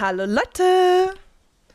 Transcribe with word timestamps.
Hallo 0.00 0.26
Leute! 0.26 1.12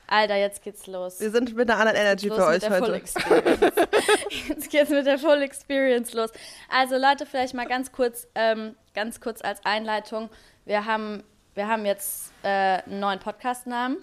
Alter, 0.07 0.37
jetzt 0.37 0.63
geht's 0.63 0.87
los. 0.87 1.19
Wir 1.19 1.29
sind 1.29 1.53
mit 1.57 1.69
einer 1.69 1.77
anderen 1.77 1.99
Energy 1.99 2.29
für 2.29 2.45
euch 2.45 2.69
heute. 2.69 2.93
jetzt 4.47 4.69
geht's 4.69 4.89
mit 4.91 5.05
der 5.05 5.19
Full 5.19 5.41
Experience 5.41 6.13
los. 6.13 6.29
Also 6.69 6.95
Leute, 6.95 7.25
vielleicht 7.25 7.53
mal 7.53 7.65
ganz 7.65 7.91
kurz, 7.91 8.25
ähm, 8.35 8.77
ganz 8.95 9.19
kurz 9.19 9.41
als 9.41 9.59
Einleitung. 9.65 10.29
Wir 10.63 10.85
haben, 10.85 11.21
wir 11.53 11.67
haben 11.67 11.85
jetzt 11.85 12.31
äh, 12.43 12.47
einen 12.47 13.01
neuen 13.01 13.19
Podcast-Namen. 13.19 13.97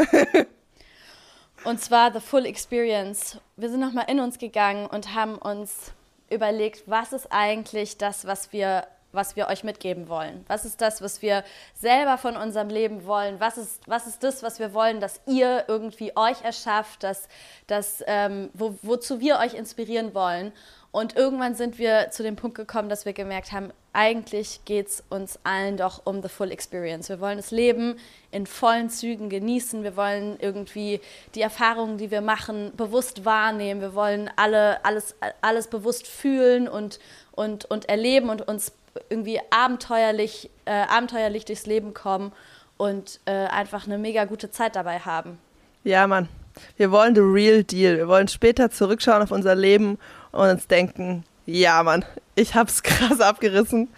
und 1.64 1.80
zwar 1.80 2.12
The 2.12 2.20
Full 2.20 2.44
Experience. 2.44 3.38
Wir 3.56 3.70
sind 3.70 3.80
nochmal 3.80 4.04
in 4.08 4.20
uns 4.20 4.36
gegangen 4.36 4.84
und 4.84 5.14
haben 5.14 5.36
uns 5.36 5.92
überlegt, 6.28 6.82
was 6.84 7.14
ist 7.14 7.28
eigentlich 7.30 7.96
das, 7.96 8.26
was 8.26 8.52
wir 8.52 8.86
was 9.12 9.36
wir 9.36 9.48
euch 9.48 9.64
mitgeben 9.64 10.08
wollen? 10.08 10.44
Was 10.48 10.64
ist 10.64 10.80
das, 10.80 11.02
was 11.02 11.22
wir 11.22 11.44
selber 11.74 12.18
von 12.18 12.36
unserem 12.36 12.68
Leben 12.68 13.06
wollen? 13.06 13.40
Was 13.40 13.58
ist, 13.58 13.80
was 13.86 14.06
ist 14.06 14.22
das, 14.22 14.42
was 14.42 14.58
wir 14.58 14.74
wollen, 14.74 15.00
dass 15.00 15.20
ihr 15.26 15.64
irgendwie 15.68 16.16
euch 16.16 16.42
erschafft, 16.42 17.02
dass, 17.02 17.28
dass, 17.66 18.04
ähm, 18.06 18.50
wo, 18.54 18.76
wozu 18.82 19.20
wir 19.20 19.38
euch 19.38 19.54
inspirieren 19.54 20.14
wollen? 20.14 20.52
Und 20.92 21.16
irgendwann 21.16 21.54
sind 21.54 21.78
wir 21.78 22.10
zu 22.10 22.24
dem 22.24 22.34
Punkt 22.34 22.56
gekommen, 22.56 22.88
dass 22.88 23.04
wir 23.04 23.12
gemerkt 23.12 23.52
haben, 23.52 23.72
eigentlich 23.92 24.60
geht 24.64 24.88
es 24.88 25.04
uns 25.08 25.38
allen 25.44 25.76
doch 25.76 26.04
um 26.04 26.22
the 26.22 26.28
full 26.28 26.50
experience. 26.50 27.08
Wir 27.08 27.20
wollen 27.20 27.36
das 27.36 27.50
Leben 27.50 27.96
in 28.32 28.46
vollen 28.46 28.90
Zügen 28.90 29.28
genießen. 29.28 29.84
Wir 29.84 29.96
wollen 29.96 30.36
irgendwie 30.40 31.00
die 31.34 31.42
Erfahrungen, 31.42 31.98
die 31.98 32.10
wir 32.10 32.20
machen, 32.20 32.72
bewusst 32.76 33.24
wahrnehmen. 33.24 33.80
Wir 33.80 33.94
wollen 33.94 34.30
alle, 34.36 34.84
alles, 34.84 35.14
alles 35.40 35.68
bewusst 35.68 36.06
fühlen 36.06 36.68
und, 36.68 36.98
und, 37.32 37.64
und 37.66 37.88
erleben 37.88 38.28
und 38.28 38.46
uns 38.46 38.72
irgendwie 39.08 39.40
abenteuerlich, 39.50 40.50
äh, 40.64 40.72
abenteuerlich 40.72 41.44
durchs 41.44 41.66
Leben 41.66 41.94
kommen 41.94 42.32
und 42.76 43.20
äh, 43.26 43.32
einfach 43.32 43.86
eine 43.86 43.98
mega 43.98 44.24
gute 44.24 44.50
Zeit 44.50 44.76
dabei 44.76 45.00
haben. 45.00 45.38
Ja, 45.84 46.06
Mann. 46.06 46.28
Wir 46.76 46.90
wollen 46.90 47.14
the 47.14 47.20
real 47.20 47.62
deal. 47.62 47.96
Wir 47.96 48.08
wollen 48.08 48.28
später 48.28 48.70
zurückschauen 48.70 49.22
auf 49.22 49.30
unser 49.30 49.54
Leben 49.54 49.98
und 50.32 50.48
uns 50.48 50.66
denken, 50.66 51.24
ja, 51.46 51.82
Mann, 51.82 52.04
ich 52.34 52.54
hab's 52.54 52.82
krass 52.82 53.20
abgerissen. 53.20 53.88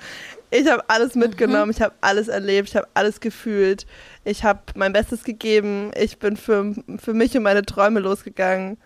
Ich 0.51 0.69
habe 0.69 0.85
alles 0.89 1.15
mitgenommen, 1.15 1.67
mhm. 1.67 1.71
ich 1.71 1.81
habe 1.81 1.95
alles 2.03 2.29
erlebt, 2.29 2.69
ich 2.69 2.77
habe 2.77 2.87
alles 2.93 3.21
gefühlt. 3.21 3.87
Ich 4.25 4.45
habe 4.45 4.61
mein 4.75 4.93
Bestes 4.93 5.25
gegeben. 5.25 5.91
Ich 5.97 6.19
bin 6.19 6.37
für, 6.37 6.75
für 6.99 7.15
mich 7.15 7.37
und 7.37 7.43
meine 7.43 7.65
Träume 7.65 8.01
losgegangen. 8.01 8.77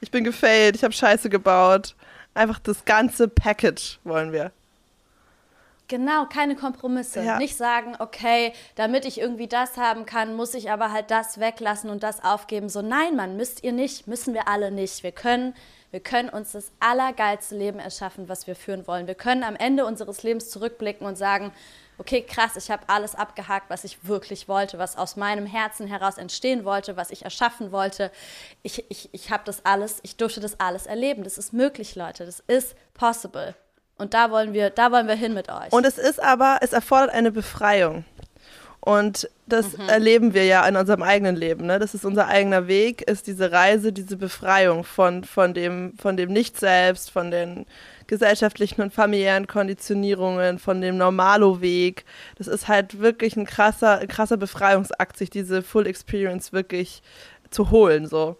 Ich 0.00 0.10
bin 0.10 0.24
gefailt, 0.24 0.76
ich 0.76 0.82
habe 0.82 0.94
Scheiße 0.94 1.28
gebaut. 1.28 1.94
Einfach 2.32 2.58
das 2.58 2.84
ganze 2.84 3.28
Package 3.28 3.98
wollen 4.04 4.32
wir. 4.32 4.50
Genau, 5.90 6.24
keine 6.26 6.54
Kompromisse. 6.54 7.20
Ja. 7.20 7.36
Nicht 7.38 7.56
sagen, 7.56 7.96
okay, 7.98 8.52
damit 8.76 9.04
ich 9.04 9.20
irgendwie 9.20 9.48
das 9.48 9.76
haben 9.76 10.06
kann, 10.06 10.36
muss 10.36 10.54
ich 10.54 10.70
aber 10.70 10.92
halt 10.92 11.10
das 11.10 11.40
weglassen 11.40 11.90
und 11.90 12.04
das 12.04 12.22
aufgeben. 12.22 12.68
So, 12.68 12.80
nein, 12.80 13.16
Mann, 13.16 13.36
müsst 13.36 13.64
ihr 13.64 13.72
nicht, 13.72 14.06
müssen 14.06 14.32
wir 14.32 14.46
alle 14.46 14.70
nicht. 14.70 15.02
Wir 15.02 15.10
können, 15.10 15.52
wir 15.90 15.98
können 15.98 16.28
uns 16.28 16.52
das 16.52 16.70
allergeilste 16.78 17.56
Leben 17.56 17.80
erschaffen, 17.80 18.28
was 18.28 18.46
wir 18.46 18.54
führen 18.54 18.86
wollen. 18.86 19.08
Wir 19.08 19.16
können 19.16 19.42
am 19.42 19.56
Ende 19.56 19.84
unseres 19.84 20.22
Lebens 20.22 20.48
zurückblicken 20.50 21.04
und 21.04 21.18
sagen, 21.18 21.50
okay, 21.98 22.22
krass, 22.22 22.54
ich 22.54 22.70
habe 22.70 22.84
alles 22.86 23.16
abgehakt, 23.16 23.68
was 23.68 23.82
ich 23.82 24.06
wirklich 24.06 24.46
wollte, 24.46 24.78
was 24.78 24.96
aus 24.96 25.16
meinem 25.16 25.44
Herzen 25.44 25.88
heraus 25.88 26.18
entstehen 26.18 26.64
wollte, 26.64 26.96
was 26.96 27.10
ich 27.10 27.24
erschaffen 27.24 27.72
wollte. 27.72 28.12
Ich, 28.62 28.88
ich, 28.88 29.08
ich 29.10 29.32
habe 29.32 29.42
das 29.44 29.66
alles, 29.66 29.98
ich 30.04 30.16
durfte 30.16 30.38
das 30.38 30.60
alles 30.60 30.86
erleben. 30.86 31.24
Das 31.24 31.36
ist 31.36 31.52
möglich, 31.52 31.96
Leute. 31.96 32.24
Das 32.24 32.38
ist 32.46 32.76
possible. 32.94 33.56
Und 34.00 34.14
da 34.14 34.30
wollen 34.30 34.54
wir, 34.54 34.70
da 34.70 34.90
wollen 34.90 35.06
wir 35.06 35.14
hin 35.14 35.34
mit 35.34 35.50
euch. 35.50 35.70
Und 35.70 35.84
es 35.84 35.98
ist 35.98 36.22
aber, 36.22 36.58
es 36.62 36.72
erfordert 36.72 37.10
eine 37.10 37.30
Befreiung. 37.30 38.04
Und 38.80 39.28
das 39.46 39.76
mhm. 39.76 39.88
erleben 39.90 40.34
wir 40.34 40.46
ja 40.46 40.66
in 40.66 40.74
unserem 40.74 41.02
eigenen 41.02 41.36
Leben. 41.36 41.66
Ne? 41.66 41.78
Das 41.78 41.92
ist 41.94 42.06
unser 42.06 42.28
eigener 42.28 42.66
Weg, 42.66 43.02
ist 43.02 43.26
diese 43.26 43.52
Reise, 43.52 43.92
diese 43.92 44.16
Befreiung 44.16 44.84
von, 44.84 45.22
von 45.24 45.52
dem, 45.52 45.98
von 45.98 46.16
dem 46.16 46.32
Nicht-Selbst, 46.32 47.10
von 47.10 47.30
den 47.30 47.66
gesellschaftlichen 48.06 48.80
und 48.80 48.94
familiären 48.94 49.46
Konditionierungen, 49.46 50.58
von 50.58 50.80
dem 50.80 50.96
Normalo-Weg. 50.96 52.06
Das 52.38 52.46
ist 52.46 52.68
halt 52.68 53.00
wirklich 53.00 53.36
ein 53.36 53.44
krasser, 53.44 53.98
ein 53.98 54.08
krasser 54.08 54.38
Befreiungsakt, 54.38 55.18
sich 55.18 55.28
diese 55.28 55.60
Full 55.62 55.86
Experience 55.86 56.54
wirklich 56.54 57.02
zu 57.50 57.70
holen. 57.70 58.06
So. 58.06 58.38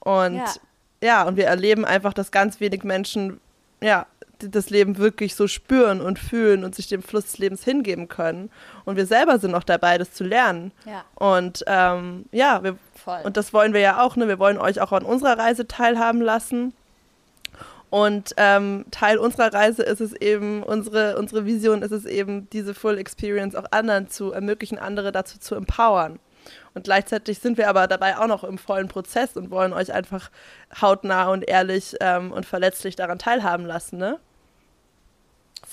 Und 0.00 0.34
ja. 0.34 0.52
ja, 1.00 1.22
und 1.22 1.36
wir 1.36 1.46
erleben 1.46 1.84
einfach, 1.84 2.12
dass 2.12 2.32
ganz 2.32 2.58
wenig 2.58 2.82
Menschen 2.82 3.40
ja, 3.80 4.06
das 4.38 4.70
Leben 4.70 4.98
wirklich 4.98 5.34
so 5.34 5.48
spüren 5.48 6.00
und 6.00 6.18
fühlen 6.18 6.64
und 6.64 6.74
sich 6.74 6.88
dem 6.88 7.02
Fluss 7.02 7.24
des 7.24 7.38
Lebens 7.38 7.64
hingeben 7.64 8.08
können. 8.08 8.50
Und 8.84 8.96
wir 8.96 9.06
selber 9.06 9.38
sind 9.38 9.50
noch 9.50 9.64
dabei, 9.64 9.98
das 9.98 10.12
zu 10.12 10.24
lernen. 10.24 10.72
Ja. 10.84 11.04
Und 11.14 11.64
ähm, 11.66 12.26
ja, 12.32 12.62
wir, 12.62 12.76
und 13.24 13.36
das 13.36 13.52
wollen 13.52 13.72
wir 13.72 13.80
ja 13.80 14.02
auch. 14.02 14.16
Ne? 14.16 14.28
Wir 14.28 14.38
wollen 14.38 14.58
euch 14.58 14.80
auch 14.80 14.92
an 14.92 15.04
unserer 15.04 15.38
Reise 15.38 15.66
teilhaben 15.66 16.20
lassen. 16.20 16.74
Und 17.88 18.34
ähm, 18.36 18.84
Teil 18.90 19.16
unserer 19.16 19.54
Reise 19.54 19.82
ist 19.82 20.00
es 20.00 20.12
eben, 20.12 20.62
unsere, 20.62 21.16
unsere 21.18 21.46
Vision 21.46 21.82
ist 21.82 21.92
es 21.92 22.04
eben, 22.04 22.50
diese 22.50 22.74
Full 22.74 22.98
Experience 22.98 23.54
auch 23.54 23.66
anderen 23.70 24.08
zu 24.08 24.32
ermöglichen, 24.32 24.78
andere 24.78 25.12
dazu 25.12 25.38
zu 25.38 25.54
empowern. 25.54 26.18
Und 26.74 26.84
gleichzeitig 26.84 27.38
sind 27.38 27.58
wir 27.58 27.68
aber 27.68 27.86
dabei 27.86 28.18
auch 28.18 28.26
noch 28.26 28.44
im 28.44 28.58
vollen 28.58 28.88
Prozess 28.88 29.36
und 29.36 29.50
wollen 29.50 29.72
euch 29.72 29.92
einfach 29.92 30.30
hautnah 30.80 31.30
und 31.30 31.48
ehrlich 31.48 31.96
ähm, 32.00 32.32
und 32.32 32.44
verletzlich 32.44 32.96
daran 32.96 33.18
teilhaben 33.18 33.64
lassen, 33.64 33.98
ne? 33.98 34.18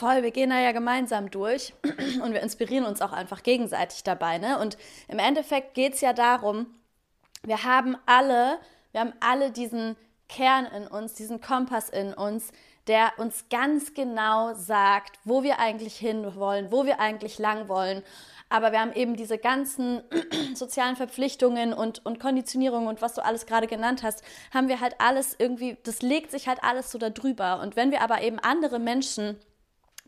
Voll, 0.04 0.22
wir 0.22 0.32
gehen 0.32 0.50
da 0.50 0.60
ja 0.60 0.74
gemeinsam 0.74 1.32
durch 1.32 1.74
und 2.22 2.34
wir 2.34 2.42
inspirieren 2.42 2.84
uns 2.84 3.02
auch 3.02 3.14
einfach 3.14 3.42
gegenseitig 3.42 4.04
dabei. 4.04 4.38
Ne? 4.38 4.60
Und 4.60 4.78
im 5.08 5.18
Endeffekt 5.18 5.76
geht 5.76 5.94
es 5.94 6.02
ja 6.02 6.12
darum, 6.12 6.66
wir 7.44 7.64
haben 7.64 7.96
alle, 8.06 8.60
wir 8.92 9.00
haben 9.00 9.14
alle 9.22 9.52
diesen 9.52 9.96
Kern 10.28 10.66
in 10.66 10.88
uns, 10.88 11.14
diesen 11.14 11.40
Kompass 11.40 11.88
in 11.88 12.14
uns, 12.14 12.52
der 12.88 13.14
uns 13.16 13.46
ganz 13.50 13.94
genau 13.94 14.54
sagt, 14.56 15.20
wo 15.24 15.42
wir 15.42 15.60
eigentlich 15.60 15.96
hin 15.96 16.36
wollen, 16.36 16.70
wo 16.70 16.86
wir 16.86 17.00
eigentlich 17.00 17.40
lang 17.40 17.70
wollen. 17.70 18.04
Aber 18.50 18.74
wir 18.74 18.82
haben 18.82 18.92
eben 18.92 19.16
diese 19.16 19.38
ganzen 19.38 20.02
sozialen 20.54 20.98
Verpflichtungen 20.98 21.72
und, 21.72 22.06
und 22.06 22.20
Konditionierungen 22.20 22.90
und 22.90 23.02
was 23.02 23.14
du 23.14 23.24
alles 23.24 23.46
gerade 23.46 23.68
genannt 23.68 24.04
hast, 24.04 24.22
haben 24.54 24.68
wir 24.68 24.82
halt 24.82 24.96
alles 25.00 25.34
irgendwie, 25.40 25.78
das 25.84 26.02
legt 26.02 26.32
sich 26.32 26.50
halt 26.50 26.62
alles 26.62 26.92
so 26.92 26.98
darüber. 26.98 27.62
Und 27.62 27.78
wenn 27.78 27.92
wir 27.92 28.02
aber 28.02 28.22
eben 28.22 28.38
andere 28.40 28.80
Menschen 28.80 29.40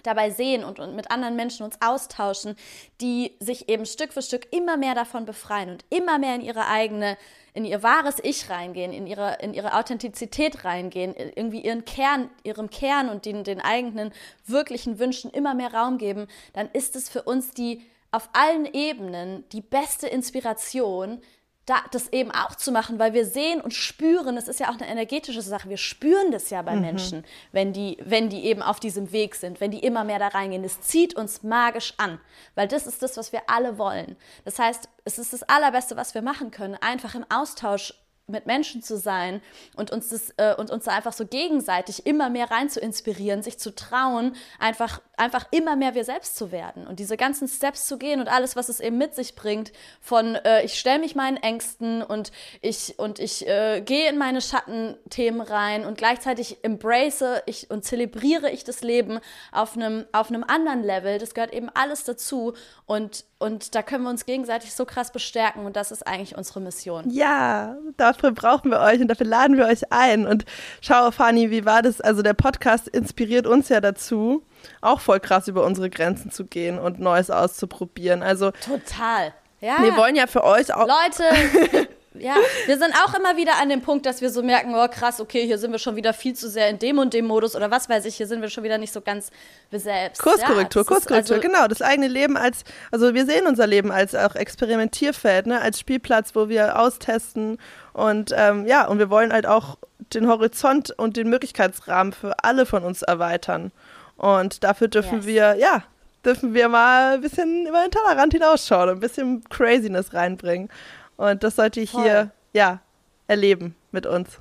dabei 0.03 0.29
sehen 0.29 0.63
und, 0.63 0.79
und 0.79 0.95
mit 0.95 1.11
anderen 1.11 1.35
Menschen 1.35 1.63
uns 1.63 1.81
austauschen, 1.81 2.55
die 3.01 3.35
sich 3.39 3.69
eben 3.69 3.85
Stück 3.85 4.13
für 4.13 4.21
Stück 4.21 4.47
immer 4.51 4.77
mehr 4.77 4.95
davon 4.95 5.25
befreien 5.25 5.69
und 5.69 5.85
immer 5.89 6.19
mehr 6.19 6.35
in 6.35 6.41
ihre 6.41 6.67
eigene, 6.67 7.17
in 7.53 7.65
ihr 7.65 7.83
wahres 7.83 8.17
Ich 8.21 8.49
reingehen, 8.49 8.93
in 8.93 9.07
ihre, 9.07 9.37
in 9.41 9.53
ihre 9.53 9.73
Authentizität 9.75 10.63
reingehen, 10.63 11.15
irgendwie 11.15 11.61
ihren 11.61 11.85
Kern, 11.85 12.29
ihrem 12.43 12.69
Kern 12.69 13.09
und 13.09 13.25
den, 13.25 13.43
den 13.43 13.61
eigenen 13.61 14.11
wirklichen 14.45 14.99
Wünschen 14.99 15.31
immer 15.31 15.53
mehr 15.53 15.73
Raum 15.73 15.97
geben, 15.97 16.27
dann 16.53 16.69
ist 16.71 16.95
es 16.95 17.09
für 17.09 17.23
uns 17.23 17.51
die 17.51 17.81
auf 18.11 18.29
allen 18.33 18.65
Ebenen 18.65 19.43
die 19.51 19.61
beste 19.61 20.07
Inspiration, 20.07 21.21
da, 21.65 21.77
das 21.91 22.09
eben 22.13 22.31
auch 22.31 22.55
zu 22.55 22.71
machen, 22.71 22.99
weil 22.99 23.13
wir 23.13 23.25
sehen 23.25 23.59
und 23.59 23.73
spüren, 23.73 24.37
es 24.37 24.47
ist 24.47 24.59
ja 24.59 24.69
auch 24.69 24.79
eine 24.79 24.87
energetische 24.87 25.41
Sache, 25.41 25.69
wir 25.69 25.77
spüren 25.77 26.31
das 26.31 26.49
ja 26.51 26.61
bei 26.61 26.75
mhm. 26.75 26.81
Menschen, 26.81 27.25
wenn 27.51 27.73
die, 27.73 27.97
wenn 28.03 28.29
die 28.29 28.45
eben 28.45 28.61
auf 28.61 28.79
diesem 28.79 29.11
Weg 29.11 29.35
sind, 29.35 29.59
wenn 29.61 29.71
die 29.71 29.79
immer 29.79 30.03
mehr 30.03 30.19
da 30.19 30.27
reingehen. 30.27 30.63
Es 30.63 30.81
zieht 30.81 31.15
uns 31.15 31.41
magisch 31.41 31.93
an, 31.97 32.19
weil 32.53 32.67
das 32.67 32.85
ist 32.85 33.01
das, 33.01 33.17
was 33.17 33.31
wir 33.31 33.41
alle 33.47 33.77
wollen. 33.77 34.15
Das 34.43 34.59
heißt, 34.59 34.89
es 35.05 35.17
ist 35.17 35.33
das 35.33 35.43
Allerbeste, 35.43 35.95
was 35.97 36.13
wir 36.13 36.21
machen 36.21 36.51
können, 36.51 36.75
einfach 36.75 37.15
im 37.15 37.25
Austausch 37.29 37.93
mit 38.27 38.47
Menschen 38.47 38.81
zu 38.81 38.97
sein 38.97 39.41
und 39.75 39.91
uns 39.91 40.09
das 40.09 40.33
äh, 40.37 40.55
und 40.55 40.71
uns 40.71 40.85
da 40.85 40.91
einfach 40.91 41.13
so 41.13 41.27
gegenseitig 41.27 42.07
immer 42.07 42.29
mehr 42.29 42.49
rein 42.49 42.69
zu 42.69 42.79
inspirieren, 42.79 43.43
sich 43.43 43.59
zu 43.59 43.73
trauen, 43.75 44.35
einfach 44.59 44.99
einfach 45.15 45.45
immer 45.51 45.75
mehr 45.75 45.93
wir 45.93 46.03
selbst 46.03 46.35
zu 46.35 46.51
werden 46.51 46.87
und 46.87 46.99
diese 46.99 47.17
ganzen 47.17 47.47
Steps 47.47 47.85
zu 47.85 47.97
gehen 47.97 48.19
und 48.19 48.27
alles, 48.27 48.55
was 48.55 48.67
es 48.67 48.79
eben 48.79 48.97
mit 48.97 49.13
sich 49.13 49.35
bringt, 49.35 49.71
von 50.01 50.35
äh, 50.35 50.63
ich 50.63 50.79
stelle 50.79 50.99
mich 50.99 51.15
meinen 51.15 51.37
Ängsten 51.37 52.01
und 52.01 52.31
ich 52.61 52.97
und 52.97 53.19
ich 53.19 53.47
äh, 53.47 53.81
gehe 53.81 54.09
in 54.09 54.17
meine 54.17 54.41
Schattenthemen 54.41 55.41
rein 55.41 55.85
und 55.85 55.97
gleichzeitig 55.97 56.63
embrace 56.63 57.41
ich 57.45 57.69
und 57.69 57.85
zelebriere 57.85 58.49
ich 58.49 58.63
das 58.63 58.81
Leben 58.81 59.19
auf 59.51 59.75
einem 59.75 60.05
auf 60.13 60.29
einem 60.29 60.43
anderen 60.43 60.83
Level. 60.83 61.19
Das 61.19 61.35
gehört 61.35 61.53
eben 61.53 61.69
alles 61.73 62.03
dazu 62.05 62.53
und 62.87 63.25
und 63.37 63.75
da 63.75 63.83
können 63.83 64.03
wir 64.03 64.09
uns 64.09 64.25
gegenseitig 64.25 64.73
so 64.73 64.85
krass 64.85 65.11
bestärken 65.11 65.65
und 65.65 65.75
das 65.75 65.91
ist 65.91 66.07
eigentlich 66.07 66.37
unsere 66.37 66.61
Mission. 66.61 67.09
Ja, 67.09 67.77
dafür 68.15 68.31
brauchen 68.31 68.71
wir 68.71 68.79
euch 68.79 68.99
und 68.99 69.07
dafür 69.07 69.25
laden 69.25 69.57
wir 69.57 69.65
euch 69.65 69.91
ein. 69.91 70.25
Und 70.25 70.45
schau, 70.81 71.11
Fanny, 71.11 71.51
wie 71.51 71.65
war 71.65 71.81
das? 71.81 72.01
Also 72.01 72.21
der 72.21 72.33
Podcast 72.33 72.87
inspiriert 72.87 73.47
uns 73.47 73.69
ja 73.69 73.81
dazu, 73.81 74.43
auch 74.81 74.99
voll 74.99 75.19
krass 75.19 75.47
über 75.47 75.63
unsere 75.63 75.89
Grenzen 75.89 76.31
zu 76.31 76.45
gehen 76.45 76.79
und 76.79 76.99
Neues 76.99 77.29
auszuprobieren. 77.29 78.23
Also 78.23 78.51
total. 78.51 79.33
Ja. 79.61 79.81
Wir 79.81 79.95
wollen 79.97 80.15
ja 80.15 80.27
für 80.27 80.43
euch 80.43 80.73
auch. 80.73 80.87
Leute, 80.87 81.87
ja, 82.19 82.35
wir 82.65 82.77
sind 82.77 82.93
auch 83.05 83.13
immer 83.13 83.37
wieder 83.37 83.53
an 83.61 83.69
dem 83.69 83.81
Punkt, 83.81 84.05
dass 84.05 84.21
wir 84.21 84.29
so 84.29 84.43
merken, 84.43 84.73
oh 84.75 84.87
krass, 84.87 85.19
okay, 85.19 85.45
hier 85.45 85.57
sind 85.57 85.71
wir 85.71 85.79
schon 85.79 85.95
wieder 85.95 86.13
viel 86.13 86.33
zu 86.33 86.49
sehr 86.49 86.69
in 86.69 86.79
dem 86.79 86.97
und 86.97 87.13
dem 87.13 87.25
Modus 87.25 87.55
oder 87.55 87.71
was 87.71 87.89
weiß 87.89 88.05
ich, 88.05 88.15
hier 88.15 88.27
sind 88.27 88.41
wir 88.41 88.49
schon 88.49 88.63
wieder 88.63 88.77
nicht 88.77 88.93
so 88.93 89.01
ganz 89.01 89.31
wir 89.69 89.79
selbst. 89.79 90.21
Kurskorrektur, 90.21 90.83
ja, 90.83 90.87
Kurskorrektur, 90.87 91.37
also, 91.37 91.47
genau. 91.47 91.67
Das 91.67 91.81
eigene 91.81 92.07
Leben 92.07 92.37
als, 92.37 92.63
also 92.91 93.13
wir 93.13 93.25
sehen 93.25 93.47
unser 93.47 93.67
Leben 93.67 93.91
als 93.91 94.15
auch 94.15 94.35
Experimentierfeld, 94.35 95.47
ne, 95.47 95.61
als 95.61 95.79
Spielplatz, 95.79 96.35
wo 96.35 96.49
wir 96.49 96.79
austesten 96.79 97.57
und 97.93 98.33
ähm, 98.35 98.65
ja, 98.65 98.87
und 98.87 98.99
wir 98.99 99.09
wollen 99.09 99.31
halt 99.31 99.45
auch 99.45 99.77
den 100.13 100.27
Horizont 100.27 100.91
und 100.91 101.17
den 101.17 101.29
Möglichkeitsrahmen 101.29 102.13
für 102.13 102.43
alle 102.43 102.65
von 102.65 102.83
uns 102.83 103.01
erweitern. 103.01 103.71
Und 104.17 104.63
dafür 104.63 104.87
dürfen 104.87 105.19
yes. 105.19 105.25
wir, 105.25 105.55
ja, 105.55 105.83
dürfen 106.25 106.53
wir 106.53 106.69
mal 106.69 107.15
ein 107.15 107.21
bisschen 107.21 107.67
über 107.67 107.81
den 107.81 107.91
Tellerrand 107.91 108.33
hinausschauen 108.33 108.89
und 108.89 108.95
ein 108.97 108.99
bisschen 108.99 109.43
Craziness 109.49 110.13
reinbringen. 110.13 110.69
Und 111.17 111.43
das 111.43 111.55
sollte 111.55 111.79
ich 111.79 111.91
Voll. 111.91 112.03
hier, 112.03 112.31
ja, 112.53 112.79
erleben 113.27 113.75
mit 113.91 114.05
uns. 114.05 114.39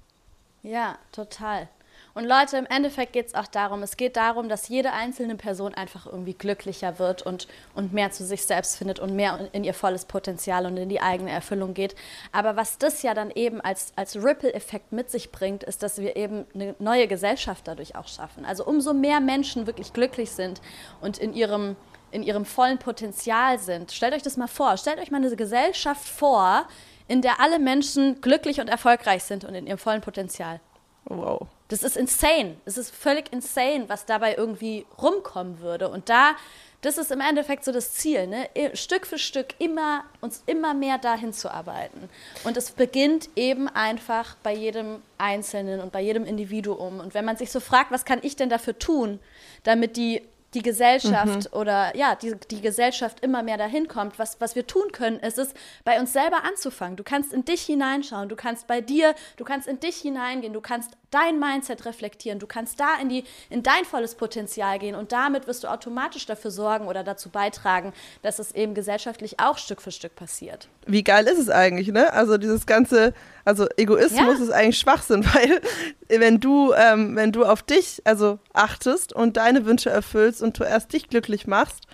Ja, 0.62 0.98
total. 1.12 1.68
Und 2.14 2.26
Leute, 2.26 2.56
im 2.58 2.66
Endeffekt 2.66 3.12
geht 3.12 3.26
es 3.26 3.34
auch 3.34 3.48
darum, 3.48 3.82
es 3.82 3.96
geht 3.96 4.16
darum, 4.16 4.48
dass 4.48 4.68
jede 4.68 4.92
einzelne 4.92 5.34
Person 5.34 5.74
einfach 5.74 6.06
irgendwie 6.06 6.34
glücklicher 6.34 7.00
wird 7.00 7.22
und, 7.22 7.48
und 7.74 7.92
mehr 7.92 8.12
zu 8.12 8.24
sich 8.24 8.46
selbst 8.46 8.76
findet 8.76 9.00
und 9.00 9.16
mehr 9.16 9.48
in 9.52 9.64
ihr 9.64 9.74
volles 9.74 10.04
Potenzial 10.04 10.64
und 10.66 10.76
in 10.76 10.88
die 10.88 11.00
eigene 11.00 11.32
Erfüllung 11.32 11.74
geht. 11.74 11.96
Aber 12.30 12.54
was 12.54 12.78
das 12.78 13.02
ja 13.02 13.14
dann 13.14 13.32
eben 13.32 13.60
als, 13.60 13.92
als 13.96 14.14
Ripple-Effekt 14.14 14.92
mit 14.92 15.10
sich 15.10 15.32
bringt, 15.32 15.64
ist, 15.64 15.82
dass 15.82 15.98
wir 15.98 16.14
eben 16.14 16.46
eine 16.54 16.76
neue 16.78 17.08
Gesellschaft 17.08 17.66
dadurch 17.66 17.96
auch 17.96 18.06
schaffen. 18.06 18.44
Also 18.44 18.64
umso 18.64 18.94
mehr 18.94 19.18
Menschen 19.18 19.66
wirklich 19.66 19.92
glücklich 19.92 20.30
sind 20.30 20.60
und 21.00 21.18
in 21.18 21.34
ihrem 21.34 21.74
in 22.14 22.22
ihrem 22.22 22.44
vollen 22.44 22.78
Potenzial 22.78 23.58
sind. 23.58 23.92
Stellt 23.92 24.14
euch 24.14 24.22
das 24.22 24.36
mal 24.36 24.46
vor. 24.46 24.76
Stellt 24.76 24.98
euch 24.98 25.10
mal 25.10 25.18
eine 25.18 25.34
Gesellschaft 25.34 26.08
vor, 26.08 26.66
in 27.08 27.20
der 27.20 27.40
alle 27.40 27.58
Menschen 27.58 28.20
glücklich 28.20 28.60
und 28.60 28.68
erfolgreich 28.68 29.24
sind 29.24 29.44
und 29.44 29.54
in 29.54 29.66
ihrem 29.66 29.78
vollen 29.78 30.00
Potenzial. 30.00 30.60
Wow. 31.06 31.46
Das 31.68 31.82
ist 31.82 31.96
insane. 31.96 32.56
Es 32.64 32.78
ist 32.78 32.94
völlig 32.94 33.32
insane, 33.32 33.84
was 33.88 34.06
dabei 34.06 34.36
irgendwie 34.36 34.86
rumkommen 35.00 35.60
würde. 35.60 35.88
Und 35.88 36.08
da, 36.08 36.36
das 36.82 36.98
ist 36.98 37.10
im 37.10 37.20
Endeffekt 37.20 37.64
so 37.64 37.72
das 37.72 37.92
Ziel, 37.92 38.26
ne? 38.26 38.48
Stück 38.74 39.06
für 39.06 39.18
Stück 39.18 39.54
immer, 39.58 40.04
uns 40.20 40.42
immer 40.46 40.72
mehr 40.72 40.98
dahin 40.98 41.32
zu 41.32 41.50
arbeiten. 41.50 42.08
Und 42.44 42.56
es 42.56 42.70
beginnt 42.70 43.28
eben 43.36 43.68
einfach 43.68 44.36
bei 44.42 44.54
jedem 44.54 45.02
Einzelnen 45.18 45.80
und 45.80 45.92
bei 45.92 46.00
jedem 46.00 46.24
Individuum. 46.24 47.00
Und 47.00 47.12
wenn 47.14 47.24
man 47.24 47.36
sich 47.36 47.50
so 47.50 47.60
fragt, 47.60 47.90
was 47.90 48.04
kann 48.04 48.20
ich 48.22 48.36
denn 48.36 48.48
dafür 48.48 48.78
tun, 48.78 49.18
damit 49.62 49.96
die 49.96 50.22
die 50.54 50.62
Gesellschaft 50.62 51.52
mhm. 51.52 51.58
oder 51.58 51.96
ja, 51.96 52.14
die, 52.14 52.34
die 52.50 52.60
Gesellschaft 52.60 53.20
immer 53.20 53.42
mehr 53.42 53.58
dahin 53.58 53.88
kommt. 53.88 54.18
Was, 54.18 54.40
was 54.40 54.54
wir 54.54 54.66
tun 54.66 54.92
können, 54.92 55.18
ist 55.18 55.38
es, 55.38 55.52
bei 55.84 56.00
uns 56.00 56.12
selber 56.12 56.44
anzufangen. 56.44 56.96
Du 56.96 57.04
kannst 57.04 57.32
in 57.32 57.44
dich 57.44 57.62
hineinschauen, 57.62 58.28
du 58.28 58.36
kannst 58.36 58.66
bei 58.66 58.80
dir, 58.80 59.14
du 59.36 59.44
kannst 59.44 59.68
in 59.68 59.80
dich 59.80 59.96
hineingehen, 59.96 60.52
du 60.52 60.60
kannst 60.60 60.92
dein 61.14 61.38
Mindset 61.38 61.84
reflektieren, 61.84 62.38
du 62.38 62.46
kannst 62.46 62.80
da 62.80 62.96
in, 63.00 63.08
die, 63.08 63.24
in 63.50 63.62
dein 63.62 63.84
volles 63.84 64.14
Potenzial 64.14 64.78
gehen 64.78 64.94
und 64.94 65.12
damit 65.12 65.46
wirst 65.46 65.64
du 65.64 65.68
automatisch 65.68 66.26
dafür 66.26 66.50
sorgen 66.50 66.88
oder 66.88 67.04
dazu 67.04 67.30
beitragen, 67.30 67.92
dass 68.22 68.38
es 68.38 68.52
eben 68.52 68.74
gesellschaftlich 68.74 69.38
auch 69.38 69.58
Stück 69.58 69.80
für 69.80 69.92
Stück 69.92 70.16
passiert. 70.16 70.68
Wie 70.86 71.04
geil 71.04 71.26
ist 71.26 71.38
es 71.38 71.48
eigentlich, 71.48 71.88
ne? 71.88 72.12
Also 72.12 72.36
dieses 72.36 72.66
ganze, 72.66 73.14
also 73.44 73.66
Egoismus 73.76 74.38
ja. 74.38 74.44
ist 74.44 74.50
eigentlich 74.50 74.78
Schwachsinn, 74.78 75.24
weil 75.34 75.60
wenn 76.08 76.40
du, 76.40 76.72
ähm, 76.74 77.16
wenn 77.16 77.32
du 77.32 77.44
auf 77.44 77.62
dich 77.62 78.02
also 78.04 78.38
achtest 78.52 79.12
und 79.12 79.36
deine 79.36 79.64
Wünsche 79.64 79.90
erfüllst 79.90 80.42
und 80.42 80.58
du 80.58 80.64
erst 80.64 80.92
dich 80.92 81.08
glücklich 81.08 81.46
machst, 81.46 81.86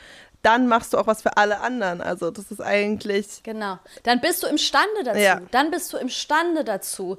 dann 0.42 0.68
machst 0.68 0.92
du 0.92 0.98
auch 0.98 1.06
was 1.06 1.22
für 1.22 1.36
alle 1.36 1.60
anderen. 1.60 2.00
Also 2.00 2.30
das 2.30 2.50
ist 2.50 2.60
eigentlich. 2.60 3.42
Genau. 3.42 3.78
Dann 4.04 4.20
bist 4.20 4.42
du 4.42 4.46
imstande 4.46 5.04
dazu. 5.04 5.20
Ja. 5.20 5.40
Dann 5.50 5.70
bist 5.70 5.92
du 5.92 5.98
imstande 5.98 6.64
dazu, 6.64 7.18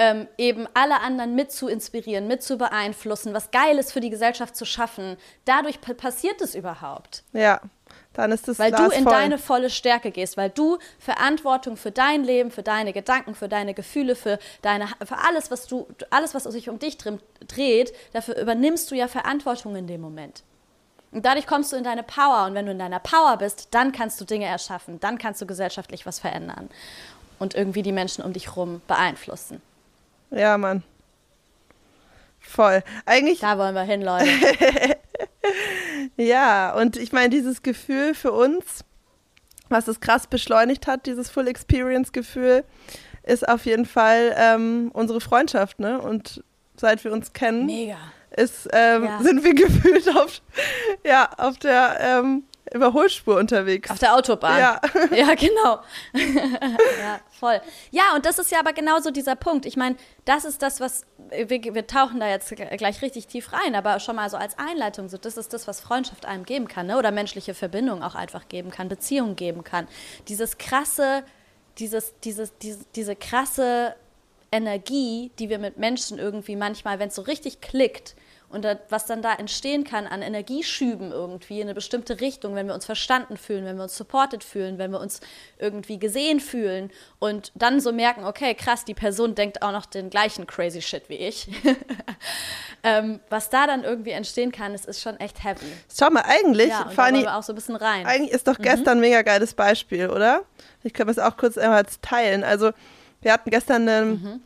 ähm, 0.00 0.28
eben 0.38 0.66
alle 0.72 0.98
anderen 1.00 1.34
mit 1.34 1.52
zu 1.52 1.68
inspirieren, 1.68 2.26
mit 2.26 2.42
zu 2.42 2.56
beeinflussen, 2.56 3.34
was 3.34 3.50
Geiles 3.50 3.92
für 3.92 4.00
die 4.00 4.08
Gesellschaft 4.08 4.56
zu 4.56 4.64
schaffen. 4.64 5.18
Dadurch 5.44 5.78
passiert 5.82 6.40
es 6.40 6.54
überhaupt. 6.54 7.22
Ja, 7.34 7.60
dann 8.14 8.32
ist 8.32 8.48
es 8.48 8.58
Weil 8.58 8.72
du 8.72 8.84
in 8.84 9.02
voll. 9.02 9.12
deine 9.12 9.36
volle 9.36 9.68
Stärke 9.68 10.10
gehst, 10.10 10.38
weil 10.38 10.48
du 10.48 10.78
Verantwortung 10.98 11.76
für 11.76 11.90
dein 11.90 12.24
Leben, 12.24 12.50
für 12.50 12.62
deine 12.62 12.94
Gedanken, 12.94 13.34
für 13.34 13.48
deine 13.48 13.74
Gefühle, 13.74 14.16
für 14.16 14.38
deine, 14.62 14.88
für 15.04 15.18
alles, 15.18 15.50
was 15.50 15.66
du, 15.66 15.86
alles, 16.08 16.34
was 16.34 16.44
sich 16.44 16.70
um 16.70 16.78
dich 16.78 16.96
dreht, 16.96 17.92
dafür 18.14 18.38
übernimmst 18.38 18.90
du 18.90 18.94
ja 18.94 19.06
Verantwortung 19.06 19.76
in 19.76 19.86
dem 19.86 20.00
Moment. 20.00 20.44
Und 21.12 21.26
dadurch 21.26 21.46
kommst 21.46 21.72
du 21.72 21.76
in 21.76 21.84
deine 21.84 22.04
Power. 22.04 22.46
Und 22.46 22.54
wenn 22.54 22.64
du 22.64 22.72
in 22.72 22.78
deiner 22.78 23.00
Power 23.00 23.36
bist, 23.36 23.68
dann 23.72 23.92
kannst 23.92 24.18
du 24.18 24.24
Dinge 24.24 24.46
erschaffen. 24.46 24.98
Dann 24.98 25.18
kannst 25.18 25.42
du 25.42 25.46
gesellschaftlich 25.46 26.06
was 26.06 26.20
verändern. 26.20 26.70
Und 27.38 27.54
irgendwie 27.54 27.82
die 27.82 27.92
Menschen 27.92 28.24
um 28.24 28.32
dich 28.32 28.46
herum 28.46 28.80
beeinflussen. 28.86 29.60
Ja, 30.30 30.58
Mann. 30.58 30.82
Voll. 32.38 32.82
Eigentlich. 33.06 33.40
Da 33.40 33.58
wollen 33.58 33.74
wir 33.74 33.82
hin, 33.82 34.02
Leute. 34.02 34.26
ja, 36.16 36.74
und 36.74 36.96
ich 36.96 37.12
meine, 37.12 37.28
dieses 37.28 37.62
Gefühl 37.62 38.14
für 38.14 38.32
uns, 38.32 38.84
was 39.68 39.88
es 39.88 40.00
krass 40.00 40.26
beschleunigt 40.26 40.86
hat, 40.86 41.06
dieses 41.06 41.30
Full 41.30 41.48
Experience 41.48 42.12
Gefühl, 42.12 42.64
ist 43.22 43.48
auf 43.48 43.66
jeden 43.66 43.86
Fall 43.86 44.34
ähm, 44.36 44.90
unsere 44.92 45.20
Freundschaft, 45.20 45.78
ne? 45.78 46.00
Und 46.00 46.42
seit 46.76 47.04
wir 47.04 47.12
uns 47.12 47.32
kennen, 47.32 47.66
Mega. 47.66 47.98
Ist, 48.36 48.68
ähm, 48.72 49.04
ja. 49.04 49.22
sind 49.22 49.44
wir 49.44 49.54
gefühlt 49.54 50.08
auf, 50.16 50.40
ja, 51.04 51.28
auf 51.36 51.58
der 51.58 51.98
ähm, 52.00 52.44
Überholspur 52.72 53.36
unterwegs. 53.36 53.90
Auf 53.90 53.98
der 53.98 54.14
Autobahn. 54.14 54.58
Ja, 54.58 54.80
ja 55.16 55.34
genau. 55.34 55.80
ja, 56.14 57.20
voll. 57.30 57.60
Ja, 57.90 58.14
und 58.14 58.24
das 58.24 58.38
ist 58.38 58.50
ja 58.52 58.60
aber 58.60 58.72
genauso 58.72 59.10
dieser 59.10 59.34
Punkt. 59.34 59.66
Ich 59.66 59.76
meine, 59.76 59.96
das 60.24 60.44
ist 60.44 60.62
das, 60.62 60.78
was, 60.80 61.04
wir, 61.30 61.74
wir, 61.74 61.86
tauchen 61.86 62.20
da 62.20 62.28
jetzt 62.28 62.54
gleich 62.54 63.02
richtig 63.02 63.26
tief 63.26 63.52
rein, 63.52 63.74
aber 63.74 63.98
schon 63.98 64.16
mal 64.16 64.30
so 64.30 64.36
als 64.36 64.58
Einleitung, 64.58 65.08
so 65.08 65.16
das 65.16 65.36
ist 65.36 65.52
das, 65.52 65.66
was 65.66 65.80
Freundschaft 65.80 66.26
einem 66.26 66.44
geben 66.44 66.68
kann, 66.68 66.86
ne? 66.86 66.96
oder 66.96 67.10
menschliche 67.10 67.54
Verbindung 67.54 68.02
auch 68.02 68.14
einfach 68.14 68.48
geben 68.48 68.70
kann, 68.70 68.88
Beziehung 68.88 69.34
geben 69.34 69.64
kann. 69.64 69.88
Dieses 70.28 70.58
krasse, 70.58 71.24
dieses, 71.78 72.14
dieses, 72.20 72.56
diese, 72.58 72.84
diese 72.94 73.16
krasse 73.16 73.96
Energie, 74.52 75.32
die 75.38 75.48
wir 75.48 75.58
mit 75.58 75.76
Menschen 75.78 76.18
irgendwie 76.18 76.56
manchmal, 76.56 76.98
wenn 76.98 77.08
es 77.08 77.14
so 77.14 77.22
richtig 77.22 77.60
klickt, 77.60 78.14
und 78.50 78.64
da, 78.64 78.76
was 78.88 79.06
dann 79.06 79.22
da 79.22 79.34
entstehen 79.34 79.84
kann 79.84 80.06
an 80.06 80.22
Energieschüben 80.22 81.12
irgendwie 81.12 81.60
in 81.60 81.68
eine 81.68 81.74
bestimmte 81.74 82.20
Richtung, 82.20 82.56
wenn 82.56 82.66
wir 82.66 82.74
uns 82.74 82.84
verstanden 82.84 83.36
fühlen, 83.36 83.64
wenn 83.64 83.76
wir 83.76 83.84
uns 83.84 83.96
supported 83.96 84.42
fühlen, 84.42 84.76
wenn 84.78 84.90
wir 84.90 85.00
uns 85.00 85.20
irgendwie 85.58 85.98
gesehen 85.98 86.40
fühlen 86.40 86.90
und 87.20 87.52
dann 87.54 87.80
so 87.80 87.92
merken, 87.92 88.24
okay, 88.24 88.54
krass, 88.54 88.84
die 88.84 88.94
Person 88.94 89.36
denkt 89.36 89.62
auch 89.62 89.70
noch 89.70 89.86
den 89.86 90.10
gleichen 90.10 90.48
crazy 90.48 90.82
Shit 90.82 91.08
wie 91.08 91.14
ich. 91.14 91.48
ähm, 92.82 93.20
was 93.28 93.50
da 93.50 93.68
dann 93.68 93.84
irgendwie 93.84 94.10
entstehen 94.10 94.50
kann, 94.50 94.72
das 94.72 94.84
ist 94.84 95.00
schon 95.00 95.18
echt 95.20 95.44
heavy. 95.44 95.72
Schau 95.96 96.10
mal, 96.10 96.24
eigentlich, 96.26 96.70
ja, 96.70 96.82
und 96.82 96.92
Fanny, 96.92 97.26
auch 97.28 97.44
so 97.44 97.52
ein 97.52 97.56
bisschen 97.56 97.76
rein. 97.76 98.04
Eigentlich 98.04 98.32
ist 98.32 98.48
doch 98.48 98.58
mhm. 98.58 98.64
gestern 98.64 98.98
ein 98.98 99.00
mega 99.00 99.22
geiles 99.22 99.54
Beispiel, 99.54 100.10
oder? 100.10 100.42
Ich 100.82 100.92
kann 100.92 101.06
das 101.06 101.20
auch 101.20 101.36
kurz 101.36 101.56
einmal 101.56 101.84
teilen. 102.02 102.42
Also, 102.42 102.72
wir 103.22 103.32
hatten 103.32 103.50
gestern 103.50 103.88
einen. 103.88 104.10
Mhm 104.10 104.40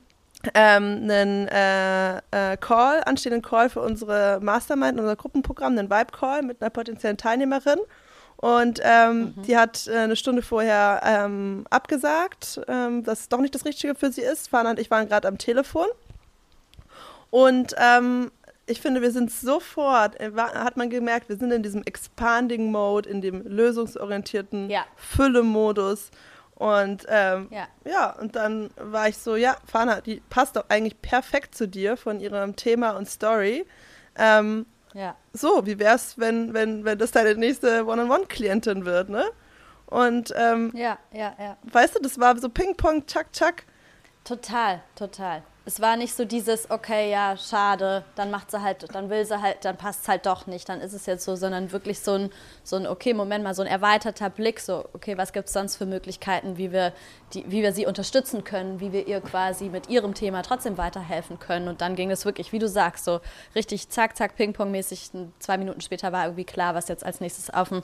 ähm, 0.54 1.08
einen 1.08 1.48
äh, 1.48 2.16
äh, 2.16 2.56
Call, 2.58 3.02
anstehenden 3.04 3.42
Call 3.42 3.70
für 3.70 3.80
unsere 3.80 4.40
Mastermind, 4.42 4.98
unser 4.98 5.16
Gruppenprogramm, 5.16 5.78
einen 5.78 5.90
Vibe-Call 5.90 6.42
mit 6.42 6.60
einer 6.60 6.70
potenziellen 6.70 7.16
Teilnehmerin. 7.16 7.78
Und 8.36 8.80
ähm, 8.82 9.34
mhm. 9.36 9.42
die 9.46 9.56
hat 9.56 9.86
äh, 9.86 9.96
eine 9.96 10.16
Stunde 10.16 10.42
vorher 10.42 11.00
ähm, 11.04 11.64
abgesagt, 11.70 12.60
ähm, 12.68 13.02
dass 13.04 13.20
es 13.20 13.28
doch 13.28 13.40
nicht 13.40 13.54
das 13.54 13.64
Richtige 13.64 13.94
für 13.94 14.12
sie 14.12 14.22
ist. 14.22 14.52
Und 14.52 14.78
ich 14.78 14.90
waren 14.90 15.08
gerade 15.08 15.28
am 15.28 15.38
Telefon. 15.38 15.86
Und 17.30 17.74
ähm, 17.78 18.30
ich 18.66 18.80
finde, 18.80 19.02
wir 19.02 19.10
sind 19.10 19.30
sofort, 19.30 20.18
äh, 20.20 20.30
hat 20.36 20.76
man 20.76 20.90
gemerkt, 20.90 21.28
wir 21.28 21.36
sind 21.36 21.52
in 21.52 21.62
diesem 21.62 21.82
Expanding 21.84 22.70
Mode, 22.70 23.08
in 23.08 23.20
dem 23.20 23.42
lösungsorientierten 23.46 24.70
ja. 24.70 24.84
Fülle-Modus. 24.96 26.10
Und 26.56 27.04
ähm, 27.08 27.48
ja. 27.50 27.66
ja, 27.84 28.10
und 28.10 28.36
dann 28.36 28.70
war 28.76 29.08
ich 29.08 29.18
so, 29.18 29.34
ja, 29.34 29.56
Fana, 29.66 30.00
die 30.00 30.22
passt 30.30 30.56
doch 30.56 30.66
eigentlich 30.68 31.00
perfekt 31.02 31.54
zu 31.54 31.66
dir 31.66 31.96
von 31.96 32.20
ihrem 32.20 32.54
Thema 32.54 32.90
und 32.90 33.08
Story. 33.08 33.66
Ähm, 34.16 34.66
ja. 34.92 35.16
So, 35.32 35.66
wie 35.66 35.78
wär's, 35.80 36.18
wenn, 36.18 36.54
wenn, 36.54 36.84
wenn 36.84 36.98
das 36.98 37.10
deine 37.10 37.34
nächste 37.34 37.84
One-on-One-Klientin 37.86 38.84
wird, 38.84 39.08
ne? 39.08 39.24
Und 39.86 40.32
ähm, 40.36 40.72
ja, 40.74 40.98
ja, 41.12 41.34
ja. 41.38 41.56
Weißt 41.64 41.96
du, 41.96 42.00
das 42.00 42.18
war 42.18 42.38
so 42.38 42.48
Ping-Pong, 42.48 43.04
Chuck, 43.06 43.32
Chuck. 43.32 43.56
Total, 44.22 44.80
total. 44.94 45.42
Es 45.66 45.80
war 45.80 45.96
nicht 45.96 46.14
so 46.14 46.26
dieses, 46.26 46.70
okay, 46.70 47.10
ja, 47.10 47.38
schade, 47.38 48.04
dann 48.16 48.30
macht 48.30 48.50
sie 48.50 48.60
halt, 48.60 48.94
dann 48.94 49.08
will 49.08 49.24
sie 49.24 49.40
halt, 49.40 49.64
dann 49.64 49.78
passt 49.78 50.02
es 50.02 50.08
halt 50.08 50.26
doch 50.26 50.46
nicht, 50.46 50.68
dann 50.68 50.82
ist 50.82 50.92
es 50.92 51.06
jetzt 51.06 51.24
so, 51.24 51.36
sondern 51.36 51.72
wirklich 51.72 52.00
so 52.00 52.12
ein, 52.12 52.30
so 52.62 52.76
ein, 52.76 52.86
okay, 52.86 53.14
Moment 53.14 53.42
mal, 53.42 53.54
so 53.54 53.62
ein 53.62 53.68
erweiterter 53.68 54.28
Blick, 54.28 54.60
so, 54.60 54.84
okay, 54.92 55.16
was 55.16 55.32
gibt 55.32 55.48
es 55.48 55.54
sonst 55.54 55.76
für 55.76 55.86
Möglichkeiten, 55.86 56.58
wie 56.58 56.70
wir, 56.70 56.92
die, 57.32 57.50
wie 57.50 57.62
wir 57.62 57.72
sie 57.72 57.86
unterstützen 57.86 58.44
können, 58.44 58.78
wie 58.80 58.92
wir 58.92 59.06
ihr 59.06 59.22
quasi 59.22 59.70
mit 59.70 59.88
ihrem 59.88 60.12
Thema 60.12 60.42
trotzdem 60.42 60.76
weiterhelfen 60.76 61.38
können. 61.38 61.68
Und 61.68 61.80
dann 61.80 61.96
ging 61.96 62.10
es 62.10 62.26
wirklich, 62.26 62.52
wie 62.52 62.58
du 62.58 62.68
sagst, 62.68 63.06
so 63.06 63.20
richtig 63.54 63.88
zack, 63.88 64.16
zack, 64.18 64.36
Ping-Pong-mäßig. 64.36 65.10
Zwei 65.38 65.56
Minuten 65.56 65.80
später 65.80 66.12
war 66.12 66.24
irgendwie 66.26 66.44
klar, 66.44 66.74
was 66.74 66.88
jetzt 66.88 67.04
als 67.04 67.20
nächstes 67.20 67.48
auf, 67.48 67.70
dem, 67.70 67.82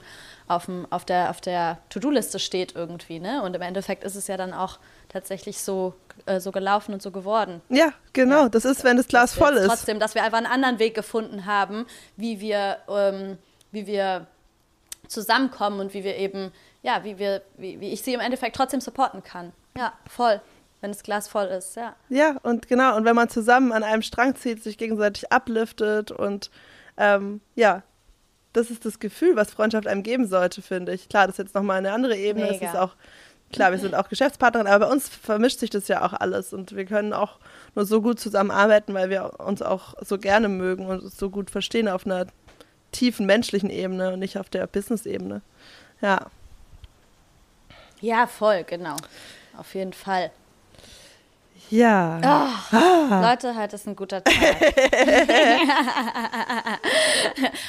auf, 0.48 0.66
dem, 0.66 0.86
auf 0.90 1.06
der, 1.06 1.30
auf 1.30 1.40
der 1.40 1.78
To-Do-Liste 1.88 2.38
steht 2.38 2.74
irgendwie. 2.74 3.20
Ne? 3.20 3.42
Und 3.42 3.56
im 3.56 3.62
Endeffekt 3.62 4.04
ist 4.04 4.16
es 4.16 4.26
ja 4.26 4.36
dann 4.36 4.52
auch 4.52 4.78
tatsächlich 5.10 5.58
so, 5.58 5.94
äh, 6.26 6.40
so 6.40 6.52
gelaufen 6.52 6.94
und 6.94 7.02
so 7.02 7.10
geworden. 7.10 7.60
Ja, 7.68 7.92
genau. 8.12 8.44
Ja. 8.44 8.48
Das 8.48 8.64
ist, 8.64 8.84
wenn 8.84 8.96
das 8.96 9.08
Glas 9.08 9.34
voll 9.34 9.54
ist. 9.54 9.66
Trotzdem, 9.66 10.00
dass 10.00 10.14
wir 10.14 10.22
einfach 10.22 10.38
einen 10.38 10.46
anderen 10.46 10.78
Weg 10.78 10.94
gefunden 10.94 11.44
haben, 11.44 11.86
wie 12.16 12.40
wir, 12.40 12.78
ähm, 12.88 13.38
wie 13.72 13.86
wir 13.86 14.26
zusammenkommen 15.08 15.80
und 15.80 15.92
wie 15.92 16.04
wir 16.04 16.16
eben, 16.16 16.52
ja, 16.82 17.04
wie 17.04 17.18
wir, 17.18 17.42
wie, 17.56 17.80
wie 17.80 17.92
ich 17.92 18.02
sie 18.02 18.14
im 18.14 18.20
Endeffekt 18.20 18.56
trotzdem 18.56 18.80
supporten 18.80 19.22
kann. 19.22 19.52
Ja, 19.76 19.92
voll. 20.08 20.40
Wenn 20.80 20.92
das 20.92 21.02
Glas 21.02 21.28
voll 21.28 21.46
ist, 21.46 21.76
ja. 21.76 21.94
Ja, 22.08 22.36
und 22.42 22.66
genau, 22.66 22.96
und 22.96 23.04
wenn 23.04 23.14
man 23.14 23.28
zusammen 23.28 23.70
an 23.72 23.82
einem 23.82 24.00
Strang 24.00 24.34
zieht, 24.36 24.62
sich 24.62 24.78
gegenseitig 24.78 25.30
upliftet 25.30 26.10
und 26.10 26.50
ähm, 26.96 27.42
ja, 27.54 27.82
das 28.52 28.70
ist 28.70 28.84
das 28.84 28.98
Gefühl, 28.98 29.36
was 29.36 29.50
Freundschaft 29.50 29.86
einem 29.86 30.02
geben 30.02 30.26
sollte, 30.26 30.62
finde 30.62 30.92
ich. 30.94 31.08
Klar, 31.08 31.26
das 31.26 31.34
ist 31.34 31.44
jetzt 31.44 31.54
nochmal 31.54 31.78
eine 31.78 31.92
andere 31.92 32.16
Ebene. 32.16 32.46
Mega. 32.46 32.58
Das 32.58 32.74
ist 32.74 32.80
auch 32.80 32.96
Klar, 33.52 33.72
wir 33.72 33.78
sind 33.78 33.96
auch 33.96 34.08
Geschäftspartnerin, 34.08 34.68
aber 34.68 34.86
bei 34.86 34.92
uns 34.92 35.08
vermischt 35.08 35.58
sich 35.58 35.70
das 35.70 35.88
ja 35.88 36.04
auch 36.04 36.12
alles 36.12 36.52
und 36.52 36.76
wir 36.76 36.84
können 36.84 37.12
auch 37.12 37.38
nur 37.74 37.84
so 37.84 38.00
gut 38.00 38.20
zusammenarbeiten, 38.20 38.94
weil 38.94 39.10
wir 39.10 39.40
uns 39.40 39.60
auch 39.60 39.94
so 40.00 40.18
gerne 40.18 40.48
mögen 40.48 40.86
und 40.86 41.02
uns 41.02 41.18
so 41.18 41.30
gut 41.30 41.50
verstehen 41.50 41.88
auf 41.88 42.06
einer 42.06 42.26
tiefen 42.92 43.26
menschlichen 43.26 43.70
Ebene 43.70 44.12
und 44.12 44.20
nicht 44.20 44.38
auf 44.38 44.48
der 44.48 44.66
Business-Ebene. 44.66 45.42
Ja. 46.00 46.26
Ja, 48.00 48.26
voll, 48.26 48.64
genau. 48.64 48.96
Auf 49.56 49.74
jeden 49.74 49.92
Fall. 49.92 50.30
Ja. 51.70 52.18
Oh, 52.72 52.76
ah. 52.76 53.30
Leute, 53.30 53.56
heute 53.56 53.76
ist 53.76 53.86
ein 53.86 53.94
guter 53.94 54.24
Tag. 54.24 54.34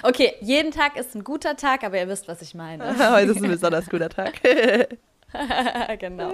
okay, 0.03 0.33
jeden 0.41 0.71
Tag 0.71 0.97
ist 0.97 1.13
ein 1.13 1.23
guter 1.23 1.55
Tag, 1.55 1.83
aber 1.83 2.00
ihr 2.00 2.07
wisst, 2.07 2.27
was 2.27 2.41
ich 2.41 2.55
meine. 2.55 2.83
heute 3.11 3.31
ist 3.31 3.43
ein 3.43 3.50
besonders 3.50 3.88
guter 3.89 4.09
Tag. 4.09 4.33
genau. 6.00 6.33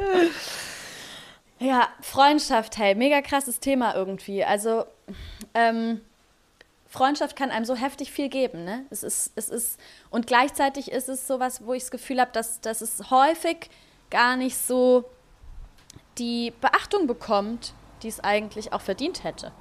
Ja, 1.59 1.89
Freundschaft, 2.01 2.77
hey, 2.77 2.95
mega 2.95 3.21
krasses 3.21 3.59
Thema 3.59 3.95
irgendwie. 3.95 4.43
Also, 4.43 4.85
ähm, 5.53 6.01
Freundschaft 6.87 7.35
kann 7.35 7.51
einem 7.51 7.65
so 7.65 7.75
heftig 7.75 8.11
viel 8.11 8.29
geben, 8.29 8.63
ne? 8.63 8.85
Es 8.89 9.03
ist, 9.03 9.31
es 9.35 9.49
ist, 9.49 9.79
und 10.09 10.27
gleichzeitig 10.27 10.91
ist 10.91 11.09
es 11.09 11.27
sowas, 11.27 11.65
wo 11.65 11.73
ich 11.73 11.83
das 11.83 11.91
Gefühl 11.91 12.21
habe, 12.21 12.31
dass, 12.31 12.61
dass 12.61 12.81
es 12.81 13.09
häufig 13.11 13.69
gar 14.09 14.37
nicht 14.37 14.57
so 14.57 15.05
die 16.17 16.53
Beachtung 16.61 17.07
bekommt, 17.07 17.73
die 18.03 18.07
es 18.07 18.19
eigentlich 18.19 18.73
auch 18.73 18.81
verdient 18.81 19.23
hätte. 19.23 19.51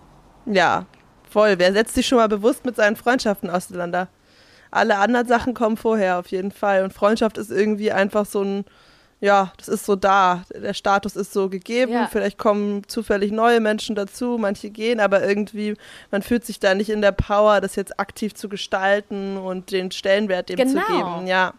Ja, 0.47 0.87
voll. 1.29 1.59
Wer 1.59 1.73
setzt 1.73 1.95
sich 1.95 2.07
schon 2.07 2.19
mal 2.19 2.29
bewusst 2.29 2.65
mit 2.65 2.77
seinen 2.77 2.97
Freundschaften 2.97 3.51
auseinander? 3.51 4.09
Alle 4.71 4.99
anderen 4.99 5.27
Sachen 5.27 5.55
kommen 5.55 5.77
vorher 5.77 6.19
auf 6.19 6.29
jeden 6.29 6.53
Fall. 6.53 6.85
Und 6.85 6.93
Freundschaft 6.93 7.39
ist 7.39 7.51
irgendwie 7.51 7.93
einfach 7.93 8.27
so 8.27 8.43
ein, 8.43 8.65
ja, 9.21 9.53
das 9.57 9.69
ist 9.69 9.87
so 9.87 9.97
da. 9.97 10.45
Der 10.55 10.75
Status 10.75 11.17
ist 11.17 11.33
so 11.33 11.49
gegeben. 11.49 11.93
Ja. 11.93 12.07
Vielleicht 12.07 12.39
kommen 12.39 12.87
zufällig 12.87 13.33
neue 13.33 13.61
Menschen 13.61 13.97
dazu, 13.97 14.37
manche 14.39 14.71
gehen, 14.71 15.01
aber 15.01 15.27
irgendwie, 15.27 15.75
man 16.11 16.23
fühlt 16.23 16.45
sich 16.45 16.61
da 16.61 16.75
nicht 16.75 16.91
in 16.91 17.01
der 17.01 17.13
Power, 17.13 17.61
das 17.61 17.77
jetzt 17.77 17.99
aktiv 17.99 18.35
zu 18.35 18.49
gestalten 18.49 19.39
und 19.39 19.71
den 19.73 19.91
Stellenwert 19.91 20.51
dem 20.51 20.57
genau. 20.57 20.83
zu 20.83 20.93
geben. 20.93 21.27
Ja. 21.27 21.55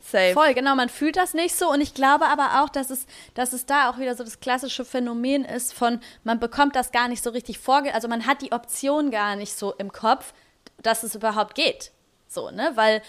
Safe. 0.00 0.34
Voll, 0.34 0.54
genau, 0.54 0.76
man 0.76 0.88
fühlt 0.88 1.16
das 1.16 1.34
nicht 1.34 1.56
so 1.56 1.68
und 1.68 1.80
ich 1.80 1.92
glaube 1.92 2.26
aber 2.26 2.62
auch, 2.62 2.68
dass 2.68 2.90
es, 2.90 3.06
dass 3.34 3.52
es 3.52 3.66
da 3.66 3.90
auch 3.90 3.98
wieder 3.98 4.14
so 4.14 4.22
das 4.22 4.38
klassische 4.38 4.84
Phänomen 4.84 5.44
ist 5.44 5.74
von, 5.74 5.98
man 6.22 6.38
bekommt 6.38 6.76
das 6.76 6.92
gar 6.92 7.08
nicht 7.08 7.24
so 7.24 7.30
richtig 7.30 7.58
vorge, 7.58 7.92
also 7.92 8.06
man 8.06 8.24
hat 8.24 8.40
die 8.40 8.52
Option 8.52 9.10
gar 9.10 9.34
nicht 9.34 9.58
so 9.58 9.74
im 9.74 9.90
Kopf, 9.90 10.32
dass 10.80 11.02
es 11.02 11.16
überhaupt 11.16 11.56
geht. 11.56 11.90
So, 12.36 12.50
ne? 12.50 12.72
Weil 12.74 13.02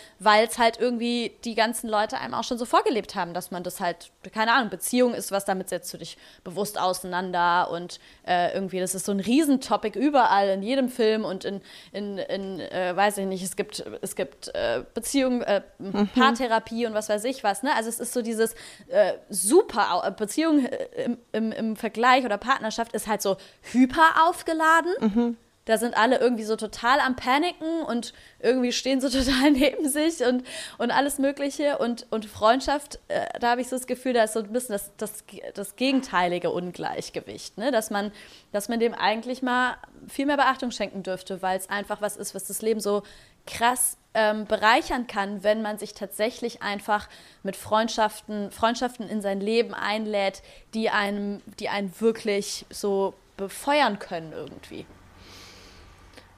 es 0.48 0.58
halt 0.58 0.80
irgendwie 0.80 1.34
die 1.44 1.54
ganzen 1.54 1.90
Leute 1.90 2.18
einem 2.18 2.34
auch 2.34 2.46
schon 2.46 2.58
so 2.58 2.64
vorgelebt 2.64 3.14
haben, 3.14 3.34
dass 3.34 3.52
man 3.52 3.62
das 3.62 3.82
halt, 3.82 4.10
keine 4.34 4.54
Ahnung, 4.54 4.70
Beziehung 4.70 5.14
ist 5.14 5.34
was, 5.34 5.44
damit 5.44 5.68
setzt 5.68 5.94
du 5.94 5.98
dich 5.98 6.18
bewusst 6.46 6.80
auseinander 6.80 7.70
und 7.70 8.00
äh, 8.26 8.54
irgendwie, 8.54 8.80
das 8.80 8.96
ist 8.96 9.06
so 9.06 9.12
ein 9.12 9.20
Riesentopic 9.20 10.00
überall 10.00 10.48
in 10.48 10.64
jedem 10.64 10.88
Film 10.88 11.26
und 11.26 11.44
in, 11.44 11.62
in, 11.92 12.18
in 12.20 12.62
äh, 12.62 12.96
weiß 12.96 13.18
ich 13.18 13.26
nicht, 13.26 13.44
es 13.44 13.58
gibt, 13.58 13.84
es 14.02 14.16
gibt 14.16 14.48
äh, 14.56 14.86
Beziehung, 14.94 15.42
äh, 15.42 15.62
mhm. 15.78 16.08
Paartherapie 16.16 16.86
und 16.86 16.94
was 16.94 17.10
weiß 17.10 17.26
ich 17.26 17.44
was, 17.44 17.64
ne? 17.64 17.76
Also 17.76 17.90
es 17.90 18.00
ist 18.00 18.14
so 18.14 18.22
dieses 18.22 18.54
äh, 18.88 19.12
super, 19.30 20.16
Beziehung 20.18 20.66
äh, 20.66 21.04
im, 21.04 21.18
im, 21.34 21.52
im 21.52 21.76
Vergleich 21.76 22.24
oder 22.24 22.38
Partnerschaft 22.38 22.94
ist 22.94 23.08
halt 23.08 23.22
so 23.22 23.36
hyper 23.74 24.26
aufgeladen. 24.26 24.94
Mhm 25.02 25.38
da 25.68 25.78
sind 25.78 25.98
alle 25.98 26.18
irgendwie 26.18 26.46
so 26.46 26.56
total 26.56 27.02
am 27.02 27.16
Paniken 27.16 27.84
und 27.84 28.14
irgendwie 28.40 28.72
stehen 28.72 29.02
so 29.02 29.10
total 29.12 29.52
neben 29.52 29.88
sich 29.88 30.22
und, 30.26 30.44
und 30.78 30.92
alles 30.92 31.20
Mögliche. 31.20 31.78
Und, 31.78 32.08
und 32.10 32.26
Freundschaft, 32.26 33.00
äh, 33.10 33.28
da 33.40 33.52
habe 33.52 33.62
ich 33.62 33.68
so 33.68 33.76
das 33.76 33.86
Gefühl, 33.86 34.14
da 34.14 34.24
ist 34.24 34.34
so 34.34 34.40
ein 34.40 34.52
bisschen 34.52 34.74
das, 34.74 34.92
das, 34.98 35.24
das 35.54 35.76
gegenteilige 35.76 36.52
Ungleichgewicht, 36.52 37.58
ne? 37.58 37.72
dass, 37.72 37.90
man, 37.90 38.12
dass 38.54 38.70
man 38.70 38.80
dem 38.80 38.94
eigentlich 38.94 39.42
mal 39.42 39.78
viel 40.08 40.26
mehr 40.26 40.38
Beachtung 40.38 40.72
schenken 40.72 41.04
dürfte, 41.04 41.42
weil 41.42 41.58
es 41.58 41.70
einfach 41.70 42.02
was 42.02 42.16
ist, 42.16 42.34
was 42.34 42.46
das 42.46 42.62
Leben 42.62 42.80
so 42.80 43.04
krass 43.46 43.98
ähm, 44.14 44.46
bereichern 44.46 45.06
kann, 45.06 45.44
wenn 45.44 45.62
man 45.62 45.78
sich 45.78 45.94
tatsächlich 45.94 46.64
einfach 46.64 47.10
mit 47.44 47.58
Freundschaften, 47.58 48.52
Freundschaften 48.52 49.08
in 49.10 49.22
sein 49.22 49.42
Leben 49.42 49.74
einlädt, 49.74 50.42
die 50.74 50.90
einem, 50.90 51.42
die 51.60 51.70
einen 51.70 51.94
wirklich 52.00 52.66
so 52.70 53.14
befeuern 53.36 54.00
können 54.00 54.32
irgendwie. 54.34 54.86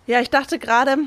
Ja, 0.09 0.21
ich 0.21 0.31
dachte 0.31 0.57
gerade, 0.57 0.97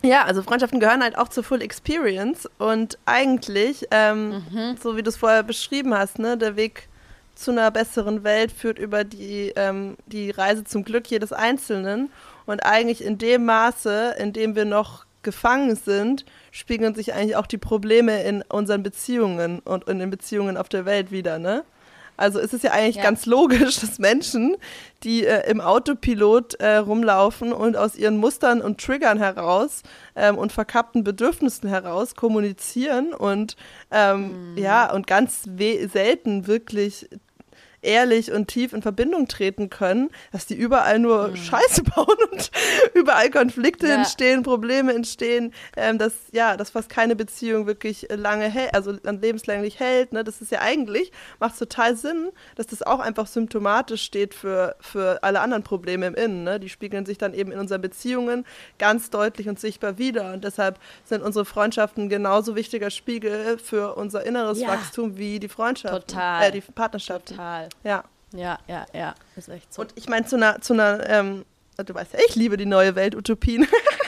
ja, 0.00 0.22
also 0.22 0.40
Freundschaften 0.44 0.78
gehören 0.78 1.02
halt 1.02 1.18
auch 1.18 1.26
zur 1.26 1.42
Full 1.42 1.60
Experience 1.62 2.48
und 2.58 2.96
eigentlich, 3.06 3.88
ähm, 3.90 4.44
mhm. 4.52 4.76
so 4.80 4.96
wie 4.96 5.02
du 5.02 5.08
es 5.08 5.16
vorher 5.16 5.42
beschrieben 5.42 5.92
hast, 5.92 6.20
ne, 6.20 6.38
der 6.38 6.54
Weg 6.54 6.88
zu 7.34 7.50
einer 7.50 7.72
besseren 7.72 8.22
Welt 8.22 8.52
führt 8.52 8.78
über 8.78 9.02
die, 9.02 9.52
ähm, 9.56 9.96
die 10.06 10.30
Reise 10.30 10.62
zum 10.62 10.84
Glück 10.84 11.08
jedes 11.08 11.32
Einzelnen 11.32 12.08
und 12.46 12.64
eigentlich 12.64 13.02
in 13.02 13.18
dem 13.18 13.46
Maße, 13.46 14.14
in 14.20 14.32
dem 14.32 14.54
wir 14.54 14.64
noch 14.64 15.06
gefangen 15.24 15.74
sind, 15.74 16.24
spiegeln 16.52 16.94
sich 16.94 17.14
eigentlich 17.14 17.34
auch 17.34 17.48
die 17.48 17.58
Probleme 17.58 18.22
in 18.22 18.42
unseren 18.42 18.84
Beziehungen 18.84 19.58
und 19.58 19.88
in 19.88 19.98
den 19.98 20.10
Beziehungen 20.10 20.56
auf 20.56 20.68
der 20.68 20.84
Welt 20.84 21.10
wieder, 21.10 21.40
ne? 21.40 21.64
Also 22.16 22.38
ist 22.38 22.54
es 22.54 22.62
ja 22.62 22.72
eigentlich 22.72 22.96
ja. 22.96 23.02
ganz 23.02 23.26
logisch, 23.26 23.80
dass 23.80 23.98
Menschen, 23.98 24.56
die 25.02 25.26
äh, 25.26 25.50
im 25.50 25.60
Autopilot 25.60 26.54
äh, 26.54 26.76
rumlaufen 26.76 27.52
und 27.52 27.76
aus 27.76 27.96
ihren 27.96 28.16
Mustern 28.18 28.60
und 28.60 28.80
Triggern 28.80 29.18
heraus 29.18 29.82
ähm, 30.16 30.38
und 30.38 30.52
verkappten 30.52 31.04
Bedürfnissen 31.04 31.68
heraus 31.68 32.14
kommunizieren 32.14 33.12
und 33.12 33.56
ähm, 33.90 34.52
mhm. 34.52 34.58
ja, 34.58 34.92
und 34.92 35.06
ganz 35.06 35.42
selten 35.42 36.46
wirklich 36.46 37.08
ehrlich 37.84 38.32
und 38.32 38.48
tief 38.48 38.72
in 38.72 38.82
Verbindung 38.82 39.28
treten 39.28 39.70
können, 39.70 40.10
dass 40.32 40.46
die 40.46 40.54
überall 40.54 40.98
nur 40.98 41.28
mhm. 41.28 41.36
Scheiße 41.36 41.82
bauen 41.94 42.16
und 42.32 42.50
überall 42.94 43.30
Konflikte 43.30 43.88
ja. 43.88 43.96
entstehen, 43.96 44.42
Probleme 44.42 44.94
entstehen, 44.94 45.52
ähm, 45.76 45.98
dass 45.98 46.12
ja, 46.32 46.56
das 46.56 46.70
fast 46.70 46.88
keine 46.88 47.16
Beziehung 47.16 47.66
wirklich 47.66 48.08
lange 48.10 48.48
hält, 48.48 48.74
also 48.74 48.92
lebenslänglich 49.04 49.80
hält. 49.80 50.12
Ne? 50.12 50.24
Das 50.24 50.40
ist 50.40 50.50
ja 50.50 50.60
eigentlich, 50.60 51.12
macht 51.40 51.58
total 51.58 51.96
Sinn, 51.96 52.30
dass 52.56 52.66
das 52.66 52.82
auch 52.82 53.00
einfach 53.00 53.26
symptomatisch 53.26 54.02
steht 54.02 54.34
für, 54.34 54.76
für 54.80 55.22
alle 55.22 55.40
anderen 55.40 55.62
Probleme 55.62 56.06
im 56.06 56.14
Innen. 56.14 56.44
Ne? 56.44 56.60
Die 56.60 56.68
spiegeln 56.68 57.06
sich 57.06 57.18
dann 57.18 57.34
eben 57.34 57.52
in 57.52 57.58
unseren 57.58 57.80
Beziehungen 57.80 58.44
ganz 58.78 59.10
deutlich 59.10 59.48
und 59.48 59.60
sichtbar 59.60 59.98
wieder. 59.98 60.32
Und 60.32 60.44
deshalb 60.44 60.78
sind 61.04 61.22
unsere 61.22 61.44
Freundschaften 61.44 62.08
genauso 62.08 62.56
wichtiger 62.56 62.90
Spiegel 62.90 63.58
für 63.58 63.94
unser 63.96 64.24
inneres 64.24 64.60
ja. 64.60 64.68
Wachstum 64.68 65.16
wie 65.16 65.38
die 65.38 65.48
Freundschaft. 65.48 66.08
Total. 66.08 66.48
Äh, 66.48 66.52
die 66.52 66.60
Partnerschaft. 66.60 67.28
Total. 67.28 67.68
Ja. 67.82 68.04
Ja, 68.32 68.58
ja, 68.66 68.84
ja, 68.92 69.14
ist 69.36 69.48
echt 69.48 69.72
so. 69.72 69.82
Und 69.82 69.92
ich 69.94 70.08
meine, 70.08 70.26
zu 70.26 70.34
einer, 70.34 70.60
zu 70.60 70.72
einer 70.72 71.08
ähm, 71.08 71.44
du 71.76 71.94
weißt 71.94 72.14
ja, 72.14 72.18
ich 72.26 72.34
liebe 72.34 72.56
die 72.56 72.66
neue 72.66 72.94
Welt, 72.94 73.14
Utopien. 73.14 73.66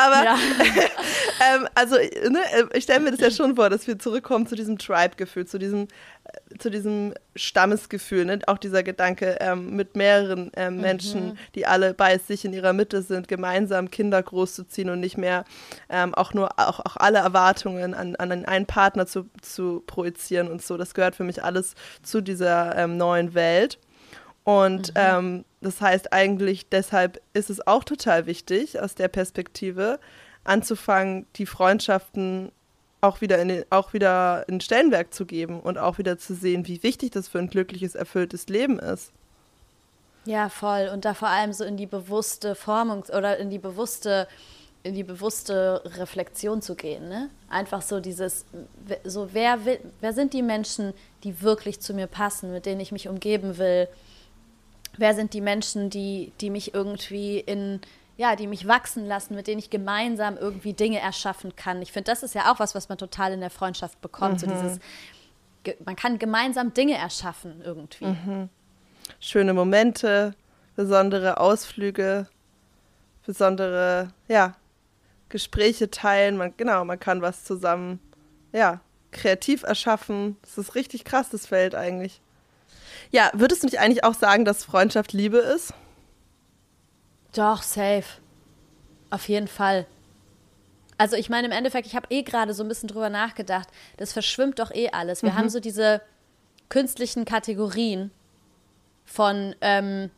Aber, 0.00 0.24
ja. 0.24 0.36
ähm, 1.54 1.68
also, 1.74 1.96
ne, 1.96 2.40
ich 2.72 2.84
stelle 2.84 3.00
mir 3.00 3.10
das 3.10 3.20
ja 3.20 3.30
schon 3.30 3.56
vor, 3.56 3.68
dass 3.68 3.86
wir 3.86 3.98
zurückkommen 3.98 4.46
zu 4.46 4.54
diesem 4.54 4.78
Tribe-Gefühl, 4.78 5.46
zu 5.46 5.58
diesem, 5.58 5.88
äh, 6.24 6.58
zu 6.58 6.70
diesem 6.70 7.14
Stammesgefühl, 7.36 8.24
ne? 8.24 8.40
auch 8.46 8.58
dieser 8.58 8.82
Gedanke, 8.82 9.36
ähm, 9.40 9.76
mit 9.76 9.96
mehreren 9.96 10.50
ähm, 10.56 10.76
mhm. 10.76 10.80
Menschen, 10.80 11.26
mhm. 11.28 11.38
die 11.54 11.66
alle 11.66 11.92
bei 11.94 12.18
sich 12.18 12.44
in 12.44 12.52
ihrer 12.52 12.72
Mitte 12.72 13.02
sind, 13.02 13.28
gemeinsam 13.28 13.90
Kinder 13.90 14.22
großzuziehen 14.22 14.90
und 14.90 15.00
nicht 15.00 15.18
mehr 15.18 15.44
ähm, 15.88 16.14
auch 16.14 16.32
nur 16.32 16.58
auch, 16.58 16.80
auch 16.80 16.96
alle 16.96 17.18
Erwartungen 17.18 17.94
an, 17.94 18.16
an 18.16 18.44
einen 18.44 18.66
Partner 18.66 19.06
zu, 19.06 19.28
zu 19.42 19.82
projizieren 19.86 20.48
und 20.48 20.62
so. 20.62 20.76
Das 20.76 20.94
gehört 20.94 21.14
für 21.14 21.24
mich 21.24 21.44
alles 21.44 21.74
zu 22.02 22.20
dieser 22.20 22.76
ähm, 22.76 22.96
neuen 22.96 23.34
Welt. 23.34 23.78
Und 24.44 24.88
mhm. 24.88 24.94
ähm, 24.96 25.44
das 25.60 25.80
heißt 25.80 26.12
eigentlich, 26.12 26.68
deshalb 26.68 27.20
ist 27.34 27.50
es 27.50 27.66
auch 27.66 27.84
total 27.84 28.26
wichtig, 28.26 28.80
aus 28.80 28.94
der 28.94 29.08
Perspektive 29.08 30.00
anzufangen, 30.44 31.26
die 31.36 31.46
Freundschaften 31.46 32.50
auch 33.02 33.20
wieder 33.20 33.38
in 33.38 33.48
den, 33.48 33.64
auch 33.70 33.92
wieder 33.92 34.46
in 34.48 34.60
Stellenwerk 34.60 35.14
zu 35.14 35.26
geben 35.26 35.60
und 35.60 35.78
auch 35.78 35.98
wieder 35.98 36.18
zu 36.18 36.34
sehen, 36.34 36.66
wie 36.66 36.82
wichtig 36.82 37.10
das 37.10 37.28
für 37.28 37.38
ein 37.38 37.48
glückliches, 37.48 37.94
erfülltes 37.94 38.48
Leben 38.48 38.78
ist. 38.78 39.12
Ja, 40.26 40.48
voll. 40.48 40.90
Und 40.92 41.04
da 41.04 41.14
vor 41.14 41.28
allem 41.28 41.52
so 41.52 41.64
in 41.64 41.76
die 41.76 41.86
bewusste 41.86 42.54
Formung 42.54 43.04
oder 43.04 43.38
in 43.38 43.48
die 43.48 43.58
bewusste, 43.58 44.28
in 44.82 44.94
die 44.94 45.02
bewusste 45.02 45.82
Reflexion 45.96 46.60
zu 46.60 46.74
gehen. 46.74 47.08
Ne? 47.08 47.30
Einfach 47.48 47.80
so 47.80 48.00
dieses, 48.00 48.44
so 49.04 49.30
wer, 49.32 49.64
will, 49.64 49.80
wer 50.00 50.12
sind 50.12 50.34
die 50.34 50.42
Menschen, 50.42 50.92
die 51.24 51.40
wirklich 51.40 51.80
zu 51.80 51.94
mir 51.94 52.06
passen, 52.06 52.52
mit 52.52 52.66
denen 52.66 52.80
ich 52.80 52.92
mich 52.92 53.08
umgeben 53.08 53.56
will? 53.56 53.88
Wer 54.96 55.14
sind 55.14 55.34
die 55.34 55.40
Menschen, 55.40 55.90
die, 55.90 56.32
die 56.40 56.50
mich 56.50 56.74
irgendwie 56.74 57.38
in, 57.38 57.80
ja, 58.16 58.36
die 58.36 58.46
mich 58.46 58.66
wachsen 58.66 59.06
lassen, 59.06 59.34
mit 59.34 59.46
denen 59.46 59.58
ich 59.58 59.70
gemeinsam 59.70 60.36
irgendwie 60.36 60.72
Dinge 60.72 61.00
erschaffen 61.00 61.56
kann. 61.56 61.80
Ich 61.82 61.92
finde, 61.92 62.10
das 62.10 62.22
ist 62.22 62.34
ja 62.34 62.52
auch 62.52 62.58
was, 62.58 62.74
was 62.74 62.88
man 62.88 62.98
total 62.98 63.32
in 63.32 63.40
der 63.40 63.50
Freundschaft 63.50 64.00
bekommt. 64.00 64.34
Mhm. 64.34 64.38
So 64.38 64.46
dieses, 64.46 64.78
man 65.84 65.96
kann 65.96 66.18
gemeinsam 66.18 66.74
Dinge 66.74 66.96
erschaffen 66.96 67.62
irgendwie. 67.64 68.06
Mhm 68.06 68.48
schöne 69.18 69.54
Momente, 69.54 70.34
besondere 70.76 71.38
Ausflüge, 71.38 72.28
besondere, 73.26 74.12
ja, 74.28 74.54
Gespräche 75.28 75.90
teilen. 75.90 76.36
Man, 76.36 76.54
genau, 76.56 76.84
man 76.84 77.00
kann 77.00 77.22
was 77.22 77.44
zusammen, 77.44 78.00
ja, 78.52 78.80
kreativ 79.10 79.62
erschaffen. 79.62 80.36
Das 80.42 80.58
ist 80.58 80.74
richtig 80.74 81.04
krass, 81.04 81.30
das 81.30 81.46
Feld 81.46 81.74
eigentlich. 81.74 82.20
Ja, 83.10 83.30
würdest 83.34 83.62
du 83.62 83.66
nicht 83.66 83.78
eigentlich 83.78 84.04
auch 84.04 84.14
sagen, 84.14 84.44
dass 84.44 84.64
Freundschaft 84.64 85.12
Liebe 85.12 85.38
ist? 85.38 85.74
Doch, 87.34 87.62
safe. 87.62 88.04
Auf 89.10 89.28
jeden 89.28 89.48
Fall. 89.48 89.86
Also 90.98 91.16
ich 91.16 91.30
meine, 91.30 91.46
im 91.46 91.52
Endeffekt, 91.52 91.86
ich 91.86 91.96
habe 91.96 92.06
eh 92.10 92.22
gerade 92.22 92.54
so 92.54 92.62
ein 92.62 92.68
bisschen 92.68 92.88
drüber 92.88 93.08
nachgedacht, 93.08 93.68
das 93.96 94.12
verschwimmt 94.12 94.58
doch 94.58 94.70
eh 94.70 94.90
alles. 94.90 95.22
Wir 95.22 95.30
mhm. 95.30 95.36
haben 95.36 95.48
so 95.48 95.60
diese 95.60 96.02
künstlichen 96.68 97.24
Kategorien, 97.24 98.10
von 99.10 99.56
ähm, 99.60 100.10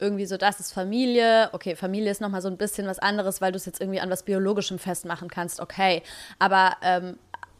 irgendwie 0.00 0.26
so, 0.26 0.36
das 0.36 0.58
ist 0.58 0.72
Familie. 0.72 1.48
Okay, 1.52 1.76
Familie 1.76 2.10
ist 2.10 2.20
nochmal 2.20 2.42
so 2.42 2.48
ein 2.48 2.56
bisschen 2.56 2.88
was 2.88 2.98
anderes, 2.98 3.40
weil 3.40 3.52
du 3.52 3.56
es 3.56 3.66
jetzt 3.66 3.80
irgendwie 3.80 4.00
an 4.00 4.10
was 4.10 4.24
Biologischem 4.24 4.80
festmachen 4.80 5.28
kannst. 5.28 5.60
Okay, 5.60 6.02
aber 6.40 6.76
ähm, 6.82 7.18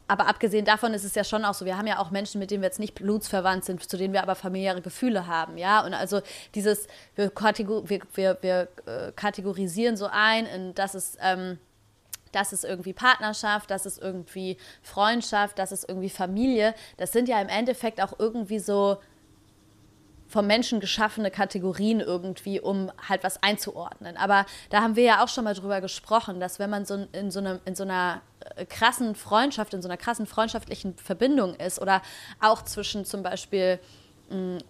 aber 0.09 0.27
abgesehen 0.27 0.65
davon 0.65 0.95
ist 0.95 1.05
es 1.05 1.15
ja 1.15 1.25
schon 1.25 1.45
auch 1.45 1.55
so, 1.55 1.65
wir 1.65 1.77
haben 1.77 1.87
ja 1.87 1.99
auch 1.99 2.11
Menschen, 2.11 2.39
mit 2.39 2.51
denen 2.51 2.63
wir 2.63 2.67
jetzt 2.67 2.81
nicht 2.81 2.95
blutsverwandt 2.97 3.65
sind, 3.65 3.89
zu 3.89 3.97
denen 3.97 4.13
wir 4.13 4.23
aber 4.23 4.35
familiäre 4.35 4.83
Gefühle 4.83 5.27
haben, 5.27 5.57
ja. 5.59 5.85
Und 5.85 5.95
also 5.95 6.21
dieses, 6.55 6.87
wir, 7.15 7.31
kategor 7.31 7.89
wir, 7.89 8.01
wir, 8.15 8.39
wir 8.41 8.69
äh, 8.87 9.13
kategorisieren 9.13 9.97
so 9.97 10.09
ein, 10.11 10.47
in, 10.47 10.75
das 10.75 10.95
ist, 10.95 11.19
ähm, 11.21 11.59
das 12.33 12.53
ist 12.53 12.65
irgendwie 12.65 12.93
Partnerschaft, 12.93 13.71
das 13.71 13.87
ist 13.87 14.01
irgendwie 14.01 14.57
Freundschaft, 14.83 15.59
das 15.59 15.71
ist 15.71 15.89
irgendwie 15.89 16.11
Familie. 16.11 16.75
Das 16.97 17.13
sind 17.13 17.29
ja 17.29 17.41
im 17.41 17.49
Endeffekt 17.49 18.03
auch 18.03 18.19
irgendwie 18.19 18.59
so 18.59 18.99
vom 20.33 20.47
Menschen 20.47 20.81
geschaffene 20.81 21.31
Kategorien 21.31 22.01
irgendwie, 22.01 22.59
um 22.59 22.91
halt 23.07 23.23
was 23.23 23.43
einzuordnen. 23.43 24.17
Aber 24.17 24.47
da 24.71 24.81
haben 24.81 24.97
wir 24.97 25.05
ja 25.05 25.23
auch 25.23 25.29
schon 25.29 25.45
mal 25.45 25.55
drüber 25.55 25.83
gesprochen, 25.83 26.41
dass 26.41 26.59
wenn 26.59 26.71
man 26.71 26.87
so 26.87 27.07
in 27.13 27.31
so, 27.31 27.41
einem, 27.41 27.61
in 27.67 27.75
so 27.75 27.83
einer 27.83 28.23
äh, 28.57 28.65
krassen 28.65 29.15
Freundschaft, 29.15 29.75
in 29.75 29.83
so 29.83 29.89
einer 29.89 29.99
krassen 29.99 30.27
freundschaftlichen 30.27 30.97
Verbindung 30.97 31.55
ist 31.57 31.81
oder 31.81 32.01
auch 32.41 32.63
zwischen 32.63 33.05
zum 33.05 33.23
Beispiel 33.23 33.79
mh, 34.31 34.61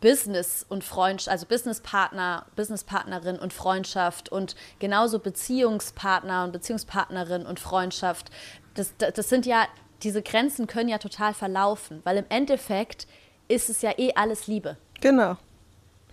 Business 0.00 0.66
und 0.68 0.82
Freundschaft, 0.82 1.30
also 1.30 1.46
Businesspartner, 1.46 2.46
Businesspartnerin 2.56 3.38
und 3.38 3.52
Freundschaft 3.52 4.30
und 4.30 4.56
genauso 4.80 5.20
Beziehungspartner 5.20 6.44
und 6.44 6.52
Beziehungspartnerin 6.52 7.46
und 7.46 7.60
Freundschaft. 7.60 8.30
Das, 8.74 8.94
das 8.98 9.28
sind 9.28 9.46
ja, 9.46 9.66
diese 10.02 10.22
Grenzen 10.22 10.66
können 10.66 10.88
ja 10.88 10.98
total 10.98 11.32
verlaufen, 11.34 12.00
weil 12.02 12.16
im 12.16 12.26
Endeffekt 12.28 13.06
ist 13.48 13.70
es 13.70 13.82
ja 13.82 13.92
eh 13.96 14.12
alles 14.14 14.46
Liebe. 14.46 14.76
Genau. 15.04 15.36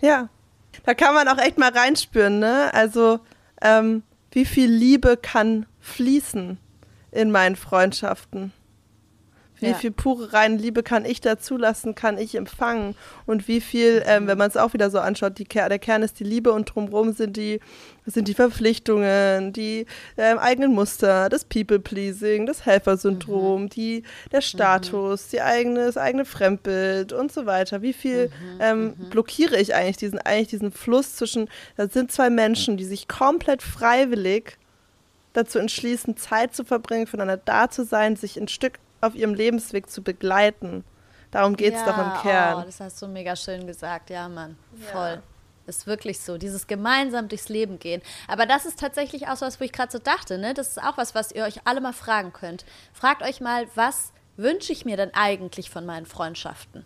Ja. 0.02 0.28
Da 0.84 0.92
kann 0.92 1.14
man 1.14 1.26
auch 1.26 1.38
echt 1.38 1.56
mal 1.56 1.70
reinspüren, 1.70 2.40
ne? 2.40 2.68
Also, 2.74 3.20
ähm, 3.62 4.02
wie 4.32 4.44
viel 4.44 4.70
Liebe 4.70 5.16
kann 5.16 5.64
fließen 5.80 6.58
in 7.10 7.30
meinen 7.30 7.56
Freundschaften? 7.56 8.52
Wie 9.62 9.68
ja. 9.68 9.74
viel 9.74 9.92
pure 9.92 10.32
reine 10.32 10.56
Liebe 10.56 10.82
kann 10.82 11.04
ich 11.04 11.20
da 11.20 11.38
zulassen, 11.38 11.94
kann 11.94 12.18
ich 12.18 12.34
empfangen? 12.34 12.96
Und 13.26 13.48
wie 13.48 13.60
viel, 13.60 14.02
ähm, 14.06 14.26
wenn 14.26 14.36
man 14.36 14.48
es 14.48 14.56
auch 14.56 14.72
wieder 14.72 14.90
so 14.90 14.98
anschaut, 14.98 15.38
die, 15.38 15.44
der 15.44 15.78
Kern 15.78 16.02
ist 16.02 16.18
die 16.20 16.24
Liebe 16.24 16.52
und 16.52 16.74
drumherum 16.74 17.12
sind 17.12 17.36
die, 17.36 17.60
sind 18.04 18.26
die 18.26 18.34
Verpflichtungen, 18.34 19.52
die 19.52 19.86
ähm, 20.16 20.38
eigenen 20.38 20.72
Muster, 20.72 21.28
das 21.28 21.44
People-Pleasing, 21.44 22.46
das 22.46 22.66
Helfersyndrom, 22.66 23.62
mhm. 23.62 23.68
die, 23.68 24.02
der 24.32 24.40
Status, 24.40 25.26
mhm. 25.26 25.30
die 25.30 25.40
eigene, 25.40 25.86
das 25.86 25.96
eigene 25.96 26.24
Fremdbild 26.24 27.12
und 27.12 27.30
so 27.30 27.46
weiter. 27.46 27.82
Wie 27.82 27.92
viel 27.92 28.26
mhm. 28.26 28.58
Ähm, 28.60 28.84
mhm. 28.84 29.10
blockiere 29.10 29.56
ich 29.56 29.74
eigentlich 29.74 29.96
diesen, 29.96 30.18
eigentlich 30.18 30.48
diesen 30.48 30.72
Fluss 30.72 31.16
zwischen, 31.16 31.48
da 31.76 31.88
sind 31.88 32.10
zwei 32.10 32.30
Menschen, 32.30 32.76
die 32.76 32.84
sich 32.84 33.06
komplett 33.06 33.62
freiwillig 33.62 34.58
dazu 35.32 35.58
entschließen, 35.58 36.16
Zeit 36.16 36.54
zu 36.54 36.64
verbringen, 36.64 37.06
füreinander 37.06 37.40
da 37.42 37.70
zu 37.70 37.84
sein, 37.84 38.16
sich 38.16 38.36
ein 38.36 38.48
Stück 38.48 38.78
auf 39.02 39.14
ihrem 39.14 39.34
Lebensweg 39.34 39.90
zu 39.90 40.02
begleiten. 40.02 40.84
Darum 41.30 41.56
geht 41.56 41.74
es 41.74 41.80
ja, 41.80 41.86
doch 41.86 41.98
im 41.98 42.22
Kern. 42.22 42.62
Oh, 42.62 42.64
das 42.64 42.80
hast 42.80 43.00
du 43.02 43.08
mega 43.08 43.36
schön 43.36 43.66
gesagt, 43.66 44.10
ja, 44.10 44.28
Mann. 44.28 44.56
Voll. 44.92 45.14
Ja. 45.14 45.22
Ist 45.66 45.86
wirklich 45.86 46.20
so, 46.20 46.38
dieses 46.38 46.66
gemeinsam 46.66 47.28
durchs 47.28 47.48
Leben 47.48 47.78
gehen. 47.78 48.02
Aber 48.28 48.46
das 48.46 48.66
ist 48.66 48.78
tatsächlich 48.78 49.28
auch 49.28 49.36
so 49.36 49.46
was, 49.46 49.60
wo 49.60 49.64
ich 49.64 49.72
gerade 49.72 49.92
so 49.92 49.98
dachte, 49.98 50.38
ne? 50.38 50.54
Das 50.54 50.68
ist 50.68 50.82
auch 50.82 50.96
was, 50.98 51.14
was 51.14 51.32
ihr 51.32 51.44
euch 51.44 51.60
alle 51.64 51.80
mal 51.80 51.92
fragen 51.92 52.32
könnt. 52.32 52.64
Fragt 52.92 53.22
euch 53.22 53.40
mal, 53.40 53.66
was 53.74 54.12
wünsche 54.36 54.72
ich 54.72 54.84
mir 54.84 54.96
denn 54.96 55.12
eigentlich 55.14 55.70
von 55.70 55.86
meinen 55.86 56.06
Freundschaften? 56.06 56.84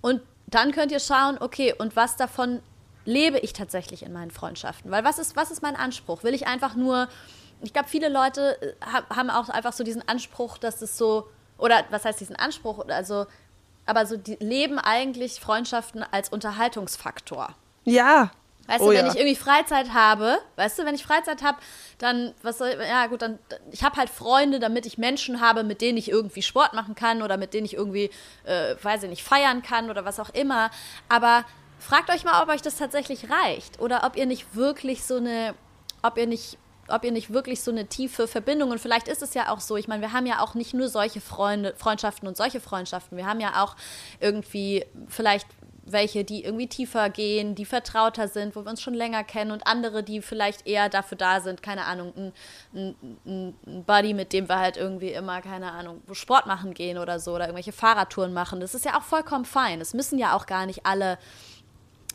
Und 0.00 0.22
dann 0.46 0.72
könnt 0.72 0.92
ihr 0.92 1.00
schauen, 1.00 1.38
okay, 1.40 1.74
und 1.76 1.96
was 1.96 2.16
davon 2.16 2.60
lebe 3.04 3.38
ich 3.38 3.52
tatsächlich 3.52 4.04
in 4.04 4.12
meinen 4.12 4.30
Freundschaften? 4.30 4.90
Weil 4.90 5.04
was 5.04 5.18
ist, 5.18 5.36
was 5.36 5.50
ist 5.50 5.62
mein 5.62 5.76
Anspruch? 5.76 6.22
Will 6.22 6.34
ich 6.34 6.46
einfach 6.46 6.74
nur, 6.74 7.08
ich 7.62 7.72
glaube, 7.72 7.88
viele 7.88 8.08
Leute 8.08 8.60
äh, 8.62 8.74
haben 9.14 9.30
auch 9.30 9.48
einfach 9.48 9.72
so 9.72 9.84
diesen 9.84 10.06
Anspruch, 10.08 10.56
dass 10.58 10.82
es 10.82 10.96
so 10.96 11.28
oder 11.58 11.84
was 11.90 12.04
heißt 12.04 12.20
diesen 12.20 12.36
Anspruch? 12.36 12.86
Also, 12.88 13.26
aber 13.86 14.06
so 14.06 14.16
die 14.16 14.36
leben 14.40 14.78
eigentlich 14.78 15.40
Freundschaften 15.40 16.04
als 16.10 16.28
Unterhaltungsfaktor. 16.28 17.54
Ja. 17.84 18.30
Weißt 18.66 18.80
oh, 18.80 18.90
du, 18.90 18.96
wenn 18.96 19.04
ja. 19.04 19.12
ich 19.12 19.18
irgendwie 19.18 19.36
Freizeit 19.36 19.92
habe, 19.92 20.38
weißt 20.56 20.78
du, 20.78 20.86
wenn 20.86 20.94
ich 20.94 21.04
Freizeit 21.04 21.42
habe, 21.42 21.58
dann, 21.98 22.32
was 22.42 22.58
soll, 22.58 22.74
ja 22.80 23.06
gut, 23.08 23.20
dann, 23.20 23.38
ich 23.72 23.82
habe 23.82 23.96
halt 23.96 24.08
Freunde, 24.08 24.58
damit 24.58 24.86
ich 24.86 24.96
Menschen 24.96 25.42
habe, 25.42 25.64
mit 25.64 25.82
denen 25.82 25.98
ich 25.98 26.10
irgendwie 26.10 26.40
Sport 26.40 26.72
machen 26.72 26.94
kann 26.94 27.20
oder 27.20 27.36
mit 27.36 27.52
denen 27.52 27.66
ich 27.66 27.74
irgendwie, 27.74 28.10
äh, 28.44 28.74
weiß 28.82 29.02
ich 29.02 29.10
nicht, 29.10 29.22
feiern 29.22 29.62
kann 29.62 29.90
oder 29.90 30.06
was 30.06 30.18
auch 30.18 30.30
immer. 30.30 30.70
Aber 31.10 31.44
fragt 31.78 32.08
euch 32.08 32.24
mal, 32.24 32.42
ob 32.42 32.48
euch 32.48 32.62
das 32.62 32.76
tatsächlich 32.76 33.28
reicht 33.30 33.80
oder 33.80 34.04
ob 34.04 34.16
ihr 34.16 34.24
nicht 34.24 34.56
wirklich 34.56 35.04
so 35.04 35.16
eine, 35.16 35.54
ob 36.02 36.16
ihr 36.16 36.26
nicht 36.26 36.56
ob 36.88 37.04
ihr 37.04 37.12
nicht 37.12 37.32
wirklich 37.32 37.62
so 37.62 37.70
eine 37.70 37.86
tiefe 37.86 38.28
Verbindung 38.28 38.70
und 38.70 38.80
vielleicht 38.80 39.08
ist 39.08 39.22
es 39.22 39.34
ja 39.34 39.52
auch 39.52 39.60
so, 39.60 39.76
ich 39.76 39.88
meine, 39.88 40.02
wir 40.02 40.12
haben 40.12 40.26
ja 40.26 40.40
auch 40.40 40.54
nicht 40.54 40.74
nur 40.74 40.88
solche 40.88 41.20
Freunde, 41.20 41.74
Freundschaften 41.76 42.28
und 42.28 42.36
solche 42.36 42.60
Freundschaften, 42.60 43.16
wir 43.16 43.26
haben 43.26 43.40
ja 43.40 43.62
auch 43.62 43.76
irgendwie 44.20 44.84
vielleicht 45.08 45.46
welche, 45.86 46.24
die 46.24 46.44
irgendwie 46.44 46.66
tiefer 46.66 47.10
gehen, 47.10 47.54
die 47.54 47.64
vertrauter 47.64 48.28
sind, 48.28 48.56
wo 48.56 48.64
wir 48.64 48.70
uns 48.70 48.80
schon 48.80 48.94
länger 48.94 49.22
kennen 49.22 49.50
und 49.50 49.66
andere, 49.66 50.02
die 50.02 50.22
vielleicht 50.22 50.66
eher 50.66 50.88
dafür 50.88 51.18
da 51.18 51.40
sind, 51.40 51.62
keine 51.62 51.84
Ahnung, 51.84 52.12
ein, 52.16 52.94
ein, 53.26 53.54
ein 53.66 53.84
Buddy, 53.84 54.14
mit 54.14 54.32
dem 54.32 54.48
wir 54.48 54.58
halt 54.58 54.76
irgendwie 54.76 55.12
immer, 55.12 55.42
keine 55.42 55.72
Ahnung, 55.72 56.02
Sport 56.12 56.46
machen 56.46 56.72
gehen 56.74 56.98
oder 56.98 57.20
so 57.20 57.34
oder 57.34 57.44
irgendwelche 57.44 57.72
Fahrradtouren 57.72 58.32
machen. 58.32 58.60
Das 58.60 58.74
ist 58.74 58.84
ja 58.84 58.98
auch 58.98 59.02
vollkommen 59.02 59.44
fein. 59.44 59.80
Es 59.80 59.94
müssen 59.94 60.18
ja 60.18 60.34
auch 60.34 60.46
gar 60.46 60.64
nicht 60.66 60.86
alle 60.86 61.18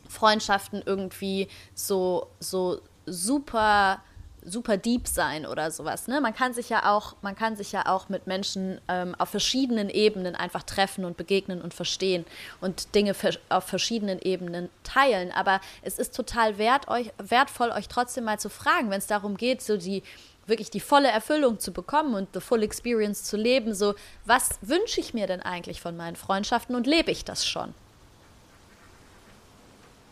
Freundschaften 0.08 0.82
irgendwie 0.84 1.48
so, 1.76 2.28
so 2.40 2.82
super 3.06 4.02
super 4.44 4.78
deep 4.78 5.08
sein 5.08 5.46
oder 5.46 5.72
sowas. 5.72 6.08
Ne? 6.08 6.22
Man 6.22 6.34
kann 6.34 6.54
sich 6.54 6.70
ja 6.70 6.92
auch, 6.92 7.16
man 7.22 7.36
kann 7.36 7.56
sich 7.56 7.72
ja 7.72 7.86
auch 7.86 8.10
mit 8.10 8.28
Menschen 8.28 8.80
ähm, 8.88 9.16
auf 9.18 9.30
verschiedenen 9.30 9.90
Ebenen 9.90 10.36
einfach 10.36 10.64
treffen 10.64 11.06
und 11.06 11.18
begegnen 11.18 11.62
und 11.62 11.74
verstehen 11.74 12.26
und 12.62 12.96
Dinge 12.96 13.16
auf 13.50 13.64
verschiedenen 13.64 14.20
Ebenen 14.20 14.70
teilen. 14.84 15.32
Aber 15.32 15.62
es 15.82 16.00
ist 16.00 16.16
total 16.16 16.58
wert, 16.58 16.88
euch, 16.88 17.12
wertvoll, 17.18 17.72
euch 17.72 17.88
trotzdem 17.88 18.26
mal 18.26 18.40
zu 18.40 18.50
fragen, 18.50 18.90
wenn 18.90 19.00
es 19.00 19.08
darum 19.08 19.38
geht, 19.38 19.62
so 19.62 19.78
die 19.78 20.04
wirklich 20.46 20.72
die 20.72 20.80
volle 20.80 21.10
Erfüllung 21.10 21.60
zu 21.60 21.72
bekommen 21.72 22.16
und 22.16 22.30
the 22.34 22.40
full 22.40 22.64
experience 22.64 23.24
zu 23.24 23.38
leben. 23.38 23.74
So, 23.74 23.96
was 24.26 24.58
wünsche 24.62 25.00
ich 25.00 25.14
mir 25.14 25.28
denn 25.28 25.42
eigentlich 25.42 25.80
von 25.80 25.96
meinen 25.96 26.16
Freundschaften 26.16 26.76
und 26.76 26.88
lebe 26.88 27.12
ich 27.12 27.24
das 27.24 27.48
schon? 27.48 27.74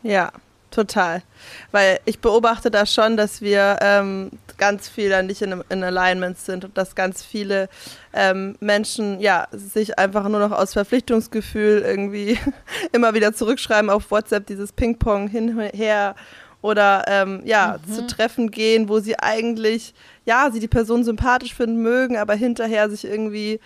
Ja, 0.03 0.31
total. 0.71 1.23
Weil 1.71 1.99
ich 2.05 2.19
beobachte 2.19 2.71
da 2.71 2.85
schon, 2.85 3.17
dass 3.17 3.41
wir 3.41 3.77
ähm, 3.81 4.31
ganz 4.57 4.89
viele 4.89 5.21
nicht 5.23 5.41
in, 5.41 5.63
in 5.69 5.83
Alignment 5.83 6.37
sind 6.37 6.65
und 6.65 6.77
dass 6.77 6.95
ganz 6.95 7.23
viele 7.23 7.69
ähm, 8.13 8.55
Menschen 8.59 9.19
ja 9.19 9.47
sich 9.51 9.99
einfach 9.99 10.27
nur 10.27 10.39
noch 10.39 10.51
aus 10.51 10.73
Verpflichtungsgefühl 10.73 11.83
irgendwie 11.85 12.39
immer 12.91 13.13
wieder 13.13 13.33
zurückschreiben 13.33 13.89
auf 13.89 14.11
WhatsApp, 14.11 14.47
dieses 14.47 14.73
Ping-Pong 14.73 15.27
hin 15.27 15.57
und 15.57 15.73
her 15.73 16.15
oder 16.61 17.05
ähm, 17.07 17.41
ja, 17.45 17.79
mhm. 17.85 17.93
zu 17.93 18.07
Treffen 18.07 18.51
gehen, 18.51 18.89
wo 18.89 18.99
sie 18.99 19.17
eigentlich, 19.17 19.93
ja, 20.25 20.49
sie 20.51 20.59
die 20.59 20.67
Person 20.67 21.03
sympathisch 21.03 21.53
finden 21.53 21.81
mögen, 21.81 22.17
aber 22.17 22.33
hinterher 22.33 22.89
sich 22.89 23.05
irgendwie 23.05 23.59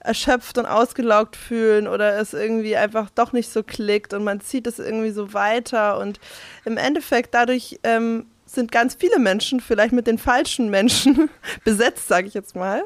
erschöpft 0.00 0.58
und 0.58 0.66
ausgelaugt 0.66 1.36
fühlen 1.36 1.88
oder 1.88 2.18
es 2.18 2.32
irgendwie 2.32 2.76
einfach 2.76 3.10
doch 3.10 3.32
nicht 3.32 3.50
so 3.50 3.62
klickt 3.62 4.14
und 4.14 4.24
man 4.24 4.40
zieht 4.40 4.66
es 4.66 4.78
irgendwie 4.78 5.10
so 5.10 5.32
weiter 5.32 5.98
und 5.98 6.20
im 6.64 6.76
Endeffekt 6.76 7.34
dadurch 7.34 7.80
ähm, 7.82 8.26
sind 8.46 8.70
ganz 8.70 8.94
viele 8.94 9.18
Menschen 9.18 9.60
vielleicht 9.60 9.92
mit 9.92 10.06
den 10.06 10.18
falschen 10.18 10.70
Menschen 10.70 11.28
besetzt, 11.64 12.08
sage 12.08 12.28
ich 12.28 12.34
jetzt 12.34 12.54
mal. 12.54 12.84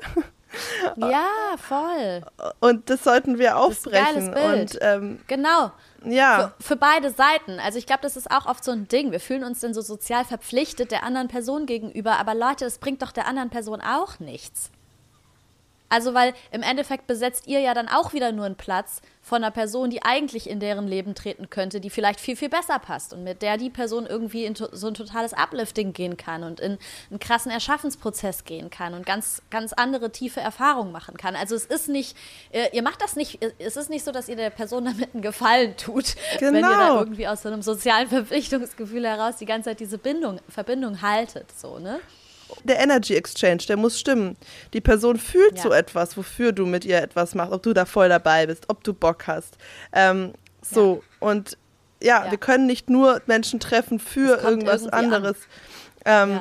Ja, 0.97 1.29
voll. 1.59 2.23
Und 2.59 2.91
das 2.91 3.05
sollten 3.05 3.39
wir 3.39 3.57
aufbrechen. 3.57 4.35
Und, 4.35 4.79
ähm, 4.81 5.21
genau. 5.29 5.71
Ja. 6.05 6.55
Für, 6.59 6.65
für, 6.65 6.77
beide 6.77 7.11
Seiten. 7.11 7.61
Also 7.61 7.79
ich 7.79 7.87
glaube, 7.87 8.03
das 8.03 8.17
ist 8.17 8.31
auch 8.31 8.47
oft 8.47 8.65
so 8.65 8.73
ein 8.73 8.89
Ding. 8.89 9.13
Wir 9.13 9.21
fühlen 9.21 9.45
uns 9.45 9.61
dann 9.61 9.75
so 9.75 9.81
sozial 9.81 10.25
verpflichtet 10.25 10.91
der 10.91 11.05
anderen 11.05 11.29
Person 11.29 11.67
gegenüber. 11.67 12.19
Aber 12.19 12.35
Leute, 12.35 12.65
das 12.65 12.79
bringt 12.79 13.03
doch 13.03 13.13
der 13.13 13.27
anderen 13.27 13.51
Person 13.51 13.81
auch 13.81 14.19
nichts. 14.19 14.71
Also, 15.91 16.15
weil 16.15 16.35
im 16.53 16.63
Endeffekt 16.63 17.09
besetzt 17.09 17.49
ihr 17.49 17.59
ja 17.59 17.75
dann 17.75 17.89
auch 17.89 18.13
wieder 18.13 18.31
nur 18.31 18.47
einen 18.47 18.55
Platz 18.55 19.03
von 19.21 19.43
einer 19.43 19.51
Person, 19.51 19.91
die 19.91 20.05
eigentlich 20.05 20.49
in 20.49 20.61
deren 20.61 20.87
Leben 20.87 21.17
treten 21.17 21.51
könnte, 21.51 21.81
die 21.81 21.91
vielleicht 21.91 22.21
viel, 22.21 22.37
viel 22.37 22.49
besser 22.49 22.79
passt 22.79 23.13
und 23.13 23.25
mit 23.25 23.43
der 23.43 23.59
die 23.59 23.71
Person 23.71 24.07
irgendwie 24.07 24.45
in 24.45 24.55
so 24.55 24.87
ein 24.87 24.95
totales 24.95 25.35
Uplifting 25.35 25.93
gehen 25.93 26.17
kann 26.17 26.45
und 26.45 26.61
in 26.61 26.79
einen 27.11 27.19
krassen 27.19 27.51
Erschaffensprozess 27.51 28.45
gehen 28.45 28.71
kann 28.71 28.95
und 28.95 29.05
ganz, 29.05 29.43
ganz 29.51 29.73
andere 29.73 30.13
tiefe 30.13 30.41
Erfahrungen 30.41 30.93
machen 30.93 31.17
kann. 31.17 31.35
Also, 31.35 31.57
es 31.57 31.67
ist 31.67 31.89
nicht, 31.89 32.17
äh, 32.53 32.69
ihr 32.73 32.83
macht 32.83 33.03
das 33.03 33.17
nicht, 33.17 33.41
es 33.59 33.77
ist 33.77 33.91
nicht 33.91 34.05
so, 34.05 34.13
dass 34.13 34.29
ihr 34.29 34.37
der 34.37 34.51
Person 34.51 34.85
damit 34.87 35.13
einen 35.13 35.23
Gefallen 35.23 35.77
tut, 35.77 36.15
genau. 36.39 36.53
wenn 36.53 36.55
ihr 36.55 36.63
da 36.63 36.69
genau. 36.69 36.99
irgendwie 37.01 37.27
aus 37.27 37.43
so 37.43 37.49
einem 37.49 37.63
sozialen 37.63 38.09
Verpflichtungsgefühl 38.09 39.05
heraus 39.05 39.39
die 39.39 39.47
ganze 39.47 39.71
Zeit 39.71 39.81
diese 39.81 39.99
Bindung, 39.99 40.39
Verbindung 40.49 41.03
haltet, 41.03 41.47
so, 41.59 41.81
ne? 41.81 41.99
Der 42.65 42.81
Energy 42.81 43.15
Exchange, 43.15 43.65
der 43.69 43.77
muss 43.77 43.99
stimmen. 43.99 44.37
Die 44.73 44.81
Person 44.81 45.19
fühlt 45.19 45.57
ja. 45.57 45.63
so 45.63 45.73
etwas, 45.73 46.17
wofür 46.17 46.53
du 46.53 46.67
mit 46.67 46.85
ihr 46.85 46.99
etwas 47.03 47.35
machst, 47.35 47.53
ob 47.53 47.63
du 47.63 47.73
da 47.73 47.85
voll 47.85 48.09
dabei 48.09 48.47
bist, 48.47 48.65
ob 48.69 48.85
du 48.85 48.93
Bock 48.93 49.27
hast. 49.27 49.57
Ähm, 49.93 50.33
so, 50.63 51.03
ja. 51.03 51.29
und 51.29 51.59
ja, 52.03 52.25
ja, 52.25 52.31
wir 52.31 52.39
können 52.39 52.67
nicht 52.67 52.89
nur 52.89 53.21
Menschen 53.27 53.61
treffen 53.61 53.99
für 53.99 54.43
irgendwas 54.43 54.87
anderes. 54.89 55.37
Ähm, 56.05 56.41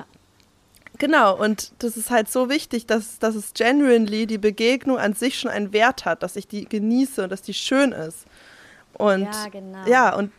genau, 0.98 1.38
und 1.38 1.74
das 1.80 1.98
ist 1.98 2.12
halt 2.12 2.32
so 2.32 2.50
wichtig, 2.50 2.88
dass, 2.88 3.19
dass 3.19 3.36
es 3.36 3.54
genuinely 3.54 4.26
die 4.26 4.38
Begegnung 4.38 4.98
an 4.98 5.13
sich 5.13 5.39
schon 5.39 5.52
einen 5.52 5.74
Wert 5.74 6.06
hat, 6.06 6.24
dass 6.24 6.36
ich 6.36 6.48
die 6.48 6.65
genieße 6.65 7.24
und 7.24 7.30
dass 7.30 7.41
die 7.41 7.54
schön 7.54 7.91
ist. 7.91 8.26
Und 8.93 9.24
ja, 9.24 9.48
genau. 9.52 9.86
ja 9.86 10.15
und 10.15 10.32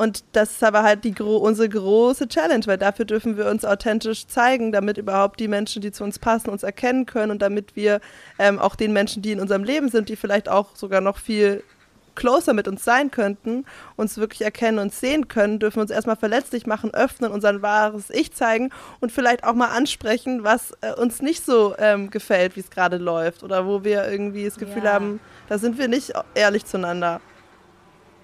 und 0.00 0.24
das 0.32 0.52
ist 0.52 0.64
aber 0.64 0.82
halt 0.82 1.04
die, 1.04 1.12
unsere 1.20 1.68
große 1.68 2.26
Challenge, 2.26 2.64
weil 2.64 2.78
dafür 2.78 3.04
dürfen 3.04 3.36
wir 3.36 3.50
uns 3.50 3.66
authentisch 3.66 4.26
zeigen, 4.26 4.72
damit 4.72 4.96
überhaupt 4.96 5.38
die 5.40 5.46
Menschen, 5.46 5.82
die 5.82 5.92
zu 5.92 6.04
uns 6.04 6.18
passen, 6.18 6.48
uns 6.48 6.62
erkennen 6.62 7.04
können 7.04 7.30
und 7.30 7.42
damit 7.42 7.76
wir 7.76 8.00
ähm, 8.38 8.58
auch 8.58 8.76
den 8.76 8.94
Menschen, 8.94 9.20
die 9.20 9.32
in 9.32 9.40
unserem 9.40 9.62
Leben 9.62 9.90
sind, 9.90 10.08
die 10.08 10.16
vielleicht 10.16 10.48
auch 10.48 10.74
sogar 10.74 11.02
noch 11.02 11.18
viel 11.18 11.62
closer 12.14 12.54
mit 12.54 12.66
uns 12.66 12.82
sein 12.82 13.10
könnten, 13.10 13.66
uns 13.96 14.16
wirklich 14.16 14.40
erkennen 14.40 14.78
und 14.78 14.94
sehen 14.94 15.28
können, 15.28 15.58
dürfen 15.58 15.76
wir 15.76 15.82
uns 15.82 15.90
erstmal 15.90 16.16
verletzlich 16.16 16.66
machen, 16.66 16.94
öffnen, 16.94 17.30
unser 17.30 17.60
wahres 17.60 18.08
Ich 18.08 18.32
zeigen 18.32 18.70
und 19.00 19.12
vielleicht 19.12 19.44
auch 19.44 19.54
mal 19.54 19.68
ansprechen, 19.68 20.44
was 20.44 20.72
äh, 20.80 20.94
uns 20.94 21.20
nicht 21.20 21.44
so 21.44 21.74
ähm, 21.78 22.08
gefällt, 22.08 22.56
wie 22.56 22.60
es 22.60 22.70
gerade 22.70 22.96
läuft 22.96 23.42
oder 23.42 23.66
wo 23.66 23.84
wir 23.84 24.10
irgendwie 24.10 24.46
das 24.46 24.56
Gefühl 24.56 24.84
ja. 24.84 24.94
haben, 24.94 25.20
da 25.50 25.58
sind 25.58 25.76
wir 25.76 25.88
nicht 25.88 26.14
ehrlich 26.34 26.64
zueinander. 26.64 27.20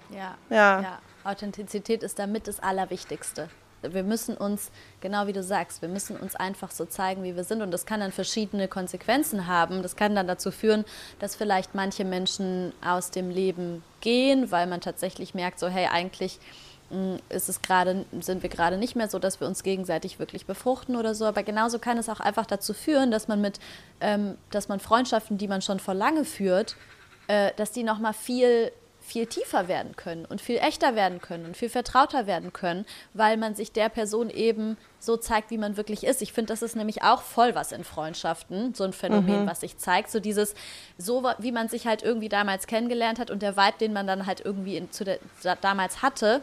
Ja. 0.09 0.35
ja. 0.49 0.81
ja. 0.81 0.99
Authentizität 1.27 2.03
ist 2.03 2.19
damit 2.19 2.47
das 2.47 2.59
Allerwichtigste. 2.59 3.49
Wir 3.83 4.03
müssen 4.03 4.35
uns, 4.35 4.71
genau 5.01 5.27
wie 5.27 5.33
du 5.33 5.43
sagst, 5.43 5.81
wir 5.81 5.89
müssen 5.89 6.17
uns 6.17 6.35
einfach 6.35 6.71
so 6.71 6.85
zeigen, 6.85 7.23
wie 7.23 7.35
wir 7.35 7.43
sind. 7.43 7.61
Und 7.61 7.69
das 7.71 7.85
kann 7.85 7.99
dann 7.99 8.11
verschiedene 8.11 8.67
Konsequenzen 8.67 9.45
haben. 9.45 9.83
Das 9.83 9.95
kann 9.95 10.15
dann 10.15 10.27
dazu 10.27 10.51
führen, 10.51 10.83
dass 11.19 11.35
vielleicht 11.35 11.75
manche 11.75 12.03
Menschen 12.03 12.73
aus 12.83 13.11
dem 13.11 13.29
Leben 13.29 13.83
gehen, 14.01 14.51
weil 14.51 14.65
man 14.65 14.81
tatsächlich 14.81 15.35
merkt, 15.35 15.59
so 15.59 15.67
hey, 15.67 15.87
eigentlich 15.91 16.39
hm, 16.89 17.19
ist 17.29 17.49
es 17.49 17.61
gerade, 17.61 18.05
sind 18.19 18.41
wir 18.41 18.49
gerade 18.49 18.77
nicht 18.77 18.95
mehr 18.95 19.09
so, 19.09 19.19
dass 19.19 19.39
wir 19.39 19.47
uns 19.47 19.61
gegenseitig 19.61 20.17
wirklich 20.17 20.47
befruchten 20.47 20.95
oder 20.95 21.13
so. 21.13 21.25
Aber 21.25 21.43
genauso 21.43 21.77
kann 21.77 21.97
es 21.97 22.09
auch 22.09 22.19
einfach 22.19 22.47
dazu 22.47 22.73
führen, 22.73 23.11
dass 23.11 23.27
man 23.27 23.41
mit, 23.41 23.59
ähm, 24.01 24.37
dass 24.49 24.69
man 24.69 24.79
Freundschaften, 24.79 25.37
die 25.37 25.47
man 25.47 25.61
schon 25.61 25.79
vor 25.79 25.93
lange 25.93 26.25
führt, 26.25 26.75
äh, 27.27 27.51
dass 27.57 27.71
die 27.71 27.83
nochmal 27.83 28.13
viel 28.13 28.71
viel 29.07 29.25
tiefer 29.25 29.69
werden 29.69 29.95
können 29.95 30.25
und 30.25 30.41
viel 30.41 30.57
echter 30.57 30.93
werden 30.93 31.21
können 31.21 31.45
und 31.45 31.55
viel 31.55 31.69
vertrauter 31.69 32.27
werden 32.27 32.51
können, 32.51 32.85
weil 33.13 33.37
man 33.37 33.55
sich 33.55 33.71
der 33.71 33.87
Person 33.87 34.29
eben 34.29 34.75
so 34.99 35.15
zeigt, 35.15 35.49
wie 35.49 35.57
man 35.57 35.77
wirklich 35.77 36.03
ist. 36.03 36.21
Ich 36.21 36.33
finde, 36.33 36.51
das 36.51 36.61
ist 36.61 36.75
nämlich 36.75 37.03
auch 37.03 37.21
voll 37.21 37.55
was 37.55 37.71
in 37.71 37.85
Freundschaften, 37.85 38.73
so 38.75 38.83
ein 38.83 38.91
Phänomen, 38.91 39.43
mhm. 39.43 39.47
was 39.47 39.61
sich 39.61 39.77
zeigt. 39.77 40.11
So 40.11 40.19
dieses, 40.19 40.55
so 40.97 41.23
wie 41.37 41.53
man 41.53 41.69
sich 41.69 41.87
halt 41.87 42.03
irgendwie 42.03 42.27
damals 42.27 42.67
kennengelernt 42.67 43.17
hat 43.17 43.31
und 43.31 43.41
der 43.41 43.55
Vibe, 43.55 43.77
den 43.79 43.93
man 43.93 44.07
dann 44.07 44.25
halt 44.25 44.41
irgendwie 44.41 44.75
in, 44.75 44.91
zu 44.91 45.05
der, 45.05 45.19
damals 45.61 46.01
hatte, 46.01 46.41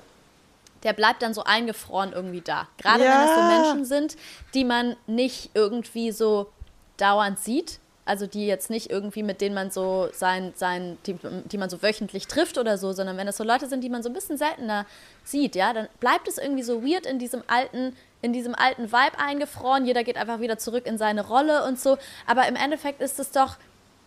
der 0.85 0.94
bleibt 0.94 1.22
dann 1.22 1.35
so 1.35 1.44
eingefroren 1.44 2.12
irgendwie 2.12 2.40
da. 2.40 2.66
Gerade 2.79 3.05
ja. 3.05 3.11
wenn 3.11 3.29
es 3.29 3.35
so 3.35 3.42
Menschen 3.42 3.85
sind, 3.85 4.16
die 4.55 4.64
man 4.64 4.96
nicht 5.07 5.50
irgendwie 5.53 6.12
so 6.12 6.50
dauernd 6.96 7.38
sieht, 7.38 7.79
also 8.05 8.27
die 8.27 8.47
jetzt 8.47 8.71
nicht 8.71 8.90
irgendwie, 8.90 9.23
mit 9.23 9.40
denen 9.40 9.55
man 9.55 9.71
so 9.71 10.09
sein, 10.12 10.53
sein 10.57 10.99
die, 11.07 11.17
die 11.47 11.59
man 11.59 11.71
so 11.71 11.83
wöchentlich 11.83 12.27
trifft 12.27 12.59
oder 12.59 12.77
so, 12.77 12.93
sondern 12.93 13.17
wenn 13.17 13.29
es 13.29 13.37
so 13.37 13.45
Leute 13.45 13.67
sind, 13.67 13.83
die 13.83 13.88
man 13.88 14.03
so 14.03 14.11
ein 14.11 14.12
bisschen 14.12 14.37
seltener 14.37 14.87
sieht, 15.25 15.57
ja, 15.57 15.73
dann 15.73 15.88
bleibt 16.01 16.29
es 16.29 16.38
irgendwie 16.38 16.62
so 16.62 16.83
weird 16.85 17.07
in 17.07 17.19
diesem 17.19 17.43
alten, 17.47 17.97
in 18.21 18.33
diesem 18.33 18.55
alten 18.55 18.93
Vibe 18.93 19.19
eingefroren. 19.19 19.87
Jeder 19.87 20.05
geht 20.05 20.17
einfach 20.17 20.40
wieder 20.40 20.59
zurück 20.59 20.87
in 20.87 20.99
seine 20.99 21.27
Rolle 21.27 21.64
und 21.64 21.81
so. 21.81 21.97
Aber 22.27 22.47
im 22.47 22.57
Endeffekt 22.57 23.01
ist 23.01 23.19
es 23.19 23.31
doch, 23.31 23.57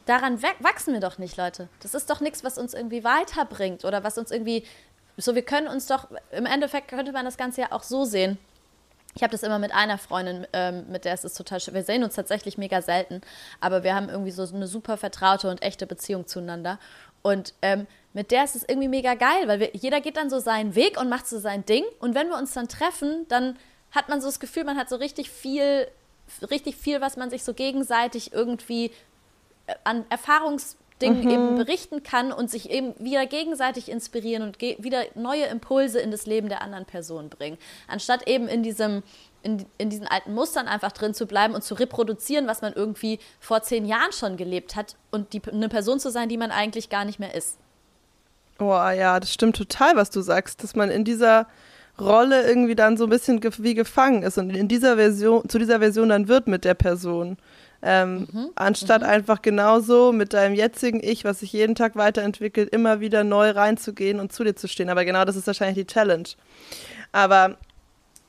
daran 0.05 0.41
wachsen 0.43 0.93
wir 0.93 1.01
doch 1.01 1.17
nicht, 1.17 1.35
Leute. 1.37 1.67
Das 1.81 1.95
ist 1.95 2.09
doch 2.09 2.21
nichts, 2.21 2.43
was 2.43 2.57
uns 2.57 2.75
irgendwie 2.75 3.03
weiterbringt 3.03 3.83
oder 3.83 4.03
was 4.03 4.17
uns 4.19 4.29
irgendwie, 4.29 4.63
so 5.17 5.33
wir 5.33 5.41
können 5.41 5.67
uns 5.67 5.87
doch, 5.87 6.07
im 6.31 6.45
Endeffekt 6.45 6.89
könnte 6.89 7.11
man 7.11 7.25
das 7.25 7.37
Ganze 7.37 7.61
ja 7.61 7.71
auch 7.71 7.83
so 7.83 8.05
sehen 8.05 8.37
ich 9.17 9.23
habe 9.23 9.31
das 9.31 9.41
immer 9.41 9.57
mit 9.57 9.73
einer 9.73 9.97
Freundin, 9.97 10.45
ähm, 10.53 10.85
mit 10.89 11.03
der 11.03 11.15
ist 11.15 11.25
es 11.25 11.33
total 11.33 11.59
schön. 11.59 11.73
Wir 11.73 11.81
sehen 11.81 12.03
uns 12.03 12.13
tatsächlich 12.13 12.59
mega 12.59 12.83
selten, 12.83 13.21
aber 13.59 13.83
wir 13.83 13.95
haben 13.95 14.09
irgendwie 14.09 14.29
so 14.29 14.43
eine 14.43 14.67
super 14.67 14.95
vertraute 14.95 15.49
und 15.49 15.63
echte 15.63 15.87
Beziehung 15.87 16.27
zueinander. 16.27 16.77
Und 17.23 17.55
ähm, 17.63 17.87
mit 18.13 18.29
der 18.29 18.43
ist 18.43 18.55
es 18.55 18.63
irgendwie 18.67 18.87
mega 18.87 19.15
geil, 19.15 19.47
weil 19.47 19.59
wir, 19.59 19.69
jeder 19.73 20.01
geht 20.01 20.17
dann 20.17 20.29
so 20.29 20.37
seinen 20.37 20.75
Weg 20.75 21.01
und 21.01 21.09
macht 21.09 21.25
so 21.25 21.39
sein 21.39 21.65
Ding. 21.65 21.83
Und 21.99 22.13
wenn 22.13 22.27
wir 22.27 22.37
uns 22.37 22.53
dann 22.53 22.67
treffen, 22.67 23.25
dann 23.27 23.57
hat 23.89 24.07
man 24.07 24.21
so 24.21 24.27
das 24.27 24.39
Gefühl, 24.39 24.65
man 24.65 24.77
hat 24.77 24.87
so 24.87 24.97
richtig 24.97 25.31
viel, 25.31 25.87
richtig 26.51 26.75
viel, 26.75 27.01
was 27.01 27.17
man 27.17 27.31
sich 27.31 27.43
so 27.43 27.55
gegenseitig 27.55 28.33
irgendwie 28.33 28.91
äh, 29.65 29.73
an 29.83 30.05
Erfahrungs 30.09 30.77
Dingen 31.01 31.23
mhm. 31.23 31.29
eben 31.29 31.55
berichten 31.55 32.03
kann 32.03 32.31
und 32.31 32.49
sich 32.49 32.69
eben 32.69 32.93
wieder 32.97 33.25
gegenseitig 33.25 33.89
inspirieren 33.89 34.43
und 34.43 34.59
ge 34.59 34.77
wieder 34.79 35.03
neue 35.15 35.45
Impulse 35.45 35.99
in 35.99 36.11
das 36.11 36.25
Leben 36.25 36.49
der 36.49 36.61
anderen 36.61 36.85
Person 36.85 37.29
bringen. 37.29 37.57
Anstatt 37.87 38.27
eben 38.27 38.47
in 38.47 38.63
diesem 38.63 39.03
in, 39.43 39.65
in 39.77 39.89
diesen 39.89 40.07
alten 40.07 40.33
Mustern 40.33 40.67
einfach 40.67 40.91
drin 40.91 41.13
zu 41.13 41.25
bleiben 41.25 41.53
und 41.53 41.63
zu 41.63 41.75
reproduzieren, 41.75 42.47
was 42.47 42.61
man 42.61 42.73
irgendwie 42.73 43.19
vor 43.39 43.61
zehn 43.61 43.85
Jahren 43.85 44.11
schon 44.11 44.35
gelebt 44.35 44.75
hat 44.75 44.95
und 45.11 45.31
die, 45.33 45.41
eine 45.49 45.69
Person 45.69 45.99
zu 45.99 46.09
sein, 46.09 46.27
die 46.27 46.37
man 46.37 46.51
eigentlich 46.51 46.89
gar 46.89 47.05
nicht 47.05 47.19
mehr 47.19 47.33
ist. 47.33 47.57
Oh 48.59 48.65
ja, 48.73 49.19
das 49.19 49.31
stimmt 49.31 49.55
total, 49.55 49.95
was 49.95 50.09
du 50.09 50.21
sagst, 50.21 50.63
dass 50.63 50.75
man 50.75 50.89
in 50.89 51.03
dieser 51.03 51.47
Rolle 51.99 52.47
irgendwie 52.47 52.75
dann 52.75 52.97
so 52.97 53.05
ein 53.05 53.09
bisschen 53.09 53.39
ge 53.39 53.51
wie 53.57 53.73
gefangen 53.73 54.23
ist 54.23 54.37
und 54.37 54.49
in 54.49 54.67
dieser 54.67 54.97
Version, 54.97 55.47
zu 55.47 55.59
dieser 55.59 55.79
Version 55.79 56.09
dann 56.09 56.27
wird 56.27 56.47
mit 56.47 56.65
der 56.65 56.73
Person. 56.73 57.37
Ähm, 57.81 58.27
mhm. 58.31 58.49
Anstatt 58.55 59.01
mhm. 59.01 59.07
einfach 59.07 59.41
genauso 59.41 60.11
mit 60.11 60.33
deinem 60.33 60.55
jetzigen 60.55 61.01
Ich, 61.03 61.25
was 61.25 61.41
sich 61.41 61.53
jeden 61.53 61.75
Tag 61.75 61.95
weiterentwickelt, 61.95 62.69
immer 62.69 62.99
wieder 62.99 63.23
neu 63.23 63.51
reinzugehen 63.51 64.19
und 64.19 64.33
zu 64.33 64.43
dir 64.43 64.55
zu 64.55 64.67
stehen. 64.67 64.89
Aber 64.89 65.05
genau 65.05 65.25
das 65.25 65.35
ist 65.35 65.47
wahrscheinlich 65.47 65.87
die 65.87 65.93
Challenge. 65.93 66.29
Aber 67.11 67.57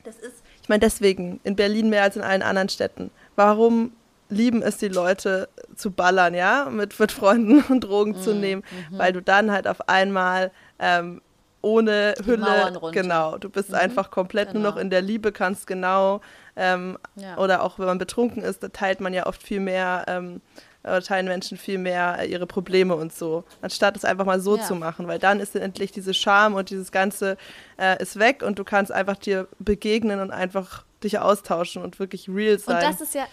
das 0.04 0.16
ist, 0.16 0.42
ich 0.62 0.68
meine, 0.68 0.80
deswegen 0.80 1.40
in 1.44 1.56
Berlin 1.56 1.88
mehr 1.88 2.02
als 2.02 2.16
in 2.16 2.22
allen 2.22 2.42
anderen 2.42 2.68
Städten. 2.68 3.10
Warum 3.36 3.92
lieben 4.28 4.60
es 4.60 4.76
die 4.76 4.88
Leute 4.88 5.48
zu 5.74 5.90
ballern, 5.90 6.34
ja, 6.34 6.68
mit, 6.70 6.98
mit 7.00 7.12
Freunden 7.12 7.62
und 7.68 7.80
Drogen 7.80 8.12
mhm. 8.12 8.22
zu 8.22 8.34
nehmen? 8.34 8.62
Mhm. 8.90 8.98
Weil 8.98 9.12
du 9.12 9.22
dann 9.22 9.50
halt 9.50 9.66
auf 9.66 9.88
einmal 9.88 10.50
ähm, 10.78 11.22
ohne 11.60 12.14
die 12.18 12.26
Hülle, 12.26 12.72
genau, 12.92 13.38
du 13.38 13.48
bist 13.48 13.70
mhm. 13.70 13.76
einfach 13.76 14.10
komplett 14.10 14.48
genau. 14.48 14.60
nur 14.60 14.70
noch 14.70 14.76
genau. 14.76 14.84
in 14.84 14.90
der 14.90 15.02
Liebe, 15.02 15.32
kannst 15.32 15.66
genau 15.66 16.20
ähm, 16.58 16.98
ja. 17.14 17.38
Oder 17.38 17.62
auch 17.62 17.78
wenn 17.78 17.86
man 17.86 17.98
betrunken 17.98 18.42
ist, 18.42 18.66
teilt 18.72 19.00
man 19.00 19.14
ja 19.14 19.26
oft 19.26 19.42
viel 19.42 19.60
mehr 19.60 20.04
ähm, 20.08 20.40
oder 20.82 21.02
teilen 21.02 21.26
Menschen 21.26 21.56
viel 21.56 21.78
mehr 21.78 22.24
ihre 22.26 22.46
Probleme 22.46 22.96
und 22.96 23.12
so, 23.12 23.44
anstatt 23.62 23.96
es 23.96 24.04
einfach 24.04 24.24
mal 24.24 24.40
so 24.40 24.56
ja. 24.56 24.62
zu 24.62 24.74
machen, 24.74 25.06
weil 25.06 25.18
dann 25.18 25.40
ist 25.40 25.54
endlich 25.54 25.92
diese 25.92 26.14
Scham 26.14 26.54
und 26.54 26.70
dieses 26.70 26.92
Ganze 26.92 27.36
äh, 27.78 28.00
ist 28.02 28.18
weg 28.18 28.42
und 28.42 28.58
du 28.58 28.64
kannst 28.64 28.90
einfach 28.92 29.16
dir 29.16 29.48
begegnen 29.58 30.20
und 30.20 30.30
einfach 30.30 30.84
dich 31.02 31.18
austauschen 31.18 31.82
und 31.82 31.98
wirklich 32.00 32.28
real 32.28 32.58
sein. 32.58 32.76
Und 32.76 32.82
das 32.82 33.00
ist 33.00 33.14
ja, 33.14 33.26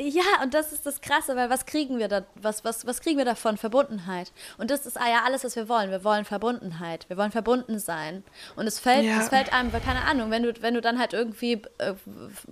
ja, 0.00 0.42
und 0.42 0.54
das 0.54 0.72
ist 0.72 0.86
das 0.86 1.00
Krasse, 1.00 1.36
weil 1.36 1.50
was 1.50 1.66
kriegen 1.66 1.98
wir 1.98 2.08
da, 2.08 2.24
was, 2.34 2.64
was, 2.64 2.86
was 2.86 3.00
kriegen 3.00 3.18
wir 3.18 3.24
davon? 3.24 3.56
Verbundenheit. 3.56 4.32
Und 4.58 4.70
das 4.70 4.86
ist 4.86 4.96
ja 4.96 5.22
alles, 5.24 5.44
was 5.44 5.56
wir 5.56 5.68
wollen. 5.68 5.90
Wir 5.90 6.04
wollen 6.04 6.24
Verbundenheit. 6.24 7.08
Wir 7.08 7.16
wollen 7.16 7.30
verbunden 7.30 7.78
sein. 7.78 8.24
Und 8.56 8.66
es 8.66 8.78
fällt, 8.78 9.04
ja. 9.04 9.20
es 9.20 9.28
fällt 9.28 9.52
einem, 9.52 9.70
keine 9.72 10.02
Ahnung, 10.02 10.30
wenn 10.30 10.42
du, 10.42 10.52
wenn 10.60 10.74
du 10.74 10.80
dann 10.80 10.98
halt 10.98 11.12
irgendwie, 11.12 11.62
äh, 11.78 11.94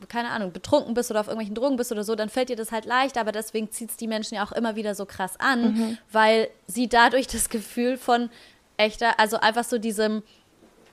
keine 0.09 0.31
Ahnung, 0.31 0.53
betrunken 0.53 0.95
bist 0.95 1.11
oder 1.11 1.21
auf 1.21 1.29
irgendwelchen 1.29 1.55
Drogen 1.55 1.77
bist 1.77 1.91
oder 1.91 2.05
so, 2.05 2.15
dann 2.15 2.29
fällt 2.29 2.51
dir 2.51 2.57
das 2.57 2.73
halt 2.73 2.85
leicht, 2.85 3.17
aber 3.17 3.33
deswegen 3.33 3.71
zieht 3.71 3.91
es 3.91 3.97
die 3.97 4.09
Menschen 4.09 4.35
ja 4.35 4.45
auch 4.45 4.53
immer 4.53 4.77
wieder 4.77 4.95
so 4.95 5.07
krass 5.07 5.35
an, 5.39 5.75
mhm. 5.75 5.99
weil 6.13 6.49
sie 6.67 6.89
dadurch 6.89 7.27
das 7.27 7.49
Gefühl 7.49 7.97
von 7.97 8.31
echter, 8.77 9.19
also 9.19 9.39
einfach 9.39 9.65
so 9.65 9.79
diesem, 9.79 10.23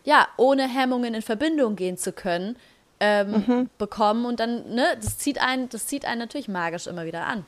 ja, 0.03 0.27
ohne 0.37 0.67
Hemmungen 0.67 1.13
in 1.13 1.21
Verbindung 1.21 1.75
gehen 1.75 1.97
zu 1.97 2.13
können, 2.13 2.57
ähm, 3.05 3.43
mhm. 3.47 3.69
bekommen 3.77 4.25
und 4.25 4.39
dann, 4.39 4.73
ne, 4.73 4.97
das 5.01 5.17
zieht 5.17 5.39
einen, 5.39 5.69
das 5.69 5.85
zieht 5.85 6.05
einen 6.05 6.19
natürlich 6.19 6.47
magisch 6.47 6.87
immer 6.87 7.05
wieder 7.05 7.25
an. 7.25 7.45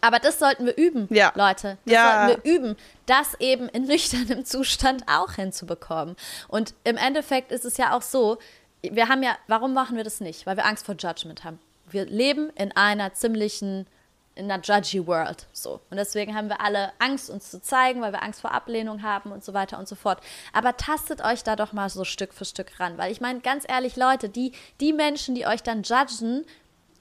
Aber 0.00 0.18
das 0.18 0.38
sollten 0.38 0.66
wir 0.66 0.76
üben, 0.76 1.08
ja. 1.10 1.32
Leute. 1.34 1.78
Das 1.84 1.94
ja. 1.94 2.26
sollten 2.26 2.44
wir 2.44 2.54
üben, 2.54 2.76
das 3.06 3.34
eben 3.40 3.68
in 3.68 3.84
nüchternem 3.86 4.44
Zustand 4.44 5.04
auch 5.06 5.32
hinzubekommen. 5.32 6.16
Und 6.48 6.74
im 6.84 6.96
Endeffekt 6.96 7.52
ist 7.52 7.64
es 7.64 7.76
ja 7.76 7.96
auch 7.96 8.02
so, 8.02 8.38
wir 8.82 9.08
haben 9.08 9.22
ja, 9.22 9.36
warum 9.46 9.72
machen 9.72 9.96
wir 9.96 10.04
das 10.04 10.20
nicht? 10.20 10.46
Weil 10.46 10.56
wir 10.56 10.66
Angst 10.66 10.84
vor 10.84 10.94
Judgment 10.94 11.44
haben. 11.44 11.58
Wir 11.88 12.04
leben 12.04 12.50
in 12.54 12.72
einer 12.72 13.14
ziemlichen 13.14 13.86
in 14.36 14.50
einer 14.50 14.62
judgy 14.62 15.06
world. 15.06 15.46
So. 15.52 15.80
Und 15.90 15.96
deswegen 15.96 16.34
haben 16.34 16.48
wir 16.48 16.60
alle 16.60 16.92
Angst, 16.98 17.30
uns 17.30 17.50
zu 17.50 17.60
zeigen, 17.60 18.00
weil 18.00 18.12
wir 18.12 18.22
Angst 18.22 18.40
vor 18.40 18.52
Ablehnung 18.52 19.02
haben 19.02 19.30
und 19.30 19.44
so 19.44 19.54
weiter 19.54 19.78
und 19.78 19.88
so 19.88 19.94
fort. 19.94 20.20
Aber 20.52 20.76
tastet 20.76 21.24
euch 21.24 21.44
da 21.44 21.56
doch 21.56 21.72
mal 21.72 21.88
so 21.88 22.04
Stück 22.04 22.34
für 22.34 22.44
Stück 22.44 22.80
ran. 22.80 22.98
Weil 22.98 23.12
ich 23.12 23.20
meine, 23.20 23.40
ganz 23.40 23.64
ehrlich, 23.66 23.96
Leute, 23.96 24.28
die, 24.28 24.52
die 24.80 24.92
Menschen, 24.92 25.34
die 25.34 25.46
euch 25.46 25.62
dann 25.62 25.82
judgen, 25.82 26.44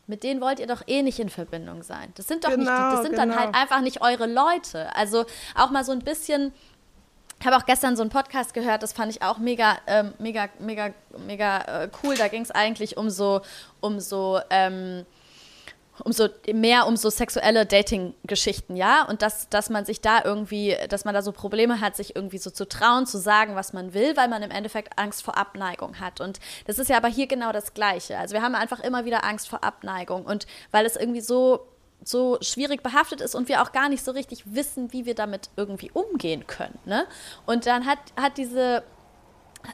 mit 0.05 0.23
denen 0.23 0.41
wollt 0.41 0.59
ihr 0.59 0.67
doch 0.67 0.83
eh 0.85 1.01
nicht 1.01 1.19
in 1.19 1.29
Verbindung 1.29 1.81
sein. 1.81 2.11
Das 2.15 2.27
sind 2.27 2.43
doch 2.43 2.49
genau, 2.49 2.59
nicht, 2.59 2.93
das 2.93 3.01
sind 3.01 3.15
genau. 3.15 3.25
dann 3.25 3.39
halt 3.39 3.55
einfach 3.55 3.81
nicht 3.81 4.01
eure 4.01 4.27
Leute. 4.27 4.93
Also 4.95 5.25
auch 5.55 5.71
mal 5.71 5.83
so 5.83 5.91
ein 5.91 5.99
bisschen. 5.99 6.53
Ich 7.39 7.47
habe 7.47 7.57
auch 7.57 7.65
gestern 7.65 7.97
so 7.97 8.03
einen 8.03 8.09
Podcast 8.09 8.53
gehört, 8.53 8.83
das 8.83 8.93
fand 8.93 9.11
ich 9.11 9.21
auch 9.21 9.37
mega, 9.37 9.77
ähm, 9.85 10.13
mega, 10.17 10.47
mega, 10.59 10.93
mega 11.25 11.83
äh, 11.83 11.89
cool. 12.01 12.15
Da 12.15 12.29
ging 12.29 12.41
es 12.41 12.51
eigentlich 12.51 12.95
um 12.95 13.09
so, 13.09 13.41
um 13.81 13.99
so, 13.99 14.39
ähm, 14.49 15.05
um 16.03 16.11
so 16.11 16.27
mehr 16.51 16.87
um 16.87 16.97
so 16.97 17.09
sexuelle 17.09 17.65
Dating-Geschichten, 17.65 18.75
ja, 18.75 19.03
und 19.03 19.21
dass, 19.21 19.49
dass 19.49 19.69
man 19.69 19.85
sich 19.85 20.01
da 20.01 20.23
irgendwie, 20.23 20.75
dass 20.89 21.05
man 21.05 21.13
da 21.13 21.21
so 21.21 21.31
Probleme 21.31 21.81
hat, 21.81 21.95
sich 21.95 22.15
irgendwie 22.15 22.39
so 22.39 22.49
zu 22.49 22.67
trauen, 22.67 23.05
zu 23.05 23.19
sagen, 23.19 23.55
was 23.55 23.73
man 23.73 23.93
will, 23.93 24.17
weil 24.17 24.27
man 24.27 24.41
im 24.41 24.51
Endeffekt 24.51 24.97
Angst 24.97 25.23
vor 25.23 25.37
Abneigung 25.37 25.99
hat. 25.99 26.19
Und 26.19 26.39
das 26.65 26.79
ist 26.79 26.89
ja 26.89 26.97
aber 26.97 27.09
hier 27.09 27.27
genau 27.27 27.51
das 27.51 27.73
Gleiche. 27.73 28.17
Also 28.17 28.33
wir 28.33 28.41
haben 28.41 28.55
einfach 28.55 28.79
immer 28.79 29.05
wieder 29.05 29.23
Angst 29.23 29.47
vor 29.47 29.63
Abneigung 29.63 30.25
und 30.25 30.47
weil 30.71 30.85
es 30.85 30.95
irgendwie 30.95 31.21
so 31.21 31.67
so 32.05 32.37
schwierig 32.41 32.83
behaftet 32.83 33.21
ist 33.21 33.33
und 33.33 33.47
wir 33.47 33.61
auch 33.61 33.71
gar 33.71 33.87
nicht 33.87 34.03
so 34.03 34.11
richtig 34.11 34.43
wissen, 34.45 34.91
wie 34.91 35.05
wir 35.05 35.15
damit 35.15 35.49
irgendwie 35.55 35.89
umgehen 35.91 36.45
können. 36.47 36.77
Ne? 36.85 37.05
Und 37.45 37.65
dann 37.65 37.85
hat, 37.85 37.99
hat 38.19 38.37
diese, 38.37 38.83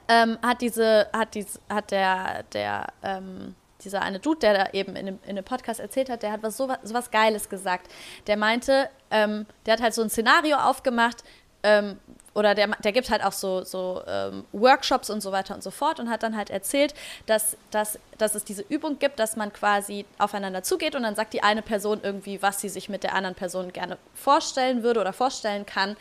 ähm, 0.08 0.38
hat 0.44 0.62
diese, 0.62 1.08
hat 1.12 1.34
dies, 1.34 1.60
hat 1.70 1.90
der, 1.92 2.44
der, 2.54 2.88
ähm, 3.02 3.56
dieser 3.84 4.02
eine 4.02 4.20
Dude, 4.20 4.40
der 4.40 4.54
da 4.54 4.70
eben 4.74 4.96
in 4.96 5.20
einem 5.28 5.44
Podcast 5.44 5.80
erzählt 5.80 6.10
hat, 6.10 6.24
der 6.24 6.32
hat 6.32 6.44
was 6.44 6.58
so, 6.58 6.68
so 6.84 6.94
was 6.94 7.12
Geiles 7.12 7.50
gesagt. 7.50 7.90
Der 8.28 8.38
meinte, 8.38 8.90
ähm, 9.12 9.46
der 9.66 9.74
hat 9.74 9.82
halt 9.82 9.94
so 9.94 10.02
ein 10.02 10.10
Szenario 10.10 10.58
aufgemacht, 10.58 11.24
ähm, 11.64 12.00
oder 12.34 12.56
der, 12.56 12.68
der 12.68 12.92
gibt 12.92 13.10
halt 13.10 13.24
auch 13.24 13.34
so, 13.34 13.64
so 13.64 14.02
ähm, 14.08 14.46
Workshops 14.54 15.10
und 15.10 15.22
so 15.22 15.32
weiter 15.32 15.56
und 15.56 15.64
so 15.64 15.72
fort 15.72 16.00
und 16.00 16.10
hat 16.10 16.24
dann 16.24 16.38
halt 16.38 16.50
erzählt, 16.50 16.94
dass, 17.26 17.58
dass, 17.72 18.00
dass 18.18 18.36
es 18.36 18.46
diese 18.46 18.64
Übung 18.70 19.00
gibt, 19.00 19.20
dass 19.20 19.36
man 19.36 19.52
quasi 19.52 20.06
aufeinander 20.20 20.64
zugeht 20.64 20.96
und 20.96 21.04
dann 21.04 21.16
sagt 21.16 21.34
die 21.34 21.44
eine 21.44 21.62
Person 21.62 22.00
irgendwie, 22.02 22.42
was 22.42 22.62
sie 22.62 22.70
sich 22.70 22.88
mit 22.88 23.04
der 23.04 23.14
anderen 23.14 23.36
Person 23.36 23.74
gerne 23.74 23.98
vorstellen 24.14 24.84
würde 24.84 25.02
oder 25.02 25.12
vorstellen 25.12 25.66
kann 25.66 25.98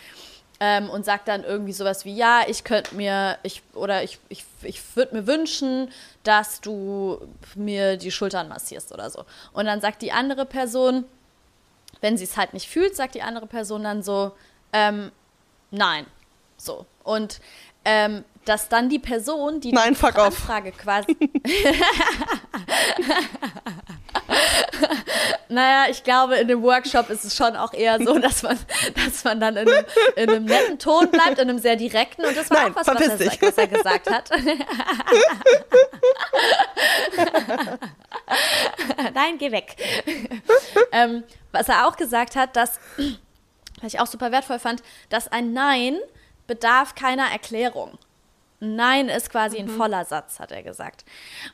ähm, 0.61 0.91
und 0.91 1.05
sagt 1.05 1.29
dann 1.29 1.45
irgendwie 1.45 1.73
sowas 1.73 2.05
wie, 2.05 2.15
ja, 2.15 2.43
ich 2.47 2.65
könnte 2.65 2.95
mir, 2.95 3.39
ich, 3.43 3.63
oder 3.75 4.03
ich, 4.03 4.19
ich, 4.29 4.45
ich 4.63 4.81
würde 4.97 5.17
mir 5.17 5.27
wünschen, 5.27 5.91
dass 6.25 6.61
du 6.61 7.21
mir 7.55 7.97
die 7.97 8.11
Schultern 8.11 8.49
massierst 8.49 8.93
oder 8.93 9.09
so. 9.11 9.25
Und 9.53 9.67
dann 9.67 9.81
sagt 9.81 10.03
die 10.03 10.13
andere 10.13 10.47
Person, 10.47 11.05
wenn 12.01 12.17
sie 12.17 12.25
es 12.25 12.37
halt 12.37 12.55
nicht 12.55 12.69
fühlt, 12.69 12.97
sagt 12.97 13.15
die 13.15 13.23
andere 13.23 13.47
Person 13.47 13.85
dann 13.85 14.03
so, 14.03 14.33
ähm, 14.73 15.13
nein. 15.71 16.07
So. 16.57 16.87
Und 17.05 17.41
ähm, 17.85 18.25
dass 18.45 18.69
dann 18.69 18.89
die 18.89 18.99
Person, 18.99 19.61
die 19.61 19.73
Nein, 19.73 19.95
die 19.95 20.05
Anfrage 20.05 20.73
quasi. 20.73 21.17
naja, 25.49 25.91
ich 25.91 26.05
glaube, 26.05 26.37
in 26.37 26.49
dem 26.49 26.63
Workshop 26.63 27.11
ist 27.11 27.25
es 27.25 27.37
schon 27.37 27.57
auch 27.57 27.73
eher 27.73 27.99
so, 28.03 28.19
dass 28.19 28.43
man, 28.43 28.59
dass 28.95 29.25
man 29.25 29.41
dann 29.41 29.57
in 29.57 29.69
einem, 29.69 29.85
in 30.17 30.31
einem 30.31 30.45
netten 30.45 30.79
Ton 30.79 31.11
bleibt, 31.11 31.39
in 31.39 31.49
einem 31.49 31.59
sehr 31.59 31.77
direkten. 31.77 32.25
Und 32.25 32.37
das 32.37 32.51
war 32.51 32.63
Nein, 32.63 32.73
auch 32.73 32.77
was, 32.77 32.87
was 32.87 33.01
er, 33.01 33.19
was 33.43 33.59
er, 33.59 33.69
gesagt 33.69 34.11
hat. 34.11 34.31
Nein, 39.15 39.39
geh 39.39 39.53
weg. 39.53 39.77
ähm, 40.93 41.25
was 41.53 41.69
er 41.69 41.87
auch 41.87 41.97
gesagt 41.97 42.37
hat, 42.37 42.57
dass, 42.57 42.81
was 43.81 43.95
ich 43.95 44.01
auch 44.01 44.07
super 44.07 44.33
wertvoll 44.33 44.59
fand, 44.59 44.83
dass 45.09 45.29
ein 45.29 45.53
Nein 45.53 45.99
bedarf 46.47 46.95
keiner 46.95 47.31
Erklärung. 47.31 47.99
Nein 48.61 49.09
ist 49.09 49.31
quasi 49.31 49.63
mhm. 49.63 49.69
ein 49.69 49.77
voller 49.77 50.05
Satz, 50.05 50.41
hat 50.41 50.53
er 50.53 50.63
gesagt. 50.63 51.05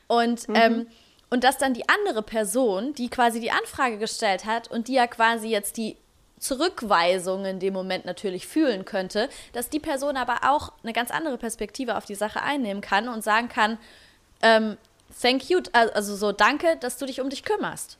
Und 0.07 0.49
mhm. 0.49 0.55
ähm, 0.55 0.87
und 1.29 1.43
dass 1.43 1.57
dann 1.57 1.73
die 1.73 1.87
andere 1.89 2.21
Person, 2.21 2.93
die 2.93 3.09
quasi 3.09 3.39
die 3.39 3.51
Anfrage 3.51 3.97
gestellt 3.97 4.45
hat 4.45 4.69
und 4.69 4.87
die 4.87 4.93
ja 4.93 5.07
quasi 5.07 5.47
jetzt 5.47 5.77
die 5.77 5.97
Zurückweisung 6.39 7.45
in 7.45 7.59
dem 7.59 7.73
Moment 7.73 8.05
natürlich 8.05 8.45
fühlen 8.45 8.85
könnte, 8.85 9.29
dass 9.53 9.69
die 9.69 9.79
Person 9.79 10.17
aber 10.17 10.49
auch 10.49 10.73
eine 10.83 10.93
ganz 10.93 11.11
andere 11.11 11.37
Perspektive 11.37 11.95
auf 11.95 12.05
die 12.05 12.15
Sache 12.15 12.41
einnehmen 12.41 12.81
kann 12.81 13.07
und 13.07 13.23
sagen 13.23 13.49
kann, 13.49 13.77
ähm, 14.41 14.77
thank 15.21 15.49
you, 15.49 15.61
also 15.71 16.15
so 16.15 16.31
danke, 16.31 16.77
dass 16.77 16.97
du 16.97 17.05
dich 17.05 17.21
um 17.21 17.29
dich 17.29 17.43
kümmerst. 17.43 17.97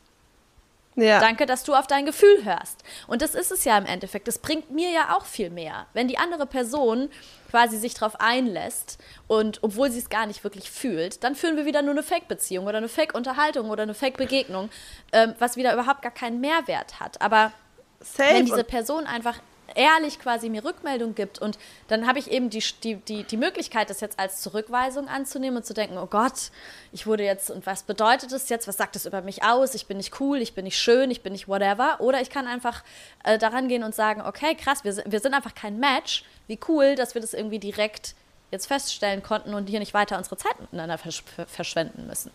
Ja. 0.96 1.20
Danke, 1.20 1.46
dass 1.46 1.64
du 1.64 1.74
auf 1.74 1.88
dein 1.88 2.06
Gefühl 2.06 2.46
hörst. 2.46 2.84
Und 3.08 3.22
das 3.22 3.36
ist 3.36 3.52
es 3.52 3.66
ja 3.66 3.78
im 3.78 3.86
Endeffekt. 3.86 4.28
Das 4.28 4.40
bringt 4.40 4.72
mir 4.72 4.92
ja 4.92 5.16
auch 5.16 5.26
viel 5.26 5.50
mehr. 5.50 5.88
Wenn 5.94 6.08
die 6.08 6.18
andere 6.18 6.46
Person 6.46 7.10
quasi 7.52 7.78
sich 7.78 7.94
darauf 7.94 8.20
einlässt 8.20 8.98
und 9.28 9.60
obwohl 9.62 9.92
sie 9.92 10.00
es 10.00 10.10
gar 10.10 10.26
nicht 10.26 10.44
wirklich 10.44 10.72
fühlt, 10.72 11.24
dann 11.24 11.36
führen 11.36 11.58
wir 11.58 11.66
wieder 11.66 11.82
nur 11.82 11.92
eine 11.92 12.04
Fake-Beziehung 12.04 12.66
oder 12.66 12.78
eine 12.78 12.88
Fake-Unterhaltung 12.88 13.70
oder 13.70 13.84
eine 13.84 13.94
Fake-Begegnung, 13.94 14.70
ähm, 15.12 15.36
was 15.40 15.58
wieder 15.58 15.74
überhaupt 15.74 16.02
gar 16.02 16.14
keinen 16.14 16.40
Mehrwert 16.40 17.00
hat. 17.00 17.22
Aber 17.22 17.52
Safe. 18.00 18.34
wenn 18.34 18.46
diese 18.46 18.64
Person 18.64 19.06
einfach 19.06 19.40
ehrlich 19.74 20.20
quasi 20.20 20.50
mir 20.50 20.64
Rückmeldung 20.64 21.16
gibt 21.16 21.40
und 21.40 21.58
dann 21.88 22.08
habe 22.08 22.20
ich 22.20 22.30
eben 22.30 22.50
die, 22.50 22.64
die, 22.84 22.96
die, 22.96 23.24
die 23.24 23.38
Möglichkeit, 23.38 23.90
das 23.90 24.02
jetzt 24.02 24.20
als 24.20 24.42
Zurückweisung 24.42 25.08
anzunehmen 25.08 25.58
und 25.58 25.66
zu 25.66 25.74
denken, 25.74 25.98
oh 25.98 26.06
Gott, 26.06 26.52
ich 26.92 27.08
wurde 27.08 27.24
jetzt, 27.24 27.50
und 27.50 27.66
was 27.66 27.84
bedeutet 27.84 28.32
das 28.32 28.50
jetzt, 28.50 28.68
was 28.68 28.78
sagt 28.78 28.96
das 28.96 29.06
über 29.06 29.22
mich 29.22 29.44
aus, 29.44 29.76
ich 29.76 29.88
bin 29.88 29.98
nicht 29.98 30.20
cool, 30.20 30.38
ich 30.38 30.54
bin 30.54 30.66
nicht 30.66 30.78
schön, 30.78 31.12
ich 31.12 31.24
bin 31.24 31.34
nicht 31.34 31.48
whatever. 31.48 32.00
Oder 32.00 32.22
ich 32.22 32.30
kann 32.30 32.48
einfach 32.48 32.84
äh, 33.24 33.38
daran 33.38 33.68
gehen 33.68 33.84
und 33.84 33.96
sagen, 33.96 34.22
okay, 34.22 34.56
krass, 34.56 34.84
wir, 34.84 34.96
wir 35.06 35.20
sind 35.20 35.34
einfach 35.34 35.56
kein 35.56 35.80
Match, 35.80 36.24
wie 36.48 36.60
cool, 36.68 36.96
dass 36.96 37.16
wir 37.16 37.22
das 37.22 37.34
irgendwie 37.34 37.60
direkt 37.60 38.16
jetzt 38.52 38.68
feststellen 38.68 39.24
konnten 39.24 39.54
und 39.54 39.68
hier 39.68 39.80
nicht 39.80 39.94
weiter 39.94 40.18
unsere 40.18 40.38
Zeit 40.38 40.60
miteinander 40.60 40.98
versch 40.98 41.24
verschwenden 41.48 42.08
müssen. 42.08 42.32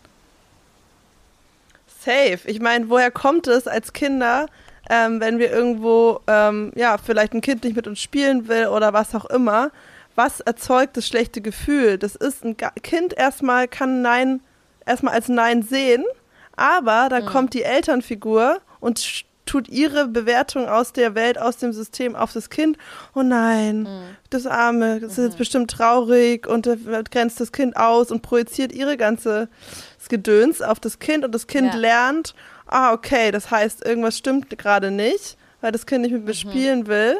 Safe. 2.03 2.39
Ich 2.45 2.59
meine, 2.59 2.89
woher 2.89 3.11
kommt 3.11 3.47
es 3.47 3.67
als 3.67 3.93
Kinder, 3.93 4.47
ähm, 4.89 5.19
wenn 5.19 5.39
wir 5.39 5.51
irgendwo, 5.51 6.19
ähm, 6.27 6.71
ja, 6.75 6.97
vielleicht 6.97 7.33
ein 7.33 7.41
Kind 7.41 7.63
nicht 7.63 7.75
mit 7.75 7.87
uns 7.87 7.99
spielen 7.99 8.47
will 8.47 8.67
oder 8.67 8.93
was 8.93 9.15
auch 9.15 9.25
immer, 9.25 9.71
was 10.15 10.39
erzeugt 10.41 10.97
das 10.97 11.07
schlechte 11.07 11.41
Gefühl? 11.41 11.97
Das 11.97 12.15
ist 12.15 12.43
ein 12.43 12.57
Kind 12.57 13.13
erstmal 13.17 13.67
kann 13.67 14.01
Nein 14.01 14.41
erstmal 14.85 15.13
als 15.13 15.29
Nein 15.29 15.63
sehen, 15.63 16.03
aber 16.55 17.07
dann 17.09 17.23
mhm. 17.23 17.27
kommt 17.27 17.53
die 17.53 17.63
Elternfigur 17.63 18.59
und 18.79 19.25
tut 19.45 19.67
ihre 19.69 20.07
Bewertung 20.07 20.67
aus 20.67 20.93
der 20.93 21.15
Welt, 21.15 21.37
aus 21.37 21.57
dem 21.57 21.73
System 21.73 22.15
auf 22.15 22.33
das 22.33 22.49
Kind. 22.49 22.77
Oh 23.15 23.21
nein, 23.21 23.83
mhm. 23.83 24.03
das 24.29 24.45
Arme, 24.45 24.99
das 24.99 25.13
ist 25.13 25.17
jetzt 25.17 25.33
mhm. 25.33 25.37
bestimmt 25.39 25.71
traurig 25.71 26.47
und 26.47 26.69
grenzt 27.11 27.39
das 27.39 27.51
Kind 27.51 27.75
aus 27.75 28.11
und 28.11 28.21
projiziert 28.21 28.71
ihre 28.71 28.97
ganze 28.97 29.49
Gedöns 30.09 30.61
auf 30.61 30.79
das 30.79 30.99
Kind 30.99 31.23
und 31.23 31.33
das 31.33 31.47
Kind 31.47 31.73
ja. 31.73 31.79
lernt, 31.79 32.35
ah, 32.71 32.93
okay, 32.93 33.31
das 33.31 33.51
heißt, 33.51 33.85
irgendwas 33.85 34.17
stimmt 34.17 34.57
gerade 34.57 34.91
nicht, 34.91 35.37
weil 35.61 35.71
das 35.71 35.85
Kind 35.85 36.01
nicht 36.01 36.11
mit 36.11 36.23
mir 36.25 36.31
mhm. 36.31 36.33
spielen 36.33 36.87
will. 36.87 37.19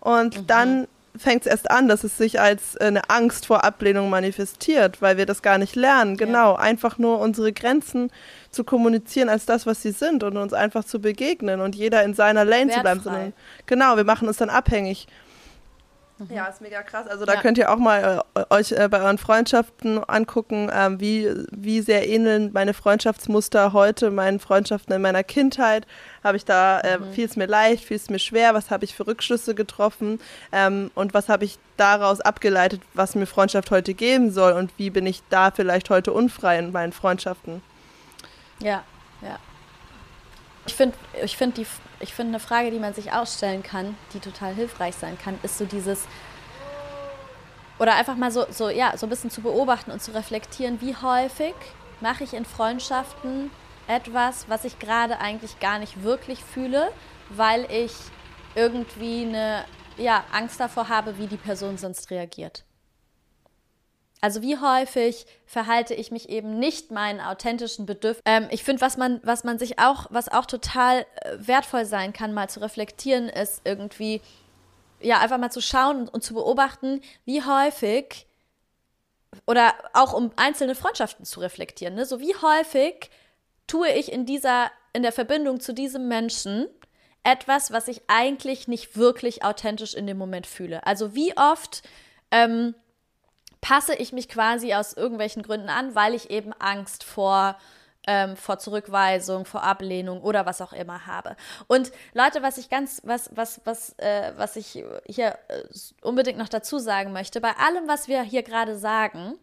Und 0.00 0.36
mhm. 0.36 0.46
dann 0.46 0.88
fängt 1.16 1.42
es 1.42 1.46
erst 1.46 1.70
an, 1.70 1.88
dass 1.88 2.04
es 2.04 2.16
sich 2.16 2.40
als 2.40 2.76
äh, 2.76 2.84
eine 2.84 3.10
Angst 3.10 3.46
vor 3.46 3.64
Ablehnung 3.64 4.10
manifestiert, 4.10 5.02
weil 5.02 5.16
wir 5.16 5.26
das 5.26 5.42
gar 5.42 5.58
nicht 5.58 5.76
lernen. 5.76 6.16
Genau, 6.16 6.52
ja. 6.52 6.58
einfach 6.58 6.98
nur 6.98 7.20
unsere 7.20 7.52
Grenzen 7.52 8.10
zu 8.50 8.64
kommunizieren 8.64 9.28
als 9.28 9.46
das, 9.46 9.66
was 9.66 9.82
sie 9.82 9.90
sind 9.90 10.22
und 10.22 10.36
uns 10.36 10.52
einfach 10.52 10.84
zu 10.84 11.00
begegnen 11.00 11.60
und 11.60 11.74
jeder 11.74 12.02
in 12.04 12.14
seiner 12.14 12.44
Lane 12.44 12.70
Wertfrei. 12.70 12.94
zu 12.94 13.00
bleiben. 13.02 13.32
Genau, 13.66 13.96
wir 13.96 14.04
machen 14.04 14.28
uns 14.28 14.36
dann 14.36 14.50
abhängig. 14.50 15.06
Mhm. 16.18 16.34
Ja, 16.34 16.46
ist 16.46 16.60
mega 16.60 16.82
krass. 16.82 17.06
Also 17.06 17.24
da 17.24 17.34
ja. 17.34 17.40
könnt 17.40 17.58
ihr 17.58 17.70
auch 17.70 17.76
mal 17.76 18.22
äh, 18.34 18.44
euch 18.50 18.72
äh, 18.72 18.88
bei 18.88 19.00
euren 19.00 19.18
Freundschaften 19.18 20.02
angucken, 20.04 20.68
äh, 20.68 21.00
wie, 21.00 21.30
wie 21.52 21.80
sehr 21.80 22.08
ähneln 22.08 22.50
meine 22.52 22.74
Freundschaftsmuster 22.74 23.72
heute 23.72 24.10
meinen 24.10 24.40
Freundschaften 24.40 24.94
in 24.94 25.02
meiner 25.02 25.22
Kindheit. 25.22 25.86
Habe 26.24 26.36
ich 26.36 26.44
da, 26.44 26.80
äh, 26.80 26.98
mhm. 26.98 27.12
fiel 27.12 27.26
es 27.26 27.36
mir 27.36 27.46
leicht, 27.46 27.84
fiel 27.84 27.96
es 27.96 28.10
mir 28.10 28.18
schwer, 28.18 28.54
was 28.54 28.70
habe 28.70 28.84
ich 28.84 28.94
für 28.94 29.06
Rückschlüsse 29.06 29.54
getroffen 29.54 30.20
ähm, 30.50 30.90
und 30.94 31.14
was 31.14 31.28
habe 31.28 31.44
ich 31.44 31.58
daraus 31.76 32.20
abgeleitet, 32.20 32.82
was 32.94 33.14
mir 33.14 33.26
Freundschaft 33.26 33.70
heute 33.70 33.94
geben 33.94 34.32
soll 34.32 34.52
und 34.52 34.72
wie 34.76 34.90
bin 34.90 35.06
ich 35.06 35.22
da 35.30 35.52
vielleicht 35.52 35.88
heute 35.90 36.12
unfrei 36.12 36.58
in 36.58 36.72
meinen 36.72 36.92
Freundschaften. 36.92 37.62
Ja, 38.60 38.82
ja. 39.22 39.38
Ich 40.66 40.74
finde 40.74 40.96
ich 41.22 41.36
find 41.36 41.56
die 41.56 41.66
ich 42.00 42.14
finde, 42.14 42.32
eine 42.32 42.40
Frage, 42.40 42.70
die 42.70 42.78
man 42.78 42.94
sich 42.94 43.12
ausstellen 43.12 43.62
kann, 43.62 43.96
die 44.12 44.20
total 44.20 44.54
hilfreich 44.54 44.94
sein 44.94 45.18
kann, 45.18 45.38
ist 45.42 45.58
so 45.58 45.64
dieses, 45.64 46.06
oder 47.78 47.94
einfach 47.94 48.16
mal 48.16 48.30
so, 48.30 48.46
so, 48.50 48.68
ja, 48.68 48.96
so 48.96 49.06
ein 49.06 49.10
bisschen 49.10 49.30
zu 49.30 49.40
beobachten 49.40 49.90
und 49.90 50.02
zu 50.02 50.14
reflektieren, 50.14 50.80
wie 50.80 50.94
häufig 50.96 51.54
mache 52.00 52.24
ich 52.24 52.34
in 52.34 52.44
Freundschaften 52.44 53.50
etwas, 53.86 54.48
was 54.48 54.64
ich 54.64 54.78
gerade 54.78 55.20
eigentlich 55.20 55.60
gar 55.60 55.78
nicht 55.78 56.02
wirklich 56.02 56.44
fühle, 56.44 56.90
weil 57.30 57.66
ich 57.70 57.92
irgendwie 58.54 59.26
eine 59.26 59.64
ja, 59.96 60.24
Angst 60.32 60.60
davor 60.60 60.88
habe, 60.88 61.18
wie 61.18 61.26
die 61.26 61.36
Person 61.36 61.78
sonst 61.78 62.10
reagiert. 62.10 62.64
Also 64.20 64.42
wie 64.42 64.58
häufig 64.58 65.26
verhalte 65.46 65.94
ich 65.94 66.10
mich 66.10 66.28
eben 66.28 66.58
nicht 66.58 66.90
meinen 66.90 67.20
authentischen 67.20 67.86
Bedürfnissen. 67.86 68.22
Ähm, 68.24 68.48
ich 68.50 68.64
finde, 68.64 68.82
was 68.82 68.96
man, 68.96 69.20
was 69.22 69.44
man 69.44 69.58
sich 69.58 69.78
auch, 69.78 70.06
was 70.10 70.28
auch 70.28 70.46
total 70.46 71.06
äh, 71.20 71.36
wertvoll 71.38 71.84
sein 71.84 72.12
kann, 72.12 72.34
mal 72.34 72.50
zu 72.50 72.60
reflektieren, 72.60 73.28
ist 73.28 73.62
irgendwie, 73.64 74.20
ja, 75.00 75.20
einfach 75.20 75.38
mal 75.38 75.52
zu 75.52 75.60
schauen 75.60 76.08
und, 76.08 76.24
zu 76.24 76.34
beobachten, 76.34 77.00
wie 77.24 77.42
häufig 77.42 78.26
oder 79.46 79.74
auch 79.92 80.14
um 80.14 80.32
einzelne 80.36 80.74
Freundschaften 80.74 81.24
zu 81.24 81.40
reflektieren, 81.40 81.94
ne? 81.94 82.04
so 82.04 82.18
wie 82.18 82.34
häufig 82.34 83.10
tue 83.66 83.88
ich 83.90 84.10
in 84.10 84.26
dieser, 84.26 84.70
in 84.92 85.02
der 85.02 85.12
Verbindung 85.12 85.60
zu 85.60 85.74
diesem 85.74 86.08
Menschen 86.08 86.66
etwas, 87.22 87.70
was 87.70 87.88
ich 87.88 88.02
eigentlich 88.08 88.68
nicht 88.68 88.96
wirklich 88.96 89.44
authentisch 89.44 89.94
in 89.94 90.06
dem 90.06 90.16
Moment 90.16 90.46
fühle. 90.46 90.86
Also 90.86 91.14
wie 91.14 91.36
oft 91.36 91.82
ähm, 92.30 92.74
passe 93.60 93.94
ich 93.94 94.12
mich 94.12 94.28
quasi 94.28 94.74
aus 94.74 94.92
irgendwelchen 94.92 95.42
Gründen 95.42 95.68
an, 95.68 95.94
weil 95.94 96.14
ich 96.14 96.30
eben 96.30 96.52
Angst 96.52 97.04
vor 97.04 97.56
ähm, 98.08 98.36
vor 98.36 98.58
Zurückweisung, 98.58 99.44
vor 99.44 99.62
Ablehnung 99.62 100.22
oder 100.22 100.46
was 100.46 100.62
auch 100.62 100.72
immer 100.72 101.06
habe. 101.06 101.36
Und 101.66 101.92
Leute, 102.14 102.42
was 102.42 102.56
ich 102.56 102.70
ganz, 102.70 103.02
was, 103.04 103.30
was, 103.34 103.60
was, 103.64 103.98
äh, 103.98 104.32
was 104.36 104.56
ich 104.56 104.82
hier 105.04 105.38
äh, 105.48 105.62
unbedingt 106.00 106.38
noch 106.38 106.48
dazu 106.48 106.78
sagen 106.78 107.12
möchte, 107.12 107.42
bei 107.42 107.52
allem, 107.56 107.86
was 107.86 108.08
wir 108.08 108.22
hier 108.22 108.42
gerade 108.42 108.78
sagen, 108.78 109.38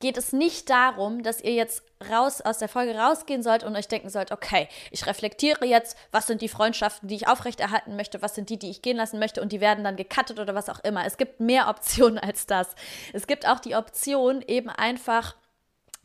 geht 0.00 0.16
es 0.16 0.32
nicht 0.32 0.68
darum, 0.68 1.22
dass 1.22 1.40
ihr 1.40 1.52
jetzt 1.52 1.82
raus 2.10 2.40
aus 2.42 2.58
der 2.58 2.68
Folge 2.68 2.96
rausgehen 2.96 3.42
sollt 3.42 3.64
und 3.64 3.74
euch 3.76 3.88
denken 3.88 4.10
sollt, 4.10 4.30
okay, 4.30 4.68
ich 4.90 5.06
reflektiere 5.06 5.64
jetzt, 5.64 5.96
was 6.10 6.26
sind 6.26 6.42
die 6.42 6.48
Freundschaften, 6.48 7.08
die 7.08 7.14
ich 7.14 7.28
aufrechterhalten 7.28 7.96
möchte, 7.96 8.20
was 8.20 8.34
sind 8.34 8.50
die, 8.50 8.58
die 8.58 8.70
ich 8.70 8.82
gehen 8.82 8.98
lassen 8.98 9.18
möchte 9.18 9.40
und 9.40 9.52
die 9.52 9.60
werden 9.60 9.84
dann 9.84 9.96
gecuttet 9.96 10.38
oder 10.38 10.54
was 10.54 10.68
auch 10.68 10.80
immer. 10.80 11.06
Es 11.06 11.16
gibt 11.16 11.40
mehr 11.40 11.68
Optionen 11.70 12.18
als 12.18 12.46
das. 12.46 12.74
Es 13.12 13.26
gibt 13.26 13.46
auch 13.46 13.60
die 13.60 13.74
Option, 13.74 14.42
eben 14.46 14.68
einfach 14.68 15.34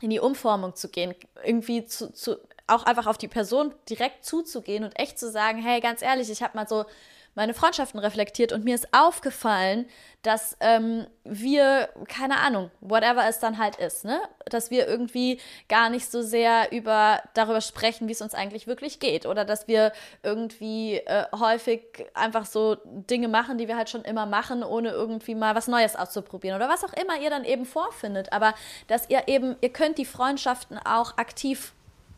in 0.02 0.10
die 0.10 0.20
Umformung 0.20 0.76
zu 0.76 0.90
gehen, 0.90 1.14
irgendwie 1.44 1.86
zu, 1.86 2.12
zu 2.12 2.38
auch 2.68 2.84
einfach 2.84 3.08
auf 3.08 3.18
die 3.18 3.28
Person 3.28 3.74
direkt 3.90 4.26
zuzugehen 4.26 4.84
und 4.84 4.98
echt 4.98 5.20
zu 5.20 5.30
sagen, 5.30 5.62
hey, 5.62 5.82
ganz 5.82 6.02
ehrlich, 6.02 6.30
ich 6.30 6.42
habe 6.42 6.58
mal 6.58 6.68
so 6.68 6.86
meine 7.34 7.54
Freundschaften 7.54 8.00
reflektiert 8.00 8.52
und 8.52 8.65
mir 8.65 8.76
ist 8.76 8.94
aufgefallen, 8.94 9.86
dass 10.22 10.58
ähm, 10.60 11.08
wir, 11.24 11.89
keine 12.08 12.38
Ahnung, 12.38 12.70
whatever 12.82 13.28
es 13.28 13.39
dann 13.39 13.58
halt 13.58 13.78
ist, 13.78 14.06
ne, 14.06 14.20
dass 14.46 14.70
wir 14.70 14.88
irgendwie 14.88 15.39
gar 15.70 15.89
nicht 15.89 16.12
so 16.12 16.22
sehr 16.22 16.72
über 16.72 17.22
darüber 17.34 17.62
sprechen, 17.62 18.08
wie 18.08 18.12
es 18.12 18.22
uns 18.22 18.34
eigentlich 18.34 18.67
wirklich 18.67 19.00
geht 19.00 19.26
oder 19.26 19.46
dass 19.46 19.67
wir 19.67 19.94
irgendwie 20.24 20.98
äh, 20.98 21.26
häufig 21.38 21.82
einfach 22.13 22.46
so 22.46 22.78
Dinge 22.86 23.30
machen, 23.30 23.58
die 23.58 23.67
wir 23.67 23.78
halt 23.78 23.89
schon 23.89 24.04
immer 24.04 24.26
machen, 24.26 24.63
ohne 24.63 24.89
irgendwie 24.89 25.36
mal 25.36 25.56
was 25.56 25.67
Neues 25.67 25.96
auszuprobieren 25.96 26.58
oder 26.58 26.70
was 26.70 26.84
auch 26.84 26.94
immer 26.94 27.20
ihr 27.20 27.30
dann 27.30 27.46
eben 27.46 27.65
vorfindet, 27.65 28.32
aber 28.34 28.54
dass 28.88 29.10
ihr 29.10 29.28
eben, 29.28 29.56
ihr 29.62 29.74
könnt 29.74 29.98
die 29.98 30.06
Freundschaften 30.06 30.78
auch 30.78 31.17
aktiv 31.17 31.74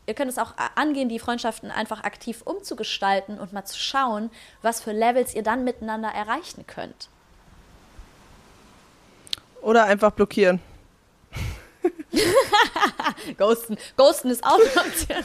ihr 0.06 0.14
könnt 0.14 0.30
es 0.30 0.38
auch 0.38 0.54
angehen, 0.74 1.08
die 1.08 1.18
Freundschaften 1.18 1.70
einfach 1.70 2.04
aktiv 2.04 2.42
umzugestalten 2.44 3.38
und 3.38 3.52
mal 3.52 3.64
zu 3.64 3.78
schauen, 3.78 4.30
was 4.62 4.80
für 4.80 4.92
Levels 4.92 5.34
ihr 5.34 5.42
dann 5.42 5.64
miteinander 5.64 6.08
erreichen 6.08 6.66
könnt. 6.66 7.08
Oder 9.62 9.84
einfach 9.84 10.10
blockieren. 10.12 10.60
Ghosten. 13.38 13.76
Ghosten 13.96 14.30
ist 14.30 14.44
auch 14.44 14.58
eine 14.58 14.86
Option. 14.86 15.24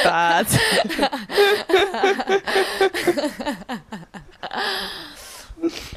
Spaß. 0.00 0.46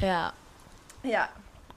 ja. 0.00 0.32
Ja. 1.02 1.28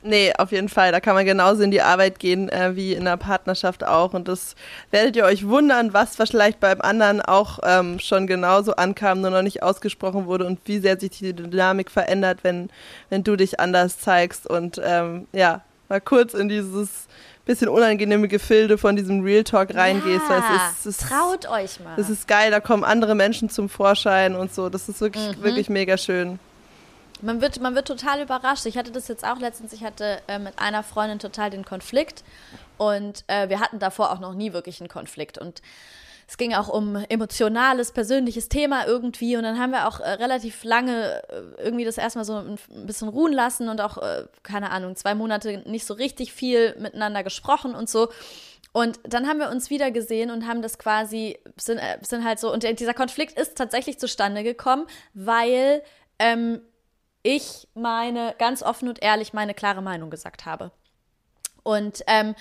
Nee, 0.04 0.34
auf 0.38 0.52
jeden 0.52 0.68
Fall. 0.68 0.92
Da 0.92 1.00
kann 1.00 1.16
man 1.16 1.26
genauso 1.26 1.64
in 1.64 1.72
die 1.72 1.82
Arbeit 1.82 2.20
gehen 2.20 2.50
äh, 2.50 2.76
wie 2.76 2.94
in 2.94 3.06
der 3.06 3.18
Partnerschaft 3.18 3.86
auch. 3.86 4.14
Und 4.14 4.28
das 4.28 4.56
werdet 4.92 5.16
ihr 5.16 5.24
euch 5.24 5.48
wundern, 5.48 5.94
was 5.94 6.16
vielleicht 6.16 6.60
beim 6.60 6.82
anderen 6.82 7.22
auch 7.22 7.60
ähm, 7.64 8.00
schon 8.00 8.28
genauso 8.28 8.76
ankam, 8.76 9.22
nur 9.22 9.32
noch 9.32 9.42
nicht 9.42 9.64
ausgesprochen 9.64 10.26
wurde 10.26 10.46
und 10.46 10.60
wie 10.66 10.80
sehr 10.80 11.00
sich 11.00 11.12
die 11.12 11.34
Dynamik 11.34 11.90
verändert, 11.90 12.40
wenn, 12.44 12.70
wenn 13.10 13.24
du 13.24 13.38
dich 13.38 13.60
anders 13.62 14.00
zeigst. 14.00 14.46
Und 14.46 14.80
ähm, 14.84 15.28
ja, 15.32 15.62
mal 15.88 16.02
kurz 16.02 16.34
in 16.34 16.50
dieses 16.50 17.08
bisschen 17.46 17.70
unangenehme 17.70 18.28
Gefilde 18.28 18.78
von 18.78 18.96
diesem 18.96 19.22
Real 19.22 19.44
Talk 19.44 19.76
reingehst. 19.76 20.24
Ja, 20.30 20.44
es 20.66 20.86
ist, 20.86 21.02
es 21.02 21.10
traut 21.10 21.48
euch 21.50 21.80
mal. 21.80 21.96
Das 21.98 22.10
ist 22.10 22.28
geil, 22.28 22.52
da 22.52 22.60
kommen 22.60 22.84
andere 22.84 23.16
Menschen 23.16 23.50
zum 23.50 23.70
Vorschein 23.70 24.36
und 24.36 24.54
so. 24.54 24.70
Das 24.70 24.88
ist 24.88 25.02
wirklich, 25.02 25.38
mhm. 25.38 25.44
wirklich 25.44 25.70
mega 25.70 25.98
schön. 25.98 26.40
Man 27.24 27.40
wird, 27.40 27.62
man 27.62 27.74
wird 27.74 27.88
total 27.88 28.22
überrascht. 28.22 28.66
Ich 28.66 28.78
hatte 28.78 28.92
das 28.92 29.08
jetzt 29.08 29.26
auch 29.26 29.40
letztens, 29.40 29.72
ich 29.72 29.84
hatte 29.84 30.22
äh, 30.28 30.40
mit 30.40 30.60
einer 30.60 30.84
Freundin 30.84 31.20
total 31.20 31.50
den 31.50 31.64
Konflikt 31.64 32.24
und 32.78 33.24
äh, 33.28 33.48
wir 33.48 33.62
hatten 33.62 33.80
davor 33.80 34.12
auch 34.12 34.20
noch 34.20 34.34
nie 34.34 34.52
wirklich 34.52 34.82
einen 34.82 34.90
Konflikt 34.90 35.38
und 35.38 35.62
es 36.28 36.38
ging 36.38 36.54
auch 36.54 36.68
um 36.68 36.96
emotionales, 37.10 37.92
persönliches 37.94 38.50
Thema 38.50 38.88
irgendwie 38.88 39.38
und 39.38 39.44
dann 39.44 39.58
haben 39.58 39.72
wir 39.72 39.88
auch 39.88 40.02
äh, 40.02 40.10
relativ 40.10 40.66
lange 40.66 41.22
äh, 41.30 41.64
irgendwie 41.64 41.86
das 41.86 41.98
erstmal 41.98 42.26
so 42.26 42.36
ein, 42.36 42.58
ein, 42.72 42.86
bisschen 42.86 43.08
ruhen 43.08 43.32
lassen 43.32 43.70
und 43.70 43.80
auch, 43.80 44.00
äh, 44.00 44.26
keine 44.42 44.72
Ahnung, 44.72 44.98
zwei 44.98 45.16
Monate 45.16 45.64
nicht 45.66 45.86
so 45.86 45.94
richtig 45.94 46.34
viel 46.34 46.76
miteinander 46.78 47.24
gesprochen 47.24 47.74
und 47.74 47.90
so. 47.90 48.10
Und 48.74 49.00
dann 49.04 49.28
haben 49.28 49.40
wir 49.40 49.50
uns 49.50 49.70
wieder 49.70 49.92
gesehen 49.92 50.30
und 50.32 50.48
haben 50.48 50.62
das 50.62 50.78
quasi, 50.78 51.38
sind, 51.56 51.78
äh, 51.78 52.00
sind 52.02 52.26
halt 52.26 52.40
so, 52.40 52.52
und 52.52 52.64
dieser 52.80 52.94
Konflikt 52.94 53.40
ist 53.40 53.56
tatsächlich 53.58 53.98
zustande 53.98 54.44
gekommen, 54.44 54.88
weil 55.14 55.84
ähm, 56.20 56.62
ich 57.24 57.68
meine, 57.74 58.36
ganz 58.38 58.62
offen 58.62 58.90
und 58.90 59.02
ehrlich 59.02 59.34
meine 59.34 59.54
klare 59.54 59.82
Meinung 59.82 60.10
gesagt 60.10 60.46
habe. 60.46 60.72
Und 61.64 62.04
ähm, 62.08 62.36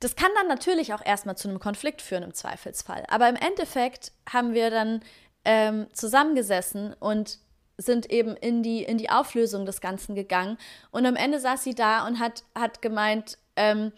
das 0.00 0.16
kann 0.16 0.30
dann 0.36 0.48
natürlich 0.48 0.92
auch 0.92 1.04
erstmal 1.04 1.36
zu 1.36 1.48
einem 1.48 1.60
Konflikt 1.60 2.02
führen 2.02 2.24
im 2.24 2.34
Zweifelsfall. 2.34 3.04
Aber 3.08 3.28
im 3.28 3.36
Endeffekt 3.36 4.12
haben 4.30 4.52
wir 4.52 4.70
dann 4.70 5.00
ähm, 5.44 5.86
zusammengesessen 5.92 6.94
und 6.94 7.38
sind 7.76 8.10
eben 8.10 8.36
in 8.36 8.62
die, 8.62 8.82
in 8.82 8.98
die 8.98 9.10
Auflösung 9.10 9.66
des 9.66 9.80
Ganzen 9.80 10.14
gegangen. 10.14 10.58
Und 10.90 11.06
am 11.06 11.16
Ende 11.16 11.40
saß 11.40 11.62
sie 11.62 11.74
da 11.74 12.06
und 12.06 12.18
hat, 12.18 12.44
hat 12.54 12.82
gemeint, 12.82 13.38
ähm, 13.56 13.92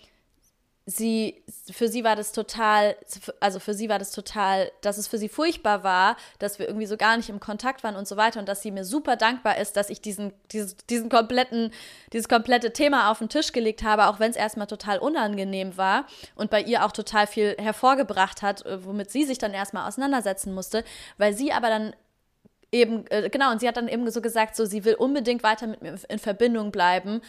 sie, 0.87 1.42
für 1.72 1.88
sie 1.88 2.05
war 2.05 2.14
das 2.14 2.31
total, 2.31 2.96
also 3.40 3.59
für 3.59 3.75
sie 3.75 3.88
war 3.88 3.99
das 3.99 4.12
total, 4.12 4.70
dass 4.83 4.99
es 4.99 5.09
für 5.09 5.18
sie 5.18 5.29
furchtbar 5.29 5.83
war, 5.83 6.16
dass 6.38 6.61
wir 6.61 6.68
irgendwie 6.68 6.87
so 6.87 6.96
gar 6.96 7.16
nicht 7.16 7.29
im 7.29 7.40
Kontakt 7.40 7.83
waren 7.83 7.96
und 7.96 8.07
so 8.07 8.16
weiter 8.16 8.38
und 8.38 8.49
dass 8.49 8.62
sie 8.62 8.70
mir 8.70 8.85
super 8.85 9.16
dankbar 9.16 9.59
ist, 9.59 9.77
dass 9.77 9.90
ich 9.90 10.01
diesen, 10.01 10.33
dieses, 10.53 10.77
diesen 10.87 11.09
kompletten, 11.09 11.72
dieses 12.12 12.29
komplette 12.29 12.72
Thema 12.72 13.11
auf 13.11 13.18
den 13.18 13.29
Tisch 13.29 13.51
gelegt 13.51 13.83
habe, 13.83 14.07
auch 14.07 14.20
wenn 14.20 14.31
es 14.31 14.37
erstmal 14.37 14.68
total 14.68 14.99
unangenehm 15.01 15.77
war 15.77 16.07
und 16.37 16.51
bei 16.51 16.62
ihr 16.62 16.85
auch 16.85 16.92
total 16.92 17.27
viel 17.27 17.57
hervorgebracht 17.59 18.42
hat, 18.42 18.64
äh, 18.64 18.85
womit 18.85 19.11
sie 19.11 19.25
sich 19.25 19.38
dann 19.38 19.55
erstmal 19.55 19.88
auseinandersetzen 19.88 20.55
musste, 20.55 20.85
weil 21.18 21.35
sie 21.35 21.53
aber 21.53 21.68
dann 21.68 21.94
eben, 22.72 23.05
äh, 23.11 23.29
genau, 23.31 23.53
und 23.53 23.61
sie 23.61 23.68
hat 23.68 23.77
dann 23.77 23.88
eben 23.88 24.09
so 24.11 24.20
gesagt, 24.20 24.57
so, 24.57 24.64
sie 24.64 24.85
will 24.85 24.94
unbedingt 24.94 25.42
weiter 25.42 25.66
mit 25.66 25.83
mir 25.83 25.96
in 26.09 26.18
Verbindung 26.18 26.70
bleiben, 26.70 27.20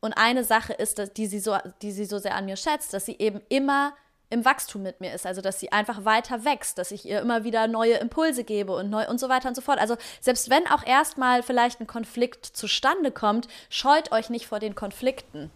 und 0.00 0.14
eine 0.14 0.44
Sache 0.44 0.72
ist, 0.72 0.98
dass, 0.98 1.12
die, 1.12 1.26
sie 1.26 1.40
so, 1.40 1.56
die 1.82 1.92
sie 1.92 2.04
so 2.04 2.18
sehr 2.18 2.34
an 2.34 2.46
mir 2.46 2.56
schätzt, 2.56 2.92
dass 2.92 3.06
sie 3.06 3.16
eben 3.18 3.40
immer 3.48 3.94
im 4.30 4.44
Wachstum 4.44 4.82
mit 4.82 5.00
mir 5.00 5.12
ist, 5.12 5.26
also 5.26 5.40
dass 5.40 5.58
sie 5.58 5.72
einfach 5.72 6.04
weiter 6.04 6.44
wächst, 6.44 6.78
dass 6.78 6.92
ich 6.92 7.04
ihr 7.04 7.20
immer 7.20 7.42
wieder 7.42 7.66
neue 7.66 7.94
Impulse 7.94 8.44
gebe 8.44 8.72
und 8.72 8.88
neu 8.88 9.06
und 9.08 9.18
so 9.18 9.28
weiter 9.28 9.48
und 9.48 9.56
so 9.56 9.60
fort. 9.60 9.80
Also 9.80 9.96
selbst 10.20 10.48
wenn 10.50 10.68
auch 10.68 10.86
erstmal 10.86 11.42
vielleicht 11.42 11.80
ein 11.80 11.88
Konflikt 11.88 12.46
zustande 12.46 13.10
kommt, 13.10 13.48
scheut 13.68 14.12
euch 14.12 14.30
nicht 14.30 14.46
vor 14.46 14.60
den 14.60 14.76
Konflikten. 14.76 15.50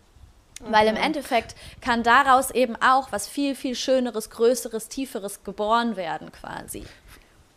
Mhm. 0.61 0.73
Weil 0.73 0.89
im 0.89 0.97
mhm. 0.97 1.03
Endeffekt 1.03 1.55
kann 1.81 2.03
daraus 2.03 2.51
eben 2.51 2.75
auch 2.77 3.13
was 3.13 3.29
viel, 3.29 3.55
viel 3.55 3.77
Schöneres, 3.77 4.29
Größeres, 4.31 4.89
Tieferes 4.89 5.45
geboren 5.45 5.95
werden 5.95 6.33
quasi. 6.33 6.85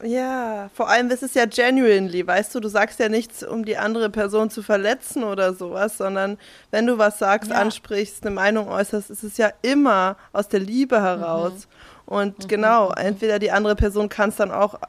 Ja, 0.04 0.70
vor 0.76 0.90
allem 0.90 1.10
ist 1.10 1.24
es 1.24 1.34
ja 1.34 1.46
genuinely, 1.46 2.26
weißt 2.26 2.54
du, 2.54 2.60
du 2.60 2.68
sagst 2.68 3.00
ja 3.00 3.10
nichts, 3.10 3.44
um 3.44 3.66
die 3.66 3.78
andere 3.78 4.12
Person 4.12 4.52
zu 4.52 4.62
verletzen 4.62 5.24
oder 5.24 5.54
sowas, 5.54 5.98
sondern 5.98 6.38
wenn 6.70 6.86
du 6.86 7.00
was 7.00 7.18
sagst, 7.18 7.50
ja. 7.50 7.58
ansprichst, 7.58 8.24
eine 8.24 8.36
Meinung 8.36 8.68
äußerst, 8.68 9.10
ist 9.10 9.24
es 9.24 9.38
ja 9.38 9.52
immer 9.64 10.16
aus 10.34 10.50
der 10.50 10.60
Liebe 10.60 11.02
heraus. 11.02 11.52
Mhm. 11.52 12.14
Und 12.14 12.44
mhm. 12.44 12.48
genau, 12.48 12.92
entweder 12.92 13.40
die 13.40 13.52
andere 13.52 13.76
Person 13.76 14.08
kann 14.08 14.30
es 14.30 14.36
dann 14.36 14.52
auch 14.52 14.80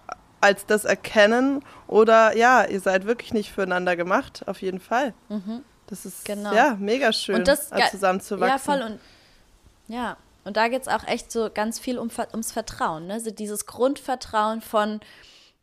als 0.40 0.66
das 0.66 0.84
erkennen 0.84 1.64
oder 1.86 2.36
ja, 2.36 2.64
ihr 2.64 2.80
seid 2.80 3.06
wirklich 3.06 3.32
nicht 3.32 3.50
füreinander 3.50 3.96
gemacht, 3.96 4.42
auf 4.46 4.60
jeden 4.60 4.78
Fall. 4.78 5.14
Mhm. 5.28 5.64
Das 5.86 6.04
ist 6.04 6.26
genau. 6.26 6.52
ja 6.54 6.76
mega 6.78 7.12
schön, 7.14 7.36
und 7.36 7.48
das, 7.48 7.70
zusammenzuwachsen. 7.90 8.48
Ja, 8.48 8.58
voll 8.58 8.82
und 8.82 9.00
ja, 9.88 10.16
und 10.48 10.56
da 10.56 10.68
geht 10.68 10.80
es 10.80 10.88
auch 10.88 11.06
echt 11.06 11.30
so 11.30 11.50
ganz 11.52 11.78
viel 11.78 11.98
um, 11.98 12.08
ums 12.32 12.52
Vertrauen, 12.52 13.06
ne? 13.06 13.20
So 13.20 13.30
dieses 13.30 13.66
Grundvertrauen 13.66 14.62
von, 14.62 15.00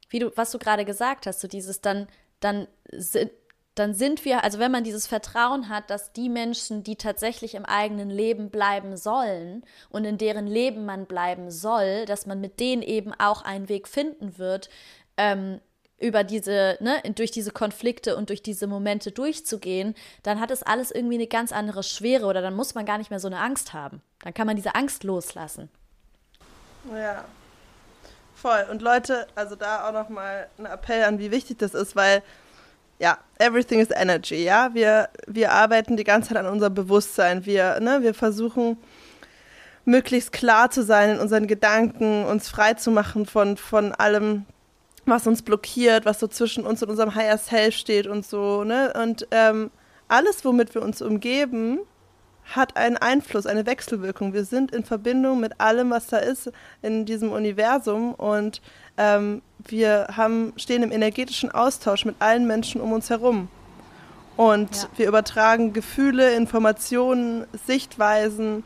wie 0.09 0.19
du, 0.19 0.31
was 0.35 0.51
du 0.51 0.59
gerade 0.59 0.85
gesagt 0.85 1.25
hast, 1.25 1.41
so 1.41 1.47
dieses 1.47 1.81
dann, 1.81 2.07
dann 2.39 2.67
sind, 2.91 3.31
dann 3.73 3.95
sind 3.95 4.25
wir, 4.25 4.43
also 4.43 4.59
wenn 4.59 4.71
man 4.71 4.83
dieses 4.83 5.07
Vertrauen 5.07 5.69
hat, 5.69 5.89
dass 5.89 6.13
die 6.13 6.29
Menschen, 6.29 6.83
die 6.83 6.97
tatsächlich 6.97 7.55
im 7.55 7.65
eigenen 7.65 8.11
Leben 8.11 8.51
bleiben 8.51 8.95
sollen 8.95 9.65
und 9.89 10.05
in 10.05 10.19
deren 10.19 10.45
Leben 10.45 10.85
man 10.85 11.07
bleiben 11.07 11.49
soll, 11.49 12.05
dass 12.05 12.27
man 12.27 12.39
mit 12.39 12.59
denen 12.59 12.83
eben 12.83 13.11
auch 13.11 13.41
einen 13.41 13.67
Weg 13.67 13.87
finden 13.87 14.37
wird, 14.37 14.69
ähm, 15.17 15.61
über 15.97 16.23
diese, 16.23 16.77
ne, 16.81 17.01
durch 17.15 17.31
diese 17.31 17.51
Konflikte 17.51 18.15
und 18.15 18.29
durch 18.29 18.43
diese 18.43 18.67
Momente 18.67 19.11
durchzugehen, 19.11 19.95
dann 20.23 20.39
hat 20.39 20.51
es 20.51 20.63
alles 20.63 20.91
irgendwie 20.91 21.15
eine 21.15 21.27
ganz 21.27 21.51
andere 21.51 21.83
Schwere 21.83 22.25
oder 22.25 22.41
dann 22.41 22.53
muss 22.53 22.75
man 22.75 22.85
gar 22.85 22.97
nicht 22.97 23.09
mehr 23.09 23.19
so 23.19 23.27
eine 23.27 23.39
Angst 23.39 23.73
haben. 23.73 24.01
Dann 24.23 24.33
kann 24.33 24.47
man 24.47 24.55
diese 24.55 24.75
Angst 24.75 25.03
loslassen. 25.03 25.69
Ja. 26.93 27.23
Voll. 28.35 28.65
Und 28.69 28.81
Leute, 28.81 29.27
also 29.35 29.55
da 29.55 29.87
auch 29.87 29.93
nochmal 29.93 30.47
ein 30.57 30.65
Appell 30.65 31.03
an, 31.03 31.19
wie 31.19 31.31
wichtig 31.31 31.57
das 31.57 31.73
ist, 31.73 31.95
weil 31.95 32.21
ja, 32.99 33.17
everything 33.39 33.79
is 33.79 33.89
energy, 33.91 34.43
ja. 34.43 34.73
Wir, 34.73 35.09
wir 35.27 35.51
arbeiten 35.51 35.97
die 35.97 36.03
ganze 36.03 36.29
Zeit 36.29 36.37
an 36.37 36.45
unserem 36.45 36.73
Bewusstsein. 36.73 37.45
Wir, 37.45 37.79
ne, 37.79 38.03
wir 38.03 38.13
versuchen 38.13 38.77
möglichst 39.83 40.31
klar 40.31 40.71
zu 40.71 40.83
sein 40.83 41.11
in 41.11 41.19
unseren 41.19 41.47
Gedanken, 41.47 42.25
uns 42.25 42.49
frei 42.49 42.73
zu 42.73 42.91
machen 42.91 43.25
von, 43.25 43.57
von 43.57 43.93
allem, 43.93 44.45
was 45.05 45.27
uns 45.27 45.41
blockiert, 45.41 46.05
was 46.05 46.19
so 46.19 46.27
zwischen 46.27 46.65
uns 46.65 46.81
und 46.81 46.89
unserem 46.89 47.15
Higher 47.15 47.37
Self 47.37 47.75
steht 47.75 48.07
und 48.07 48.25
so, 48.25 48.63
ne? 48.63 48.93
Und 49.01 49.27
ähm, 49.31 49.71
alles, 50.07 50.45
womit 50.45 50.73
wir 50.75 50.81
uns 50.81 51.01
umgeben, 51.01 51.79
hat 52.53 52.77
einen 52.77 52.97
Einfluss, 52.97 53.47
eine 53.47 53.65
Wechselwirkung. 53.65 54.33
Wir 54.33 54.45
sind 54.45 54.71
in 54.71 54.83
Verbindung 54.83 55.39
mit 55.39 55.59
allem, 55.59 55.89
was 55.89 56.07
da 56.07 56.17
ist 56.17 56.51
in 56.81 57.05
diesem 57.05 57.31
Universum 57.31 58.13
und 58.13 58.61
ähm, 58.97 59.41
wir 59.67 60.07
haben, 60.15 60.53
stehen 60.57 60.83
im 60.83 60.91
energetischen 60.91 61.51
Austausch 61.51 62.05
mit 62.05 62.15
allen 62.19 62.45
Menschen 62.45 62.81
um 62.81 62.91
uns 62.91 63.09
herum. 63.09 63.47
Und 64.37 64.75
ja. 64.75 64.87
wir 64.97 65.07
übertragen 65.07 65.73
Gefühle, 65.73 66.35
Informationen, 66.35 67.47
Sichtweisen, 67.65 68.63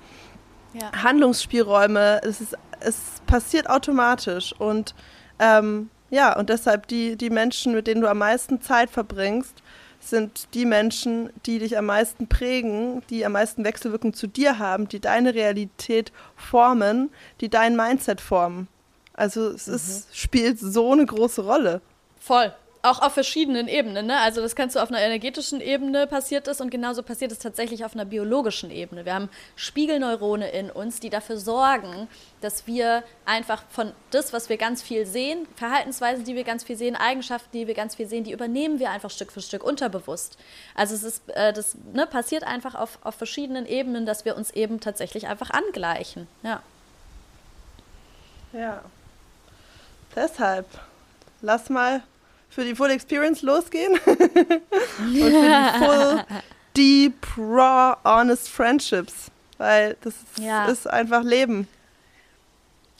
ja. 0.74 0.92
Handlungsspielräume. 1.04 2.22
Es, 2.24 2.42
ist, 2.42 2.58
es 2.80 2.98
passiert 3.28 3.70
automatisch. 3.70 4.54
Und 4.58 4.96
ähm, 5.38 5.90
ja, 6.10 6.38
und 6.38 6.49
deshalb 6.49 6.88
die, 6.88 7.16
die 7.16 7.30
Menschen, 7.30 7.74
mit 7.74 7.88
denen 7.88 8.01
du 8.01 8.10
am 8.10 8.18
meisten 8.18 8.62
Zeit 8.62 8.89
verbringst, 8.89 9.62
sind 9.99 10.53
die 10.53 10.66
Menschen, 10.66 11.30
die 11.45 11.60
dich 11.60 11.78
am 11.78 11.86
meisten 11.86 12.28
prägen, 12.28 13.03
die 13.10 13.26
am 13.26 13.34
meisten 13.34 13.66
Wechselwirkung 13.66 14.14
zu 14.14 14.28
dir 14.28 14.57
haben, 14.57 14.88
die 14.88 15.01
deine 15.01 15.36
Realität 15.36 16.12
formen, 16.36 17.10
die 17.41 17.49
dein 17.49 17.76
Mindset 17.76 18.22
formen. 18.22 18.68
Also 19.14 19.49
es 19.49 19.68
mhm. 19.68 19.74
ist, 19.76 20.18
spielt 20.18 20.60
so 20.60 20.93
eine 20.93 21.05
große 21.05 21.43
Rolle. 21.43 21.82
Voll 22.20 22.53
auch 22.82 23.02
auf 23.02 23.14
verschiedenen 23.14 23.68
Ebenen. 23.68 24.06
Ne? 24.06 24.18
Also 24.20 24.42
das 24.42 24.56
kannst 24.56 24.76
du 24.76 24.80
auf 24.80 24.90
einer 24.90 25.02
energetischen 25.02 25.60
Ebene 25.60 26.08
passiert 26.08 26.48
ist 26.48 26.62
und 26.62 26.70
genauso 26.70 27.04
passiert 27.04 27.32
es 27.32 27.40
tatsächlich 27.40 27.84
auf 27.84 27.94
einer 27.94 28.06
biologischen 28.06 28.72
Ebene. 28.72 29.04
Wir 29.04 29.16
haben 29.16 29.30
Spiegelneurone 29.58 30.50
in 30.52 30.72
uns, 30.72 31.02
die 31.02 31.10
dafür 31.10 31.38
sorgen, 31.38 32.08
dass 32.40 32.68
wir 32.68 33.04
einfach 33.26 33.64
von 33.70 33.92
das, 34.12 34.32
was 34.32 34.48
wir 34.48 34.56
ganz 34.56 34.82
viel 34.82 35.06
sehen, 35.06 35.46
Verhaltensweisen, 35.58 36.24
die 36.24 36.36
wir 36.36 36.46
ganz 36.46 36.64
viel 36.64 36.78
sehen, 36.78 36.96
Eigenschaften, 36.96 37.50
die 37.52 37.68
wir 37.68 37.74
ganz 37.74 37.96
viel 37.96 38.08
sehen, 38.08 38.24
die 38.24 38.32
übernehmen 38.32 38.80
wir 38.80 38.92
einfach 38.92 39.10
Stück 39.10 39.34
für 39.34 39.42
Stück 39.42 39.64
unterbewusst. 39.64 40.38
Also 40.74 40.96
es 40.96 41.04
ist, 41.04 41.30
äh, 41.32 41.52
das 41.52 41.76
ne, 41.92 42.08
passiert 42.08 42.46
einfach 42.46 42.76
auf, 42.76 43.00
auf 43.04 43.16
verschiedenen 43.16 43.66
Ebenen, 43.66 44.06
dass 44.06 44.24
wir 44.24 44.38
uns 44.38 44.52
eben 44.52 44.80
tatsächlich 44.80 45.28
einfach 45.28 45.50
angleichen. 45.50 46.28
Ja. 46.44 46.64
Ja. 48.54 48.82
Deshalb, 50.16 50.66
lass 51.42 51.70
mal 51.70 52.02
für 52.50 52.64
die 52.64 52.76
Full 52.76 52.91
Experience 52.91 53.41
losgehen 53.41 53.93
und 54.06 54.18
für 54.18 55.39
die 55.39 55.86
Full 55.86 56.26
Deep 56.76 57.38
Raw 57.38 57.97
Honest 58.04 58.50
Friendships, 58.50 59.32
weil 59.58 59.95
das 60.02 60.16
ja. 60.39 60.66
ist 60.66 60.88
einfach 60.88 61.24
Leben. 61.24 61.68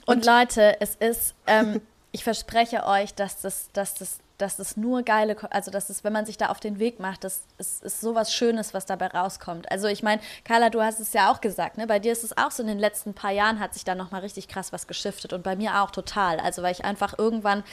Und, 0.06 0.18
und 0.18 0.26
Leute, 0.26 0.80
es 0.80 0.96
ist, 0.96 1.34
ähm, 1.48 1.82
ich 2.12 2.24
verspreche 2.24 2.86
euch, 2.86 3.14
dass 3.14 3.42
das, 3.42 3.70
dass 3.74 3.96
das 3.96 4.20
dass 4.40 4.56
das 4.56 4.78
nur 4.78 5.04
geile, 5.04 5.36
also 5.52 5.70
dass 5.70 5.90
es, 5.90 6.04
wenn 6.04 6.14
man 6.14 6.26
sich 6.26 6.38
da 6.38 6.48
auf 6.48 6.62
den 6.62 6.80
Weg 6.80 7.00
macht, 7.00 7.26
das 7.26 7.44
ist, 7.58 7.84
ist 7.84 8.00
sowas 8.00 8.34
Schönes, 8.34 8.74
was 8.74 8.86
dabei 8.86 9.08
rauskommt. 9.08 9.70
Also 9.70 9.88
ich 9.88 10.02
meine, 10.02 10.22
Carla, 10.46 10.70
du 10.70 10.82
hast 10.82 11.00
es 11.02 11.12
ja 11.12 11.30
auch 11.30 11.42
gesagt, 11.42 11.78
ne? 11.78 11.88
Bei 11.88 12.00
dir 12.00 12.14
ist 12.14 12.24
es 12.24 12.38
auch 12.38 12.50
so, 12.50 12.64
in 12.64 12.68
den 12.68 12.80
letzten 12.80 13.14
paar 13.14 13.32
Jahren 13.32 13.60
hat 13.60 13.74
sich 13.74 13.84
da 13.84 13.96
nochmal 13.96 14.22
richtig 14.22 14.48
krass 14.48 14.72
was 14.72 14.88
geschiftet 14.88 15.34
und 15.34 15.44
bei 15.44 15.58
mir 15.58 15.82
auch 15.82 15.92
total. 15.92 16.40
Also 16.40 16.64
weil 16.64 16.72
ich 16.72 16.86
einfach 16.86 17.20
irgendwann 17.20 17.64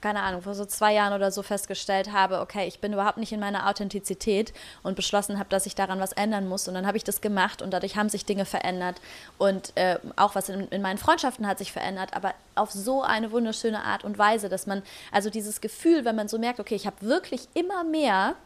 keine 0.00 0.22
Ahnung, 0.22 0.42
vor 0.42 0.54
so 0.54 0.64
zwei 0.64 0.94
Jahren 0.94 1.12
oder 1.12 1.30
so 1.30 1.42
festgestellt 1.42 2.12
habe, 2.12 2.40
okay, 2.40 2.66
ich 2.66 2.80
bin 2.80 2.92
überhaupt 2.92 3.18
nicht 3.18 3.32
in 3.32 3.40
meiner 3.40 3.68
Authentizität 3.68 4.52
und 4.82 4.96
beschlossen 4.96 5.38
habe, 5.38 5.48
dass 5.48 5.66
ich 5.66 5.74
daran 5.74 6.00
was 6.00 6.12
ändern 6.12 6.48
muss. 6.48 6.68
Und 6.68 6.74
dann 6.74 6.86
habe 6.86 6.96
ich 6.96 7.04
das 7.04 7.20
gemacht 7.20 7.62
und 7.62 7.70
dadurch 7.72 7.96
haben 7.96 8.08
sich 8.08 8.24
Dinge 8.24 8.44
verändert. 8.44 9.00
Und 9.38 9.76
äh, 9.76 9.98
auch 10.16 10.34
was 10.34 10.48
in, 10.48 10.68
in 10.68 10.82
meinen 10.82 10.98
Freundschaften 10.98 11.46
hat 11.46 11.58
sich 11.58 11.72
verändert, 11.72 12.14
aber 12.14 12.34
auf 12.54 12.70
so 12.70 13.02
eine 13.02 13.32
wunderschöne 13.32 13.82
Art 13.82 14.04
und 14.04 14.18
Weise, 14.18 14.48
dass 14.48 14.66
man, 14.66 14.82
also 15.12 15.30
dieses 15.30 15.60
Gefühl, 15.60 16.04
wenn 16.04 16.16
man 16.16 16.28
so 16.28 16.38
merkt, 16.38 16.60
okay, 16.60 16.74
ich 16.74 16.86
habe 16.86 16.96
wirklich 17.00 17.48
immer 17.54 17.84
mehr 17.84 18.36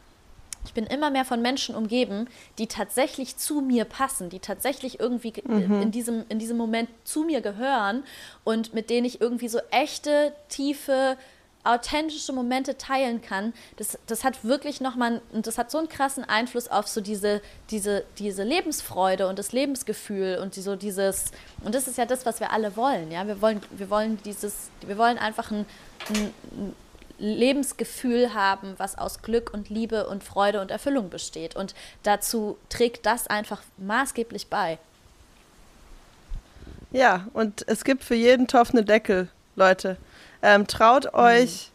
ich 0.65 0.75
bin 0.75 0.85
immer 0.85 1.11
mehr 1.11 1.25
von 1.25 1.41
Menschen 1.41 1.75
umgeben, 1.75 2.29
die 2.59 2.67
tatsächlich 2.67 3.37
zu 3.37 3.61
mir 3.61 3.85
passen, 3.85 4.29
die 4.31 4.39
tatsächlich 4.39 5.01
irgendwie 5.01 5.33
mhm. 5.45 5.83
in, 5.83 5.91
diesem, 5.91 6.25
in 6.29 6.39
diesem 6.39 6.57
Moment 6.57 6.91
zu 7.05 7.25
mir 7.25 7.41
gehören 7.41 8.05
und 8.45 8.75
mit 8.75 8.91
denen 8.91 9.07
ich 9.07 9.21
irgendwie 9.21 9.49
so 9.49 9.61
echte, 9.71 10.33
tiefe, 10.49 11.17
authentische 11.65 12.33
Momente 12.33 12.79
teilen 12.79 13.21
kann, 13.21 13.53
das, 13.77 13.99
das 14.07 14.25
hat 14.25 14.45
wirklich 14.45 14.81
nochmal, 14.81 15.21
und 15.33 15.47
das 15.47 15.59
hat 15.59 15.71
so 15.71 15.79
einen 15.79 15.89
krassen 15.89 16.25
Einfluss 16.25 16.69
auf 16.69 16.89
so 16.89 17.01
diese, 17.01 17.43
diese, 17.71 18.05
diese 18.19 18.43
Lebensfreude 18.43 19.29
und 19.29 19.39
das 19.39 19.53
Lebensgefühl 19.53 20.39
und 20.41 20.57
die, 20.57 20.63
so 20.63 20.77
dieses, 20.77 21.27
und 21.63 21.75
das 21.75 21.89
ist 21.89 21.99
ja 21.99 22.07
das, 22.07 22.25
was 22.25 22.41
wir 22.41 22.53
alle 22.53 22.77
wollen, 22.77 23.11
ja, 23.11 23.27
wir 23.27 23.43
wollen, 23.43 23.61
wir 23.71 23.91
wollen 23.91 24.19
dieses, 24.25 24.71
wir 24.87 24.97
wollen 24.97 25.19
einfach 25.19 25.51
ein, 25.51 25.67
ein 26.11 26.75
Lebensgefühl 27.19 28.35
haben, 28.35 28.75
was 28.79 28.97
aus 28.97 29.23
Glück 29.23 29.53
und 29.53 29.69
Liebe 29.69 30.07
und 30.07 30.25
Freude 30.25 30.61
und 30.61 30.71
Erfüllung 30.71 31.11
besteht. 31.11 31.57
Und 31.57 31.75
dazu 32.03 32.57
trägt 32.69 33.07
das 33.07 33.27
einfach 33.27 33.63
maßgeblich 33.77 34.49
bei. 34.49 34.79
Ja, 36.91 37.27
und 37.35 37.65
es 37.69 37.85
gibt 37.85 38.05
für 38.05 38.15
jeden 38.15 38.47
Topf 38.47 38.71
eine 38.71 38.85
Deckel, 38.85 39.29
Leute. 39.57 39.97
Ähm, 40.43 40.67
traut 40.67 41.05
mhm. 41.13 41.19
euch, 41.19 41.71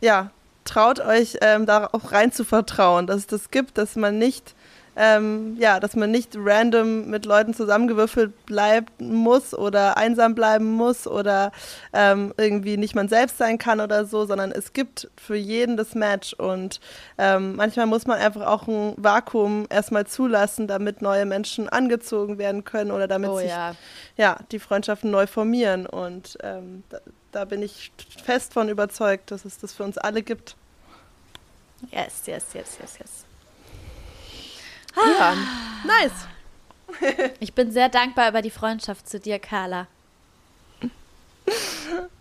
ja, 0.00 0.30
traut 0.64 1.00
euch 1.00 1.38
ähm, 1.40 1.66
darauf 1.66 2.12
rein 2.12 2.32
zu 2.32 2.44
vertrauen, 2.44 3.06
dass 3.06 3.18
es 3.18 3.26
das 3.26 3.50
gibt, 3.50 3.78
dass 3.78 3.96
man 3.96 4.18
nicht 4.18 4.54
ähm, 4.96 5.56
ja, 5.58 5.80
dass 5.80 5.94
man 5.96 6.10
nicht 6.10 6.32
random 6.36 7.08
mit 7.08 7.24
Leuten 7.24 7.54
zusammengewürfelt 7.54 8.46
bleiben 8.46 8.86
muss 8.98 9.54
oder 9.54 9.96
einsam 9.96 10.34
bleiben 10.34 10.66
muss 10.66 11.06
oder 11.06 11.52
ähm, 11.92 12.34
irgendwie 12.36 12.76
nicht 12.76 12.94
man 12.94 13.08
selbst 13.08 13.38
sein 13.38 13.58
kann 13.58 13.80
oder 13.80 14.04
so, 14.04 14.26
sondern 14.26 14.52
es 14.52 14.72
gibt 14.72 15.10
für 15.16 15.36
jeden 15.36 15.76
das 15.76 15.94
Match 15.94 16.32
und 16.34 16.80
ähm, 17.18 17.56
manchmal 17.56 17.86
muss 17.86 18.06
man 18.06 18.18
einfach 18.18 18.46
auch 18.46 18.66
ein 18.66 18.94
Vakuum 18.96 19.66
erstmal 19.70 20.06
zulassen, 20.06 20.66
damit 20.66 21.02
neue 21.02 21.24
Menschen 21.24 21.68
angezogen 21.68 22.38
werden 22.38 22.64
können 22.64 22.90
oder 22.90 23.06
damit 23.06 23.30
oh, 23.30 23.38
sich 23.38 23.50
ja. 23.50 23.74
ja. 24.16 24.38
die 24.50 24.58
Freundschaften 24.58 25.10
neu 25.10 25.26
formieren 25.26 25.86
und 25.86 26.36
ähm, 26.42 26.82
da, 26.90 26.98
da 27.32 27.44
bin 27.44 27.62
ich 27.62 27.92
fest 28.24 28.52
von 28.52 28.68
überzeugt, 28.68 29.30
dass 29.30 29.44
es 29.44 29.58
das 29.58 29.72
für 29.72 29.84
uns 29.84 29.98
alle 29.98 30.22
gibt. 30.22 30.56
Yes, 31.90 32.26
yes, 32.26 32.46
yes, 32.52 32.76
yes, 32.80 32.98
yes. 32.98 33.29
Ja, 34.96 35.34
nice. 35.84 36.12
Ich 37.40 37.54
bin 37.54 37.70
sehr 37.70 37.88
dankbar 37.88 38.28
über 38.28 38.42
die 38.42 38.50
Freundschaft 38.50 39.08
zu 39.08 39.20
dir, 39.20 39.38
Carla. 39.38 39.86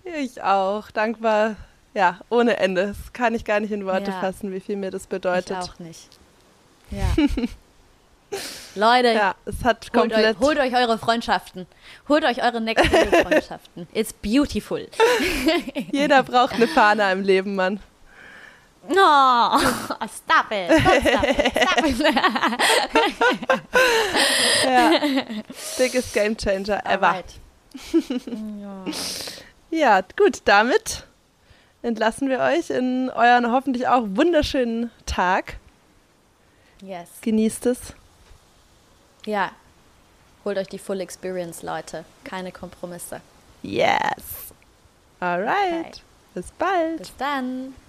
Ich 0.03 0.41
auch. 0.41 0.91
Dankbar, 0.91 1.55
ja, 1.93 2.19
ohne 2.29 2.57
Ende. 2.57 2.87
Das 2.87 3.13
kann 3.13 3.33
ich 3.35 3.45
gar 3.45 3.59
nicht 3.59 3.71
in 3.71 3.85
Worte 3.85 4.11
Ja. 4.11 4.19
fassen, 4.19 4.51
wie 4.53 4.59
viel 4.59 4.75
mir 4.75 4.91
das 4.91 5.07
bedeutet. 5.07 5.49
Ich 5.63 5.69
auch 5.69 5.79
nicht. 5.79 6.07
Ja. 6.91 7.07
Leute, 8.75 9.11
Ja, 9.13 9.35
es 9.45 9.63
hat 9.63 9.85
holt, 9.87 9.95
euch, 9.95 10.11
komplett. 10.13 10.39
holt 10.39 10.59
euch 10.59 10.75
eure 10.75 10.97
Freundschaften. 10.99 11.65
Holt 12.07 12.23
euch 12.23 12.43
eure 12.43 12.59
Level 12.59 13.23
Freundschaften. 13.23 13.87
It's 13.91 14.13
beautiful. 14.13 14.87
Jeder 15.91 16.21
braucht 16.23 16.53
eine 16.53 16.67
Fahne 16.67 17.11
im 17.11 17.23
Leben, 17.23 17.55
Mann. 17.55 17.79
Oh, 18.91 19.59
stop 20.07 20.51
it. 20.51 20.71
Stop 20.81 21.25
it. 21.25 21.51
Stop 21.61 21.85
it. 21.85 21.99
Ja. 24.63 24.99
Biggest 25.77 26.13
Game 26.13 26.35
Changer 26.35 26.81
ever. 26.85 27.07
Alright. 27.07 27.39
Ja, 29.71 30.01
gut, 30.17 30.41
damit 30.45 31.03
entlassen 31.81 32.29
wir 32.29 32.39
euch 32.39 32.69
in 32.69 33.09
euren 33.09 33.51
hoffentlich 33.51 33.87
auch 33.87 34.03
wunderschönen 34.07 34.91
Tag. 35.05 35.57
Yes. 36.81 37.09
Genießt 37.21 37.67
es. 37.67 37.93
Ja. 39.25 39.51
Holt 40.45 40.57
euch 40.57 40.67
die 40.67 40.79
Full 40.79 41.01
Experience, 41.01 41.61
Leute. 41.61 42.05
Keine 42.23 42.51
Kompromisse. 42.51 43.21
Yes. 43.61 44.53
Alright. 45.19 45.87
Okay. 45.87 46.01
Bis 46.33 46.51
bald. 46.51 46.97
Bis 46.99 47.15
dann. 47.17 47.75